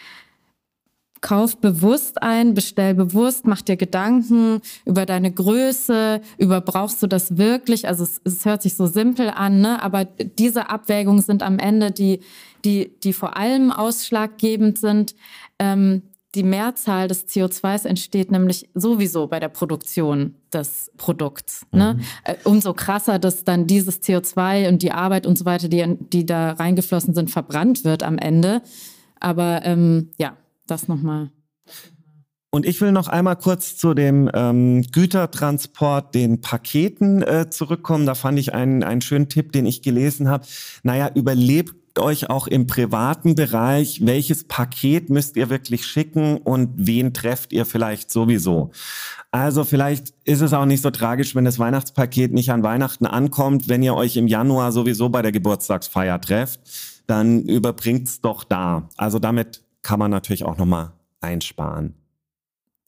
Kauf 1.20 1.56
bewusst 1.56 2.22
ein, 2.22 2.54
bestell 2.54 2.94
bewusst, 2.94 3.46
mach 3.46 3.62
dir 3.62 3.76
Gedanken 3.76 4.60
über 4.84 5.04
deine 5.04 5.32
Größe, 5.32 6.20
über 6.36 6.60
brauchst 6.60 7.02
du 7.02 7.06
das 7.08 7.36
wirklich? 7.36 7.88
Also 7.88 8.04
es, 8.04 8.20
es 8.24 8.44
hört 8.44 8.62
sich 8.62 8.74
so 8.74 8.86
simpel 8.86 9.30
an, 9.30 9.60
ne? 9.60 9.82
aber 9.82 10.04
diese 10.04 10.70
Abwägungen 10.70 11.22
sind 11.22 11.42
am 11.42 11.58
Ende 11.58 11.90
die, 11.90 12.20
die, 12.64 12.92
die 13.02 13.12
vor 13.12 13.36
allem 13.36 13.72
ausschlaggebend 13.72 14.78
sind. 14.78 15.16
Ähm, 15.58 16.02
die 16.38 16.44
Mehrzahl 16.44 17.08
des 17.08 17.26
CO2s 17.26 17.84
entsteht 17.84 18.30
nämlich 18.30 18.70
sowieso 18.72 19.26
bei 19.26 19.40
der 19.40 19.48
Produktion 19.48 20.36
des 20.52 20.92
Produkts. 20.96 21.66
Ne? 21.72 21.94
Mhm. 21.94 22.04
Äh, 22.22 22.34
umso 22.44 22.74
krasser, 22.74 23.18
dass 23.18 23.42
dann 23.42 23.66
dieses 23.66 24.00
CO2 24.00 24.68
und 24.68 24.82
die 24.82 24.92
Arbeit 24.92 25.26
und 25.26 25.36
so 25.36 25.44
weiter, 25.44 25.68
die, 25.68 25.84
die 25.98 26.24
da 26.24 26.52
reingeflossen 26.52 27.12
sind, 27.12 27.32
verbrannt 27.32 27.82
wird 27.84 28.04
am 28.04 28.18
Ende. 28.18 28.62
Aber 29.18 29.62
ähm, 29.64 30.10
ja, 30.16 30.36
das 30.68 30.86
nochmal. 30.86 31.30
Und 32.50 32.64
ich 32.64 32.80
will 32.80 32.92
noch 32.92 33.08
einmal 33.08 33.36
kurz 33.36 33.76
zu 33.76 33.92
dem 33.92 34.30
ähm, 34.32 34.82
Gütertransport, 34.92 36.14
den 36.14 36.40
Paketen 36.40 37.20
äh, 37.22 37.50
zurückkommen. 37.50 38.06
Da 38.06 38.14
fand 38.14 38.38
ich 38.38 38.54
einen, 38.54 38.84
einen 38.84 39.00
schönen 39.00 39.28
Tipp, 39.28 39.52
den 39.52 39.66
ich 39.66 39.82
gelesen 39.82 40.28
habe. 40.28 40.46
Naja, 40.84 41.10
überlebt 41.14 41.77
euch 41.98 42.30
auch 42.30 42.46
im 42.46 42.66
privaten 42.66 43.34
Bereich, 43.34 44.04
welches 44.04 44.44
Paket 44.44 45.10
müsst 45.10 45.36
ihr 45.36 45.50
wirklich 45.50 45.86
schicken 45.86 46.38
und 46.38 46.70
wen 46.76 47.12
trefft 47.12 47.52
ihr 47.52 47.66
vielleicht 47.66 48.10
sowieso. 48.10 48.70
Also 49.30 49.64
vielleicht 49.64 50.14
ist 50.24 50.40
es 50.40 50.52
auch 50.52 50.64
nicht 50.64 50.82
so 50.82 50.90
tragisch, 50.90 51.34
wenn 51.34 51.44
das 51.44 51.58
Weihnachtspaket 51.58 52.32
nicht 52.32 52.50
an 52.50 52.62
Weihnachten 52.62 53.06
ankommt, 53.06 53.68
wenn 53.68 53.82
ihr 53.82 53.94
euch 53.94 54.16
im 54.16 54.26
Januar 54.26 54.72
sowieso 54.72 55.08
bei 55.10 55.20
der 55.22 55.32
Geburtstagsfeier 55.32 56.20
trefft, 56.20 56.60
dann 57.06 57.42
überbringt's 57.42 58.20
doch 58.20 58.44
da. 58.44 58.88
Also 58.96 59.18
damit 59.18 59.62
kann 59.82 59.98
man 59.98 60.10
natürlich 60.10 60.44
auch 60.44 60.56
nochmal 60.56 60.92
einsparen. 61.20 61.97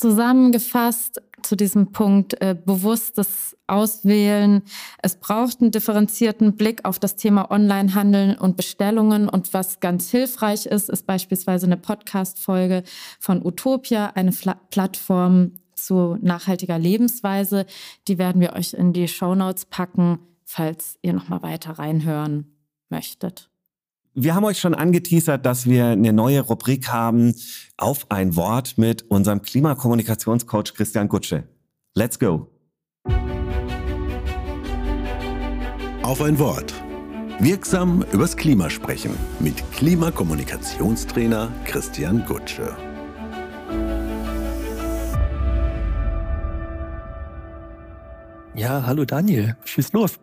Zusammengefasst 0.01 1.21
zu 1.43 1.57
diesem 1.57 1.93
Punkt 1.93 2.41
äh, 2.41 2.55
bewusstes 2.55 3.57
Auswählen. 3.67 4.63
Es 5.03 5.17
braucht 5.17 5.61
einen 5.61 5.71
differenzierten 5.71 6.57
Blick 6.57 6.85
auf 6.85 6.99
das 6.99 7.17
Thema 7.17 7.51
Onlinehandeln 7.51 8.37
und 8.39 8.57
Bestellungen. 8.57 9.29
Und 9.29 9.53
was 9.53 9.81
ganz 9.81 10.11
hilfreich 10.11 10.65
ist, 10.67 10.89
ist 10.89 11.07
beispielsweise 11.07 11.67
eine 11.67 11.77
Podcast-Folge 11.77 12.83
von 13.19 13.45
Utopia, 13.45 14.13
eine 14.15 14.33
Fla 14.33 14.55
Plattform 14.71 15.53
zu 15.75 16.17
nachhaltiger 16.23 16.79
Lebensweise. 16.79 17.67
Die 18.09 18.17
werden 18.17 18.41
wir 18.41 18.55
euch 18.55 18.73
in 18.73 18.95
die 18.95 19.09
Show 19.09 19.35
Notes 19.35 19.67
packen, 19.67 20.19
falls 20.45 20.99
ihr 21.03 21.13
noch 21.13 21.29
mal 21.29 21.43
weiter 21.43 21.73
reinhören 21.73 22.57
möchtet. 22.89 23.50
Wir 24.15 24.35
haben 24.35 24.43
euch 24.43 24.59
schon 24.59 24.75
angeteasert, 24.75 25.47
dass 25.47 25.67
wir 25.67 25.87
eine 25.87 26.13
neue 26.13 26.41
Rubrik 26.41 26.89
haben 26.89 27.33
auf 27.77 28.11
ein 28.11 28.35
Wort 28.35 28.77
mit 28.77 29.09
unserem 29.09 29.41
Klimakommunikationscoach 29.41 30.75
Christian 30.75 31.09
Gutsche. 31.09 31.45
Let's 31.95 32.19
go. 32.19 32.49
Auf 36.03 36.21
ein 36.23 36.41
Wort. 36.41 36.75
Wirksam 37.39 38.05
übers 38.11 38.37
Klima 38.37 38.69
sprechen 38.69 39.13
mit 39.39 39.63
Klimakommunikationstrainer 39.71 41.53
Christian 41.65 42.25
Gutsche. 42.27 42.77
Ja, 48.57 48.83
hallo 48.85 49.05
Daniel, 49.05 49.57
schieß 49.65 49.93
los. 49.93 50.19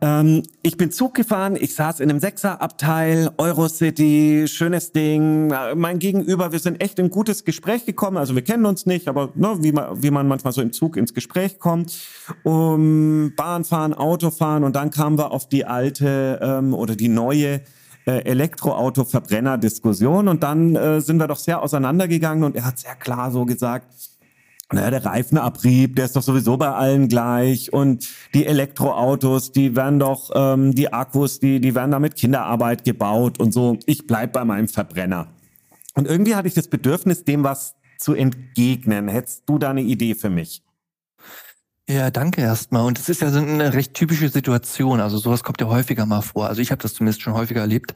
Ähm, 0.00 0.42
ich 0.62 0.76
bin 0.76 0.90
Zug 0.90 1.14
gefahren, 1.14 1.56
ich 1.58 1.74
saß 1.74 2.00
in 2.00 2.10
einem 2.10 2.20
Sechserabteil, 2.20 3.30
Eurocity, 3.38 4.44
schönes 4.46 4.92
Ding. 4.92 5.52
Mein 5.74 5.98
Gegenüber, 5.98 6.52
wir 6.52 6.58
sind 6.58 6.82
echt 6.82 6.98
in 6.98 7.06
ein 7.06 7.10
gutes 7.10 7.44
Gespräch 7.44 7.86
gekommen. 7.86 8.16
Also 8.16 8.34
wir 8.34 8.42
kennen 8.42 8.66
uns 8.66 8.86
nicht, 8.86 9.08
aber 9.08 9.30
ne, 9.34 9.56
wie, 9.60 9.72
man, 9.72 10.02
wie 10.02 10.10
man 10.10 10.28
manchmal 10.28 10.52
so 10.52 10.62
im 10.62 10.72
Zug 10.72 10.96
ins 10.96 11.14
Gespräch 11.14 11.58
kommt. 11.58 11.98
Um 12.42 13.32
Bahn 13.36 13.64
fahren, 13.64 13.94
Auto 13.94 14.30
fahren 14.30 14.64
und 14.64 14.76
dann 14.76 14.90
kamen 14.90 15.18
wir 15.18 15.32
auf 15.32 15.48
die 15.48 15.64
alte 15.64 16.38
ähm, 16.42 16.74
oder 16.74 16.96
die 16.96 17.08
neue 17.08 17.62
äh, 18.06 18.24
Elektroauto-Verbrenner-Diskussion 18.24 20.28
und 20.28 20.42
dann 20.42 20.74
äh, 20.74 21.00
sind 21.00 21.18
wir 21.18 21.28
doch 21.28 21.38
sehr 21.38 21.62
auseinandergegangen 21.62 22.44
und 22.44 22.56
er 22.56 22.64
hat 22.64 22.78
sehr 22.78 22.96
klar 22.96 23.30
so 23.30 23.44
gesagt, 23.44 23.86
naja, 24.72 24.90
der 24.90 25.04
Reifenabrieb, 25.04 25.96
der 25.96 26.04
ist 26.04 26.14
doch 26.14 26.22
sowieso 26.22 26.56
bei 26.56 26.70
allen 26.70 27.08
gleich. 27.08 27.72
Und 27.72 28.08
die 28.34 28.46
Elektroautos, 28.46 29.52
die 29.52 29.74
werden 29.74 29.98
doch, 29.98 30.30
ähm, 30.34 30.74
die 30.74 30.92
Akkus, 30.92 31.40
die, 31.40 31.60
die 31.60 31.74
werden 31.74 31.90
da 31.90 31.98
mit 31.98 32.14
Kinderarbeit 32.14 32.84
gebaut 32.84 33.40
und 33.40 33.52
so. 33.52 33.78
Ich 33.86 34.06
bleib 34.06 34.32
bei 34.32 34.44
meinem 34.44 34.68
Verbrenner. 34.68 35.28
Und 35.94 36.06
irgendwie 36.06 36.36
hatte 36.36 36.46
ich 36.46 36.54
das 36.54 36.68
Bedürfnis, 36.68 37.24
dem 37.24 37.42
was 37.42 37.74
zu 37.98 38.14
entgegnen. 38.14 39.08
Hättest 39.08 39.48
du 39.48 39.58
da 39.58 39.70
eine 39.70 39.82
Idee 39.82 40.14
für 40.14 40.30
mich? 40.30 40.62
Ja, 41.88 42.12
danke 42.12 42.40
erstmal. 42.40 42.84
Und 42.86 43.00
es 43.00 43.08
ist 43.08 43.20
ja 43.20 43.30
so 43.30 43.40
eine 43.40 43.74
recht 43.74 43.94
typische 43.94 44.28
Situation. 44.28 45.00
Also 45.00 45.18
sowas 45.18 45.42
kommt 45.42 45.60
ja 45.60 45.66
häufiger 45.66 46.06
mal 46.06 46.22
vor. 46.22 46.46
Also 46.46 46.62
ich 46.62 46.70
habe 46.70 46.80
das 46.80 46.94
zumindest 46.94 47.22
schon 47.22 47.34
häufiger 47.34 47.62
erlebt. 47.62 47.94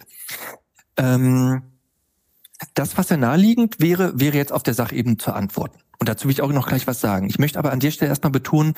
Ähm, 0.97 1.63
das, 2.75 2.97
was 2.97 3.09
ja 3.09 3.17
naheliegend 3.17 3.81
wäre, 3.81 4.19
wäre 4.19 4.37
jetzt 4.37 4.53
auf 4.53 4.63
der 4.63 4.75
Sachebene 4.75 5.17
zu 5.17 5.33
antworten. 5.33 5.79
Und 5.99 6.09
dazu 6.09 6.25
will 6.25 6.33
ich 6.33 6.43
auch 6.43 6.53
noch 6.53 6.69
gleich 6.69 6.87
was 6.87 7.01
sagen. 7.01 7.29
Ich 7.29 7.39
möchte 7.39 7.59
aber 7.59 7.73
an 7.73 7.81
der 7.81 7.91
Stelle 7.91 8.09
erstmal 8.09 8.33
betonen, 8.33 8.75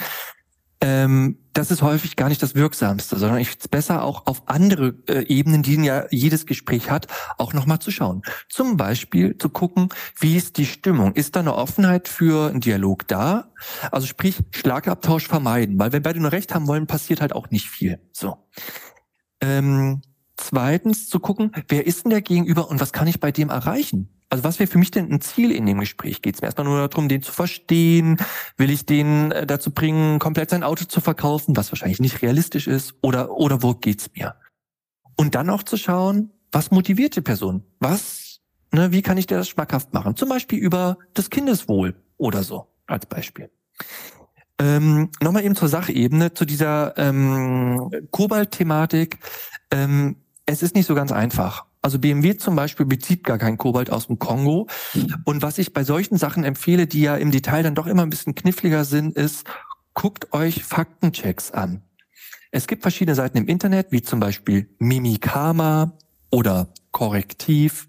ähm, 0.82 1.38
das 1.54 1.70
ist 1.70 1.80
häufig 1.80 2.16
gar 2.16 2.28
nicht 2.28 2.42
das 2.42 2.54
Wirksamste, 2.54 3.16
sondern 3.16 3.38
ich 3.38 3.48
finde 3.48 3.62
es 3.62 3.68
besser, 3.68 4.02
auch 4.02 4.26
auf 4.26 4.42
andere 4.46 4.94
äh, 5.08 5.24
Ebenen, 5.26 5.62
die 5.62 5.82
ja 5.82 6.04
jedes 6.10 6.44
Gespräch 6.44 6.90
hat, 6.90 7.06
auch 7.38 7.54
nochmal 7.54 7.78
zu 7.78 7.90
schauen. 7.90 8.22
Zum 8.50 8.76
Beispiel 8.76 9.38
zu 9.38 9.48
gucken, 9.48 9.88
wie 10.20 10.36
ist 10.36 10.58
die 10.58 10.66
Stimmung? 10.66 11.14
Ist 11.14 11.34
da 11.34 11.40
eine 11.40 11.54
Offenheit 11.54 12.08
für 12.08 12.50
einen 12.50 12.60
Dialog 12.60 13.08
da? 13.08 13.52
Also 13.90 14.06
sprich, 14.06 14.36
Schlagabtausch 14.50 15.26
vermeiden, 15.26 15.78
weil 15.78 15.92
wenn 15.92 16.02
beide 16.02 16.20
nur 16.20 16.32
Recht 16.32 16.54
haben 16.54 16.66
wollen, 16.66 16.86
passiert 16.86 17.22
halt 17.22 17.32
auch 17.32 17.50
nicht 17.50 17.70
viel. 17.70 17.98
So. 18.12 18.36
Ähm, 19.40 20.02
zweitens 20.36 21.08
zu 21.08 21.20
gucken, 21.20 21.52
wer 21.68 21.86
ist 21.86 22.04
denn 22.04 22.10
der 22.10 22.22
Gegenüber 22.22 22.68
und 22.68 22.80
was 22.80 22.92
kann 22.92 23.08
ich 23.08 23.20
bei 23.20 23.32
dem 23.32 23.48
erreichen? 23.48 24.08
Also 24.28 24.42
was 24.42 24.58
wäre 24.58 24.68
für 24.68 24.78
mich 24.78 24.90
denn 24.90 25.12
ein 25.12 25.20
Ziel 25.20 25.52
in 25.52 25.66
dem 25.66 25.78
Gespräch? 25.78 26.20
Geht 26.20 26.34
es 26.34 26.40
mir 26.40 26.46
erstmal 26.46 26.66
nur 26.66 26.88
darum, 26.88 27.08
den 27.08 27.22
zu 27.22 27.32
verstehen? 27.32 28.18
Will 28.56 28.70
ich 28.70 28.84
den 28.84 29.30
äh, 29.30 29.46
dazu 29.46 29.70
bringen, 29.70 30.18
komplett 30.18 30.50
sein 30.50 30.64
Auto 30.64 30.84
zu 30.84 31.00
verkaufen, 31.00 31.56
was 31.56 31.70
wahrscheinlich 31.70 32.00
nicht 32.00 32.22
realistisch 32.22 32.66
ist? 32.66 32.94
Oder, 33.02 33.30
oder 33.30 33.62
wo 33.62 33.74
geht's 33.74 34.10
mir? 34.14 34.34
Und 35.16 35.34
dann 35.34 35.48
auch 35.48 35.62
zu 35.62 35.76
schauen, 35.76 36.32
was 36.50 36.70
motiviert 36.70 37.14
die 37.14 37.20
Person? 37.20 37.62
Was, 37.78 38.40
ne, 38.72 38.90
wie 38.90 39.02
kann 39.02 39.16
ich 39.16 39.26
dir 39.26 39.38
das 39.38 39.48
schmackhaft 39.48 39.94
machen? 39.94 40.16
Zum 40.16 40.28
Beispiel 40.28 40.58
über 40.58 40.98
das 41.14 41.30
Kindeswohl 41.30 41.94
oder 42.16 42.42
so, 42.42 42.66
als 42.86 43.06
Beispiel. 43.06 43.50
Ähm, 44.58 45.10
Nochmal 45.20 45.44
eben 45.44 45.54
zur 45.54 45.68
Sachebene, 45.68 46.34
zu 46.34 46.44
dieser 46.44 46.96
ähm, 46.98 47.90
Kobalt-Thematik. 48.10 49.18
Ähm, 49.70 50.16
es 50.46 50.62
ist 50.62 50.74
nicht 50.74 50.86
so 50.86 50.94
ganz 50.94 51.12
einfach. 51.12 51.66
Also 51.82 51.98
BMW 51.98 52.36
zum 52.36 52.56
Beispiel 52.56 52.86
bezieht 52.86 53.24
gar 53.24 53.38
kein 53.38 53.58
Kobalt 53.58 53.90
aus 53.90 54.06
dem 54.06 54.18
Kongo. 54.18 54.68
Und 55.24 55.42
was 55.42 55.58
ich 55.58 55.72
bei 55.72 55.84
solchen 55.84 56.16
Sachen 56.16 56.44
empfehle, 56.44 56.86
die 56.86 57.02
ja 57.02 57.16
im 57.16 57.30
Detail 57.30 57.62
dann 57.62 57.74
doch 57.74 57.86
immer 57.86 58.02
ein 58.02 58.10
bisschen 58.10 58.34
kniffliger 58.34 58.84
sind, 58.84 59.16
ist, 59.16 59.44
guckt 59.94 60.32
euch 60.32 60.64
Faktenchecks 60.64 61.50
an. 61.50 61.82
Es 62.52 62.66
gibt 62.66 62.82
verschiedene 62.82 63.14
Seiten 63.14 63.38
im 63.38 63.48
Internet, 63.48 63.88
wie 63.90 64.02
zum 64.02 64.20
Beispiel 64.20 64.68
Mimikama 64.78 65.92
oder 66.30 66.68
Korrektiv 66.92 67.88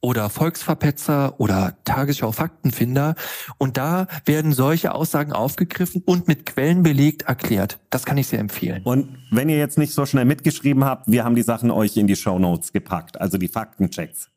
oder 0.00 0.30
Volksverpetzer 0.30 1.38
oder 1.38 1.76
Tagesschau 1.84 2.32
Faktenfinder. 2.32 3.14
Und 3.58 3.76
da 3.76 4.06
werden 4.24 4.52
solche 4.52 4.94
Aussagen 4.94 5.32
aufgegriffen 5.32 6.02
und 6.04 6.26
mit 6.26 6.46
Quellen 6.46 6.82
belegt 6.82 7.22
erklärt. 7.22 7.78
Das 7.90 8.04
kann 8.04 8.16
ich 8.18 8.28
sehr 8.28 8.38
empfehlen. 8.38 8.82
Und 8.84 9.18
wenn 9.30 9.48
ihr 9.48 9.58
jetzt 9.58 9.78
nicht 9.78 9.92
so 9.92 10.06
schnell 10.06 10.24
mitgeschrieben 10.24 10.84
habt, 10.84 11.10
wir 11.10 11.24
haben 11.24 11.34
die 11.34 11.42
Sachen 11.42 11.70
euch 11.70 11.96
in 11.96 12.06
die 12.06 12.16
Show 12.16 12.38
Notes 12.38 12.72
gepackt, 12.72 13.20
also 13.20 13.36
die 13.36 13.48
Faktenchecks. 13.48 14.30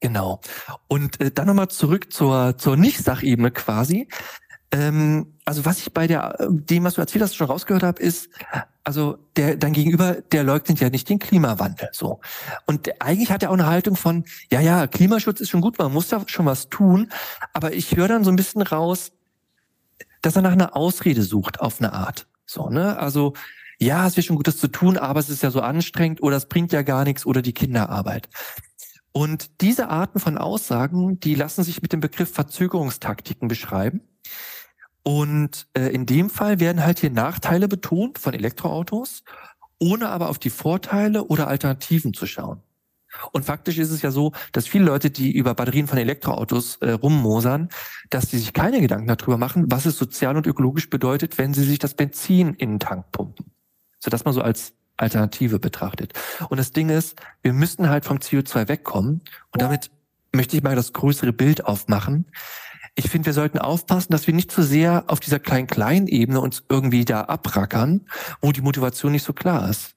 Genau. 0.00 0.40
Und 0.86 1.20
äh, 1.20 1.30
dann 1.30 1.46
nochmal 1.46 1.68
zurück 1.68 2.12
zur, 2.12 2.58
zur 2.58 2.76
Nicht-Sachebene 2.76 3.50
quasi. 3.52 4.08
Ähm, 4.70 5.38
also 5.46 5.64
was 5.64 5.78
ich 5.78 5.94
bei 5.94 6.06
der, 6.06 6.36
dem, 6.50 6.84
was 6.84 6.94
du 6.94 7.00
erzählt 7.00 7.22
hast, 7.22 7.36
schon 7.36 7.46
rausgehört 7.46 7.82
habe, 7.82 8.02
ist, 8.02 8.28
also 8.84 9.18
der 9.36 9.56
dein 9.56 9.72
Gegenüber, 9.72 10.18
der 10.32 10.44
leugnet 10.44 10.78
ja 10.78 10.90
nicht 10.90 11.08
den 11.08 11.18
Klimawandel 11.18 11.88
so. 11.92 12.20
Und 12.66 12.90
eigentlich 13.00 13.30
hat 13.30 13.42
er 13.42 13.50
auch 13.50 13.54
eine 13.54 13.66
Haltung 13.66 13.96
von, 13.96 14.24
ja, 14.50 14.60
ja, 14.60 14.86
Klimaschutz 14.86 15.40
ist 15.40 15.48
schon 15.48 15.62
gut, 15.62 15.78
man 15.78 15.92
muss 15.92 16.08
da 16.08 16.22
schon 16.26 16.46
was 16.46 16.68
tun, 16.68 17.10
aber 17.52 17.72
ich 17.72 17.96
höre 17.96 18.08
dann 18.08 18.24
so 18.24 18.30
ein 18.30 18.36
bisschen 18.36 18.62
raus, 18.62 19.12
dass 20.22 20.36
er 20.36 20.42
nach 20.42 20.52
einer 20.52 20.76
Ausrede 20.76 21.22
sucht 21.22 21.60
auf 21.60 21.80
eine 21.80 21.92
Art. 21.92 22.26
So, 22.46 22.68
ne? 22.68 22.98
Also 22.98 23.32
ja, 23.78 24.06
es 24.06 24.16
wäre 24.16 24.24
schon 24.24 24.36
Gutes 24.36 24.58
zu 24.58 24.68
tun, 24.68 24.96
aber 24.98 25.20
es 25.20 25.30
ist 25.30 25.42
ja 25.42 25.50
so 25.50 25.60
anstrengend 25.60 26.22
oder 26.22 26.36
es 26.36 26.46
bringt 26.46 26.72
ja 26.72 26.82
gar 26.82 27.04
nichts 27.04 27.26
oder 27.26 27.42
die 27.42 27.52
Kinderarbeit. 27.52 28.28
Und 29.12 29.60
diese 29.60 29.88
Arten 29.88 30.18
von 30.18 30.38
Aussagen, 30.38 31.20
die 31.20 31.34
lassen 31.34 31.62
sich 31.62 31.82
mit 31.82 31.92
dem 31.92 32.00
Begriff 32.00 32.32
Verzögerungstaktiken 32.32 33.48
beschreiben. 33.48 34.00
Und 35.04 35.68
äh, 35.74 35.88
in 35.94 36.06
dem 36.06 36.30
Fall 36.30 36.60
werden 36.60 36.84
halt 36.84 36.98
hier 37.00 37.10
Nachteile 37.10 37.68
betont 37.68 38.18
von 38.18 38.32
Elektroautos, 38.32 39.22
ohne 39.78 40.08
aber 40.08 40.30
auf 40.30 40.38
die 40.38 40.50
Vorteile 40.50 41.24
oder 41.24 41.46
Alternativen 41.46 42.14
zu 42.14 42.26
schauen. 42.26 42.62
Und 43.32 43.44
faktisch 43.44 43.78
ist 43.78 43.90
es 43.90 44.02
ja 44.02 44.10
so, 44.10 44.32
dass 44.52 44.66
viele 44.66 44.86
Leute, 44.86 45.10
die 45.10 45.30
über 45.30 45.54
Batterien 45.54 45.86
von 45.86 45.98
Elektroautos 45.98 46.76
äh, 46.76 46.92
rummosern, 46.92 47.68
dass 48.10 48.30
sie 48.30 48.38
sich 48.38 48.54
keine 48.54 48.80
Gedanken 48.80 49.06
darüber 49.06 49.36
machen, 49.36 49.70
was 49.70 49.86
es 49.86 49.98
sozial 49.98 50.36
und 50.36 50.46
ökologisch 50.46 50.90
bedeutet, 50.90 51.38
wenn 51.38 51.54
sie 51.54 51.64
sich 51.64 51.78
das 51.78 51.94
Benzin 51.94 52.54
in 52.54 52.72
den 52.72 52.80
Tank 52.80 53.12
pumpen. 53.12 53.52
So 54.00 54.10
dass 54.10 54.24
man 54.24 54.34
so 54.34 54.42
als 54.42 54.72
Alternative 54.96 55.58
betrachtet. 55.58 56.12
Und 56.48 56.58
das 56.58 56.72
Ding 56.72 56.88
ist, 56.88 57.20
wir 57.42 57.52
müssen 57.52 57.88
halt 57.88 58.04
vom 58.04 58.18
CO2 58.18 58.68
wegkommen. 58.68 59.22
Und 59.50 59.62
damit 59.62 59.90
möchte 60.32 60.56
ich 60.56 60.62
mal 60.62 60.76
das 60.76 60.92
größere 60.92 61.32
Bild 61.32 61.64
aufmachen 61.66 62.26
ich 62.96 63.10
finde, 63.10 63.26
wir 63.26 63.32
sollten 63.32 63.58
aufpassen, 63.58 64.12
dass 64.12 64.26
wir 64.26 64.34
nicht 64.34 64.52
zu 64.52 64.62
sehr 64.62 65.04
auf 65.08 65.20
dieser 65.20 65.40
Klein-Klein-Ebene 65.40 66.40
uns 66.40 66.62
irgendwie 66.68 67.04
da 67.04 67.22
abrackern, 67.22 68.06
wo 68.40 68.52
die 68.52 68.60
Motivation 68.60 69.12
nicht 69.12 69.24
so 69.24 69.32
klar 69.32 69.68
ist. 69.68 69.94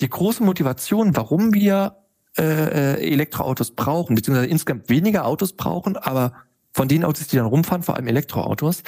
Die 0.00 0.08
große 0.08 0.42
Motivation, 0.42 1.16
warum 1.16 1.54
wir 1.54 1.96
äh, 2.38 2.42
äh, 2.42 3.12
Elektroautos 3.12 3.72
brauchen, 3.72 4.14
beziehungsweise 4.14 4.48
insgesamt 4.48 4.88
weniger 4.88 5.26
Autos 5.26 5.54
brauchen, 5.54 5.96
aber 5.96 6.32
von 6.72 6.86
den 6.86 7.04
Autos, 7.04 7.26
die 7.26 7.36
dann 7.36 7.46
rumfahren, 7.46 7.82
vor 7.82 7.96
allem 7.96 8.06
Elektroautos, 8.06 8.82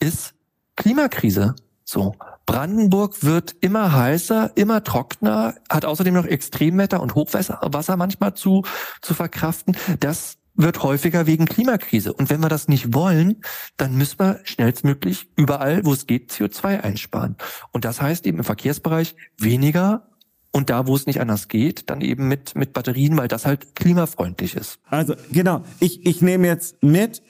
ist 0.00 0.34
Klimakrise. 0.76 1.54
So. 1.84 2.16
Brandenburg 2.44 3.22
wird 3.22 3.54
immer 3.60 3.92
heißer, 3.92 4.52
immer 4.56 4.82
trockener, 4.82 5.54
hat 5.70 5.84
außerdem 5.84 6.14
noch 6.14 6.24
Extremwetter 6.24 7.00
und 7.00 7.14
Hochwasser 7.14 7.60
manchmal 7.96 8.34
zu, 8.34 8.64
zu 9.00 9.14
verkraften. 9.14 9.76
Das 10.00 10.38
wird 10.54 10.82
häufiger 10.82 11.26
wegen 11.26 11.46
Klimakrise. 11.46 12.12
Und 12.12 12.30
wenn 12.30 12.40
wir 12.40 12.48
das 12.48 12.68
nicht 12.68 12.94
wollen, 12.94 13.42
dann 13.76 13.96
müssen 13.96 14.18
wir 14.18 14.40
schnellstmöglich 14.44 15.28
überall, 15.36 15.84
wo 15.84 15.92
es 15.92 16.06
geht, 16.06 16.30
CO2 16.32 16.80
einsparen. 16.80 17.36
Und 17.70 17.84
das 17.84 18.00
heißt 18.00 18.26
eben 18.26 18.38
im 18.38 18.44
Verkehrsbereich 18.44 19.14
weniger 19.38 20.08
und 20.52 20.68
da, 20.68 20.86
wo 20.86 20.94
es 20.94 21.06
nicht 21.06 21.20
anders 21.20 21.48
geht, 21.48 21.88
dann 21.88 22.02
eben 22.02 22.28
mit, 22.28 22.54
mit 22.54 22.74
Batterien, 22.74 23.16
weil 23.16 23.28
das 23.28 23.46
halt 23.46 23.74
klimafreundlich 23.74 24.54
ist. 24.54 24.80
Also 24.84 25.14
genau, 25.32 25.64
ich, 25.80 26.04
ich 26.06 26.20
nehme 26.20 26.46
jetzt 26.46 26.82
mit, 26.82 27.22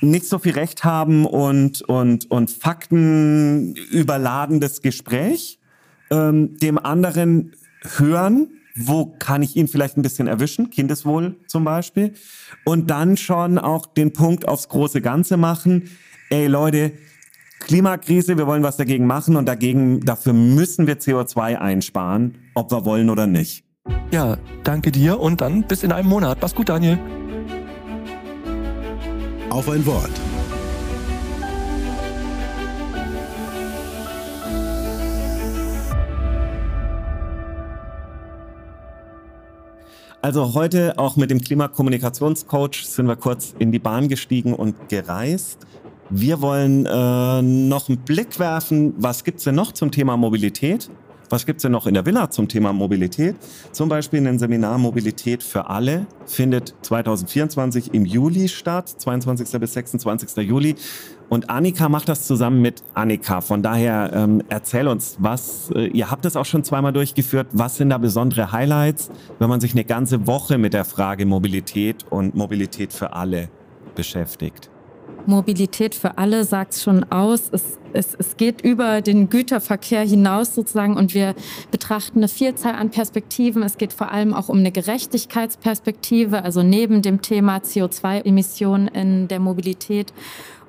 nicht 0.00 0.26
so 0.26 0.38
viel 0.38 0.52
Recht 0.52 0.84
haben 0.84 1.24
und, 1.24 1.82
und, 1.82 2.30
und 2.30 2.50
Fakten 2.50 3.74
überladendes 3.74 4.82
Gespräch, 4.82 5.58
ähm, 6.10 6.56
dem 6.58 6.78
anderen 6.78 7.56
hören, 7.96 8.57
wo 8.78 9.06
kann 9.18 9.42
ich 9.42 9.56
ihn 9.56 9.68
vielleicht 9.68 9.96
ein 9.96 10.02
bisschen 10.02 10.26
erwischen, 10.26 10.70
Kindeswohl 10.70 11.36
zum 11.46 11.64
Beispiel, 11.64 12.14
und 12.64 12.90
dann 12.90 13.16
schon 13.16 13.58
auch 13.58 13.86
den 13.86 14.12
Punkt 14.12 14.46
aufs 14.46 14.68
große 14.68 15.00
Ganze 15.00 15.36
machen, 15.36 15.90
ey 16.30 16.46
Leute, 16.46 16.92
Klimakrise, 17.60 18.38
wir 18.38 18.46
wollen 18.46 18.62
was 18.62 18.76
dagegen 18.76 19.06
machen 19.06 19.36
und 19.36 19.46
dagegen, 19.46 20.00
dafür 20.00 20.32
müssen 20.32 20.86
wir 20.86 20.98
CO2 20.98 21.56
einsparen, 21.56 22.38
ob 22.54 22.70
wir 22.70 22.84
wollen 22.84 23.10
oder 23.10 23.26
nicht. 23.26 23.64
Ja, 24.10 24.38
danke 24.64 24.92
dir 24.92 25.18
und 25.18 25.40
dann 25.40 25.64
bis 25.64 25.82
in 25.82 25.92
einem 25.92 26.08
Monat. 26.08 26.38
Mach's 26.40 26.54
gut, 26.54 26.68
Daniel. 26.68 26.98
Auf 29.50 29.68
ein 29.68 29.84
Wort. 29.86 30.10
Also 40.20 40.54
heute 40.54 40.98
auch 40.98 41.16
mit 41.16 41.30
dem 41.30 41.40
Klimakommunikationscoach 41.40 42.84
sind 42.84 43.06
wir 43.06 43.14
kurz 43.14 43.54
in 43.58 43.70
die 43.70 43.78
Bahn 43.78 44.08
gestiegen 44.08 44.52
und 44.52 44.88
gereist. 44.88 45.64
Wir 46.10 46.40
wollen 46.40 46.86
äh, 46.86 47.42
noch 47.42 47.88
einen 47.88 47.98
Blick 47.98 48.38
werfen, 48.40 48.94
was 48.98 49.22
gibt's 49.22 49.44
denn 49.44 49.54
noch 49.54 49.72
zum 49.72 49.92
Thema 49.92 50.16
Mobilität? 50.16 50.90
Was 51.30 51.44
gibt's 51.44 51.62
denn 51.62 51.72
noch 51.72 51.86
in 51.86 51.94
der 51.94 52.06
Villa 52.06 52.30
zum 52.30 52.48
Thema 52.48 52.72
Mobilität? 52.72 53.36
Zum 53.72 53.88
Beispiel 53.88 54.26
ein 54.26 54.38
Seminar 54.38 54.78
Mobilität 54.78 55.42
für 55.42 55.68
alle 55.68 56.06
findet 56.26 56.74
2024 56.82 57.92
im 57.92 58.06
Juli 58.06 58.48
statt, 58.48 58.88
22. 58.88 59.60
bis 59.60 59.74
26. 59.74 60.36
Juli. 60.48 60.74
Und 61.28 61.50
Annika 61.50 61.90
macht 61.90 62.08
das 62.08 62.26
zusammen 62.26 62.62
mit 62.62 62.82
Annika. 62.94 63.42
Von 63.42 63.62
daher 63.62 64.10
ähm, 64.14 64.42
erzähl 64.48 64.88
uns, 64.88 65.16
was, 65.18 65.70
äh, 65.74 65.88
ihr 65.88 66.10
habt 66.10 66.24
das 66.24 66.36
auch 66.36 66.46
schon 66.46 66.64
zweimal 66.64 66.94
durchgeführt, 66.94 67.48
was 67.52 67.76
sind 67.76 67.90
da 67.90 67.98
besondere 67.98 68.50
Highlights, 68.52 69.10
wenn 69.38 69.50
man 69.50 69.60
sich 69.60 69.72
eine 69.72 69.84
ganze 69.84 70.26
Woche 70.26 70.56
mit 70.56 70.72
der 70.72 70.86
Frage 70.86 71.26
Mobilität 71.26 72.06
und 72.08 72.34
Mobilität 72.34 72.94
für 72.94 73.12
alle 73.12 73.50
beschäftigt? 73.94 74.70
Mobilität 75.26 75.94
für 75.94 76.18
alle 76.18 76.44
sagt 76.44 76.74
schon 76.74 77.04
aus. 77.10 77.48
Es, 77.52 77.78
es, 77.92 78.14
es 78.18 78.36
geht 78.36 78.60
über 78.62 79.00
den 79.00 79.28
Güterverkehr 79.28 80.02
hinaus 80.02 80.54
sozusagen 80.54 80.96
und 80.96 81.14
wir 81.14 81.34
betrachten 81.70 82.18
eine 82.18 82.28
Vielzahl 82.28 82.74
an 82.74 82.90
Perspektiven. 82.90 83.62
Es 83.62 83.78
geht 83.78 83.92
vor 83.92 84.10
allem 84.10 84.34
auch 84.34 84.48
um 84.48 84.58
eine 84.58 84.72
Gerechtigkeitsperspektive, 84.72 86.42
also 86.42 86.62
neben 86.62 87.02
dem 87.02 87.22
Thema 87.22 87.58
CO2-Emissionen 87.58 88.88
in 88.88 89.28
der 89.28 89.40
Mobilität. 89.40 90.12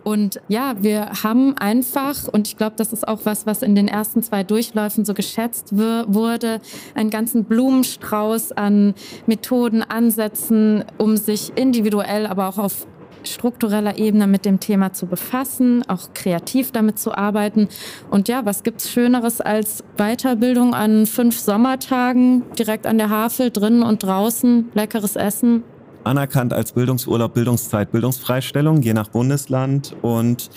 Und 0.03 0.41
ja, 0.47 0.75
wir 0.79 1.11
haben 1.23 1.57
einfach, 1.57 2.27
und 2.31 2.47
ich 2.47 2.57
glaube, 2.57 2.75
das 2.77 2.93
ist 2.93 3.07
auch 3.07 3.19
was, 3.25 3.45
was 3.45 3.61
in 3.61 3.75
den 3.75 3.87
ersten 3.87 4.23
zwei 4.23 4.43
Durchläufen 4.43 5.05
so 5.05 5.13
geschätzt 5.13 5.75
wurde, 5.75 6.61
einen 6.95 7.09
ganzen 7.09 7.43
Blumenstrauß 7.43 8.53
an 8.53 8.93
Methoden, 9.27 9.83
Ansätzen, 9.83 10.85
um 10.97 11.17
sich 11.17 11.51
individuell, 11.55 12.27
aber 12.27 12.47
auch 12.47 12.57
auf 12.57 12.87
struktureller 13.23 13.97
Ebene 13.97 14.27
mit 14.27 14.45
dem 14.45 14.59
Thema 14.59 14.93
zu 14.93 15.05
befassen, 15.05 15.83
auch 15.87 16.13
kreativ 16.13 16.71
damit 16.71 16.99
zu 16.99 17.15
arbeiten. 17.15 17.67
Und 18.09 18.27
ja, 18.27 18.45
was 18.45 18.63
gibt's 18.63 18.89
Schöneres 18.89 19.41
als 19.41 19.83
Weiterbildung 19.97 20.73
an 20.73 21.05
fünf 21.05 21.39
Sommertagen 21.39 22.43
direkt 22.57 22.85
an 22.85 22.97
der 22.97 23.09
Havel, 23.09 23.51
drinnen 23.51 23.83
und 23.83 24.03
draußen, 24.03 24.69
leckeres 24.73 25.15
Essen? 25.15 25.63
Anerkannt 26.03 26.53
als 26.53 26.71
Bildungsurlaub, 26.71 27.33
Bildungszeit, 27.33 27.91
Bildungsfreistellung, 27.91 28.81
je 28.81 28.93
nach 28.93 29.09
Bundesland 29.09 29.95
und 30.01 30.49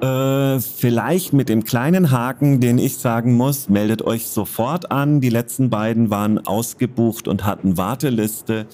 äh, 0.00 0.60
vielleicht 0.60 1.34
mit 1.34 1.50
dem 1.50 1.64
kleinen 1.64 2.10
Haken, 2.10 2.60
den 2.60 2.78
ich 2.78 2.96
sagen 2.96 3.34
muss, 3.34 3.68
meldet 3.68 4.00
euch 4.00 4.28
sofort 4.28 4.90
an. 4.90 5.20
Die 5.20 5.28
letzten 5.28 5.68
beiden 5.68 6.08
waren 6.08 6.38
ausgebucht 6.46 7.28
und 7.28 7.44
hatten 7.44 7.76
Warteliste. 7.76 8.66